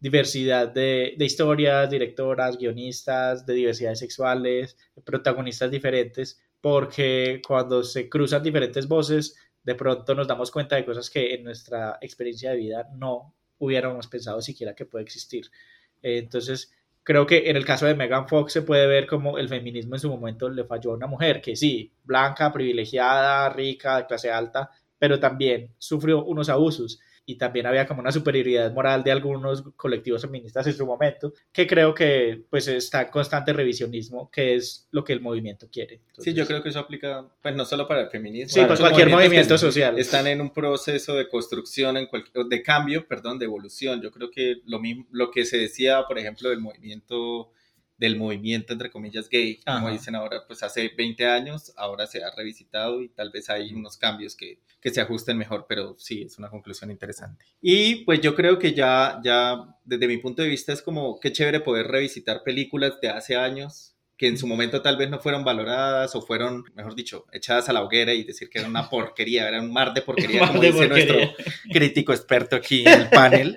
diversidad 0.00 0.68
de, 0.68 1.14
de 1.16 1.24
historias, 1.24 1.90
directoras, 1.90 2.56
guionistas, 2.56 3.46
de 3.46 3.54
diversidades 3.54 3.98
sexuales, 3.98 4.76
protagonistas 5.04 5.70
diferentes, 5.70 6.42
porque 6.60 7.40
cuando 7.46 7.84
se 7.84 8.08
cruzan 8.08 8.42
diferentes 8.42 8.88
voces, 8.88 9.36
de 9.62 9.74
pronto 9.74 10.14
nos 10.14 10.26
damos 10.26 10.50
cuenta 10.50 10.76
de 10.76 10.86
cosas 10.86 11.10
que 11.10 11.34
en 11.34 11.44
nuestra 11.44 11.98
experiencia 12.00 12.50
de 12.50 12.56
vida 12.56 12.88
no 12.96 13.36
hubiéramos 13.60 14.08
pensado 14.08 14.42
siquiera 14.42 14.74
que 14.74 14.86
puede 14.86 15.04
existir. 15.04 15.48
Entonces, 16.02 16.72
creo 17.04 17.26
que 17.26 17.48
en 17.48 17.56
el 17.56 17.64
caso 17.64 17.86
de 17.86 17.94
Megan 17.94 18.26
Fox 18.26 18.52
se 18.52 18.62
puede 18.62 18.86
ver 18.88 19.06
como 19.06 19.38
el 19.38 19.48
feminismo 19.48 19.94
en 19.94 20.00
su 20.00 20.10
momento 20.10 20.48
le 20.48 20.64
falló 20.64 20.90
a 20.90 20.96
una 20.96 21.06
mujer, 21.06 21.40
que 21.40 21.54
sí, 21.54 21.92
blanca, 22.02 22.52
privilegiada, 22.52 23.48
rica, 23.50 23.98
de 23.98 24.06
clase 24.06 24.30
alta, 24.30 24.70
pero 24.98 25.20
también 25.20 25.74
sufrió 25.78 26.24
unos 26.24 26.48
abusos 26.48 27.00
y 27.30 27.36
también 27.36 27.66
había 27.66 27.86
como 27.86 28.00
una 28.00 28.10
superioridad 28.10 28.72
moral 28.72 29.04
de 29.04 29.12
algunos 29.12 29.62
colectivos 29.76 30.22
feministas 30.22 30.66
en 30.66 30.72
su 30.72 30.84
momento, 30.84 31.32
que 31.52 31.64
creo 31.64 31.94
que 31.94 32.42
pues 32.50 32.66
está 32.66 33.02
en 33.02 33.08
constante 33.08 33.52
revisionismo, 33.52 34.28
que 34.32 34.56
es 34.56 34.88
lo 34.90 35.04
que 35.04 35.12
el 35.12 35.20
movimiento 35.20 35.68
quiere. 35.70 36.00
Sí, 36.18 36.34
yo 36.34 36.44
creo 36.44 36.60
que 36.60 36.70
eso 36.70 36.80
aplica, 36.80 37.24
pues 37.40 37.54
no 37.54 37.64
solo 37.64 37.86
para 37.86 38.00
el 38.02 38.10
feminismo. 38.10 38.52
Sí, 38.52 38.60
esos 38.60 38.80
cualquier 38.80 39.10
movimiento 39.10 39.56
social. 39.56 39.96
Están 39.96 40.26
en 40.26 40.40
un 40.40 40.50
proceso 40.52 41.14
de 41.14 41.28
construcción, 41.28 41.96
en 41.96 42.06
cualquier, 42.06 42.46
de 42.46 42.62
cambio, 42.64 43.06
perdón, 43.06 43.38
de 43.38 43.44
evolución. 43.44 44.02
Yo 44.02 44.10
creo 44.10 44.28
que 44.28 44.56
lo 44.66 44.80
mismo, 44.80 45.06
lo 45.12 45.30
que 45.30 45.44
se 45.44 45.56
decía, 45.56 46.02
por 46.08 46.18
ejemplo, 46.18 46.50
del 46.50 46.60
movimiento, 46.60 47.52
del 48.00 48.16
movimiento, 48.16 48.72
entre 48.72 48.90
comillas, 48.90 49.28
gay, 49.28 49.60
como 49.62 49.88
Ajá. 49.88 49.90
dicen 49.90 50.14
ahora, 50.14 50.44
pues 50.46 50.62
hace 50.62 50.90
20 50.96 51.26
años, 51.26 51.70
ahora 51.76 52.06
se 52.06 52.24
ha 52.24 52.30
revisitado 52.34 53.02
y 53.02 53.10
tal 53.10 53.30
vez 53.30 53.50
hay 53.50 53.74
unos 53.74 53.98
cambios 53.98 54.34
que, 54.34 54.58
que 54.80 54.88
se 54.88 55.02
ajusten 55.02 55.36
mejor, 55.36 55.66
pero 55.68 55.96
sí, 55.98 56.22
es 56.22 56.38
una 56.38 56.48
conclusión 56.48 56.90
interesante. 56.90 57.44
Y 57.60 57.96
pues 58.06 58.22
yo 58.22 58.34
creo 58.34 58.58
que 58.58 58.72
ya, 58.72 59.20
ya, 59.22 59.76
desde 59.84 60.08
mi 60.08 60.16
punto 60.16 60.40
de 60.40 60.48
vista, 60.48 60.72
es 60.72 60.80
como, 60.80 61.20
qué 61.20 61.30
chévere 61.30 61.60
poder 61.60 61.88
revisitar 61.88 62.42
películas 62.42 62.98
de 63.02 63.10
hace 63.10 63.36
años 63.36 63.94
que 64.16 64.28
en 64.28 64.38
su 64.38 64.46
momento 64.46 64.80
tal 64.80 64.96
vez 64.96 65.10
no 65.10 65.18
fueron 65.18 65.44
valoradas 65.44 66.14
o 66.14 66.22
fueron, 66.22 66.64
mejor 66.74 66.94
dicho, 66.94 67.26
echadas 67.32 67.68
a 67.68 67.74
la 67.74 67.82
hoguera 67.82 68.14
y 68.14 68.24
decir 68.24 68.48
que 68.48 68.60
era 68.60 68.68
una 68.68 68.88
porquería, 68.88 69.46
era 69.46 69.60
un 69.60 69.70
mar 69.72 69.92
de 69.92 70.00
porquería, 70.06 70.40
Mar 70.40 70.48
como 70.48 70.62
de 70.62 70.72
dice 70.72 70.86
porquería. 70.88 71.14
nuestro 71.26 71.44
crítico 71.70 72.12
experto 72.14 72.56
aquí 72.56 72.80
en 72.86 73.00
el 73.02 73.08
panel, 73.10 73.56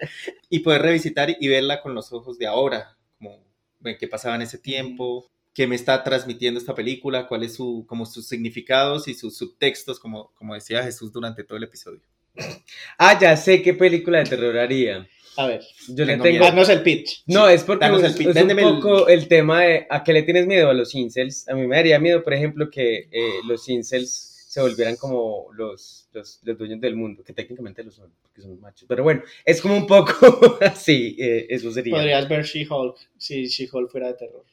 y 0.50 0.60
poder 0.60 0.82
revisitar 0.82 1.34
y 1.40 1.48
verla 1.48 1.82
con 1.82 1.96
los 1.96 2.12
ojos 2.12 2.38
de 2.38 2.48
ahora, 2.48 2.98
como 3.18 3.53
qué 4.00 4.08
pasaba 4.08 4.36
en 4.36 4.42
ese 4.44 4.58
tiempo, 4.58 5.30
qué 5.54 5.68
me 5.68 5.76
está 5.76 6.04
transmitiendo 6.04 6.60
esta 6.60 6.74
película, 6.76 7.28
cuáles 7.28 7.54
su, 7.56 7.86
como 7.88 8.06
sus 8.06 8.28
significados 8.28 9.08
y 9.08 9.14
sus 9.14 9.38
subtextos, 9.38 10.00
como, 10.00 10.32
como 10.34 10.54
decía 10.56 10.84
Jesús 10.84 11.12
durante 11.12 11.44
todo 11.44 11.58
el 11.58 11.64
episodio. 11.66 12.02
Ah, 12.98 13.20
ya 13.20 13.36
sé 13.38 13.62
qué 13.62 13.74
película 13.74 14.20
de 14.20 14.26
terror 14.26 14.58
haría. 14.58 15.08
A 15.36 15.48
ver, 15.48 15.62
Yo 15.90 16.06
le 16.06 16.18
Tengo 16.18 16.46
haznos 16.46 16.70
el 16.70 16.82
pitch. 16.84 17.24
No, 17.26 17.48
es 17.50 17.64
porque 17.64 17.86
danos 17.86 18.02
el 18.04 18.12
es, 18.12 18.16
pitch. 18.18 18.28
es 18.36 18.44
un 18.44 18.52
el- 18.52 18.58
poco 18.58 19.08
el... 19.08 19.28
tema 19.28 19.62
de 19.62 19.88
a 19.90 20.04
qué 20.04 20.14
le 20.14 20.24
tienes 20.24 20.46
miedo 20.46 20.70
a 20.70 20.74
los 20.74 20.94
incels. 20.94 21.48
A 21.50 21.56
mí 21.56 21.66
me 21.68 21.76
daría 21.76 22.00
miedo, 22.00 22.24
por 22.24 22.34
ejemplo, 22.34 22.70
que 22.70 23.08
eh, 23.12 23.40
los 23.48 23.68
incels 23.68 24.33
se 24.54 24.62
volvieran 24.62 24.96
como 24.98 25.48
los, 25.54 26.08
los, 26.14 26.40
los 26.44 26.56
dueños 26.60 26.80
del 26.80 26.96
mundo, 26.96 27.24
que 27.24 27.34
técnicamente 27.34 27.84
lo 27.84 27.90
son, 27.90 28.12
porque 28.22 28.40
son 28.44 28.60
machos. 28.62 28.86
Pero 28.88 29.02
bueno, 29.02 29.24
es 29.44 29.60
como 29.60 29.76
un 29.76 29.88
poco 29.88 30.14
así, 30.62 31.16
eh, 31.20 31.48
eso 31.50 31.72
sería. 31.72 31.96
Podrías 31.96 32.30
ver 32.30 32.44
She-Hulk 32.46 32.96
si 33.18 33.48
She-Hulk 33.48 33.90
fuera 33.90 34.08
de 34.10 34.14
terror. 34.14 34.46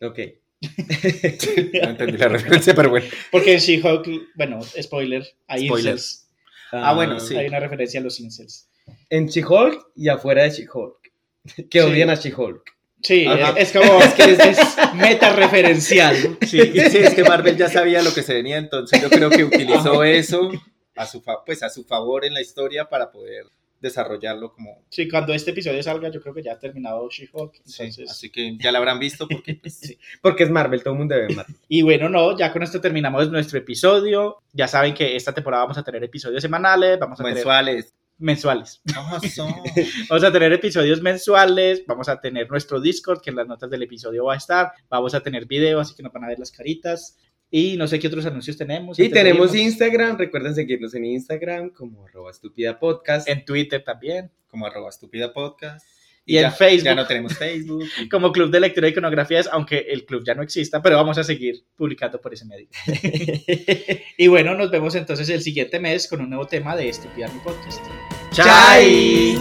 Ok. 0.00 0.18
No 1.82 1.90
entendí 1.90 2.16
la 2.18 2.28
referencia, 2.28 2.74
pero 2.74 2.90
bueno. 2.90 3.06
Porque 3.30 3.52
en 3.52 3.58
She-Hulk, 3.60 4.08
bueno, 4.34 4.60
spoiler, 4.62 5.24
hay 5.46 5.66
Spoiler. 5.68 5.92
incels. 5.94 6.26
Ah, 6.72 6.94
bueno, 6.94 7.20
sí. 7.20 7.36
Hay 7.36 7.46
una 7.46 7.60
referencia 7.60 8.00
a 8.00 8.02
los 8.02 8.18
incels. 8.18 8.68
En 9.08 9.26
She-Hulk 9.28 9.90
y 9.94 10.08
afuera 10.08 10.42
de 10.42 10.50
She-Hulk. 10.50 11.12
Que 11.70 11.80
Sí. 11.80 11.86
odian 11.86 12.10
a 12.10 12.14
She-Hulk. 12.16 12.74
Sí, 13.04 13.26
Ajá. 13.26 13.54
es, 13.58 13.70
como 13.70 14.00
es, 14.02 14.14
que 14.14 14.24
es, 14.32 14.38
es 14.40 14.58
meta 14.94 15.32
referencial. 15.34 16.16
Sí, 16.40 16.58
sí, 16.90 16.98
es 16.98 17.14
que 17.14 17.22
Marvel 17.22 17.56
ya 17.56 17.68
sabía 17.68 18.02
lo 18.02 18.12
que 18.14 18.22
se 18.22 18.34
venía, 18.34 18.56
entonces 18.56 19.00
yo 19.02 19.10
creo 19.10 19.28
que 19.30 19.44
utilizó 19.44 20.02
eso 20.02 20.50
a 20.96 21.06
su, 21.06 21.20
fa- 21.20 21.44
pues 21.44 21.62
a 21.62 21.68
su 21.68 21.84
favor 21.84 22.24
en 22.24 22.32
la 22.34 22.40
historia 22.40 22.88
para 22.88 23.10
poder 23.12 23.44
desarrollarlo 23.80 24.50
como... 24.54 24.78
Sí, 24.88 25.06
cuando 25.10 25.34
este 25.34 25.50
episodio 25.50 25.82
salga, 25.82 26.08
yo 26.08 26.22
creo 26.22 26.32
que 26.32 26.42
ya 26.42 26.52
ha 26.52 26.58
terminado 26.58 27.06
She-Hulk. 27.10 27.52
sí, 27.66 27.90
así 28.08 28.30
que 28.30 28.56
ya 28.56 28.72
la 28.72 28.78
habrán 28.78 28.98
visto 28.98 29.28
porque 29.28 29.56
pues, 29.56 29.74
Sí. 29.78 29.98
Porque 30.22 30.44
es 30.44 30.50
Marvel, 30.50 30.82
todo 30.82 30.94
el 30.94 30.98
mundo 31.00 31.14
ve 31.14 31.28
Marvel. 31.34 31.54
Y 31.68 31.82
bueno, 31.82 32.08
no, 32.08 32.38
ya 32.38 32.50
con 32.50 32.62
esto 32.62 32.80
terminamos 32.80 33.30
nuestro 33.30 33.58
episodio. 33.58 34.38
Ya 34.54 34.66
saben 34.68 34.94
que 34.94 35.14
esta 35.16 35.34
temporada 35.34 35.64
vamos 35.64 35.76
a 35.76 35.82
tener 35.82 36.02
episodios 36.02 36.40
semanales, 36.40 36.98
vamos 36.98 37.20
a 37.20 37.24
tener 37.24 37.44
mensuales. 38.18 38.80
Vamos 40.08 40.24
a 40.24 40.32
tener 40.32 40.52
episodios 40.52 41.02
mensuales, 41.02 41.84
vamos 41.86 42.08
a 42.08 42.20
tener 42.20 42.48
nuestro 42.50 42.80
Discord, 42.80 43.20
que 43.20 43.30
en 43.30 43.36
las 43.36 43.46
notas 43.46 43.70
del 43.70 43.82
episodio 43.82 44.24
va 44.24 44.34
a 44.34 44.36
estar, 44.36 44.72
vamos 44.88 45.14
a 45.14 45.20
tener 45.20 45.46
video, 45.46 45.80
así 45.80 45.94
que 45.94 46.02
nos 46.02 46.12
van 46.12 46.24
a 46.24 46.28
ver 46.28 46.38
las 46.38 46.50
caritas. 46.50 47.16
Y 47.50 47.76
no 47.76 47.86
sé 47.86 48.00
qué 48.00 48.08
otros 48.08 48.26
anuncios 48.26 48.56
tenemos. 48.56 48.98
Y 48.98 49.08
tenemos. 49.08 49.54
Instagram, 49.54 50.18
recuerden 50.18 50.54
seguirnos 50.54 50.94
en 50.94 51.04
Instagram 51.04 51.70
como 51.70 52.04
arroba 52.04 52.30
estúpida 52.30 52.78
podcast. 52.78 53.28
En 53.28 53.44
Twitter 53.44 53.84
también. 53.84 54.30
como 54.48 54.66
arroba 54.66 54.88
estúpida 54.88 55.32
podcast. 55.32 55.86
Y 56.26 56.36
en 56.38 56.42
ya, 56.44 56.50
Facebook. 56.50 56.84
Ya 56.84 56.94
no 56.94 57.06
tenemos 57.06 57.36
Facebook. 57.36 57.84
Como 58.10 58.32
Club 58.32 58.50
de 58.50 58.60
Lectura 58.60 58.88
y 58.88 58.92
Iconografías, 58.92 59.48
aunque 59.52 59.86
el 59.90 60.06
club 60.06 60.22
ya 60.24 60.34
no 60.34 60.42
exista, 60.42 60.80
pero 60.82 60.96
vamos 60.96 61.18
a 61.18 61.24
seguir 61.24 61.64
publicando 61.76 62.20
por 62.20 62.32
ese 62.32 62.46
medio. 62.46 62.68
y 64.18 64.26
bueno, 64.28 64.54
nos 64.54 64.70
vemos 64.70 64.94
entonces 64.94 65.28
el 65.28 65.42
siguiente 65.42 65.78
mes 65.78 66.08
con 66.08 66.20
un 66.20 66.30
nuevo 66.30 66.46
tema 66.46 66.76
de 66.76 66.88
Estúpida 66.88 67.28
Mi 67.28 67.40
Podcast. 67.40 67.82
¡Chai! 68.32 69.38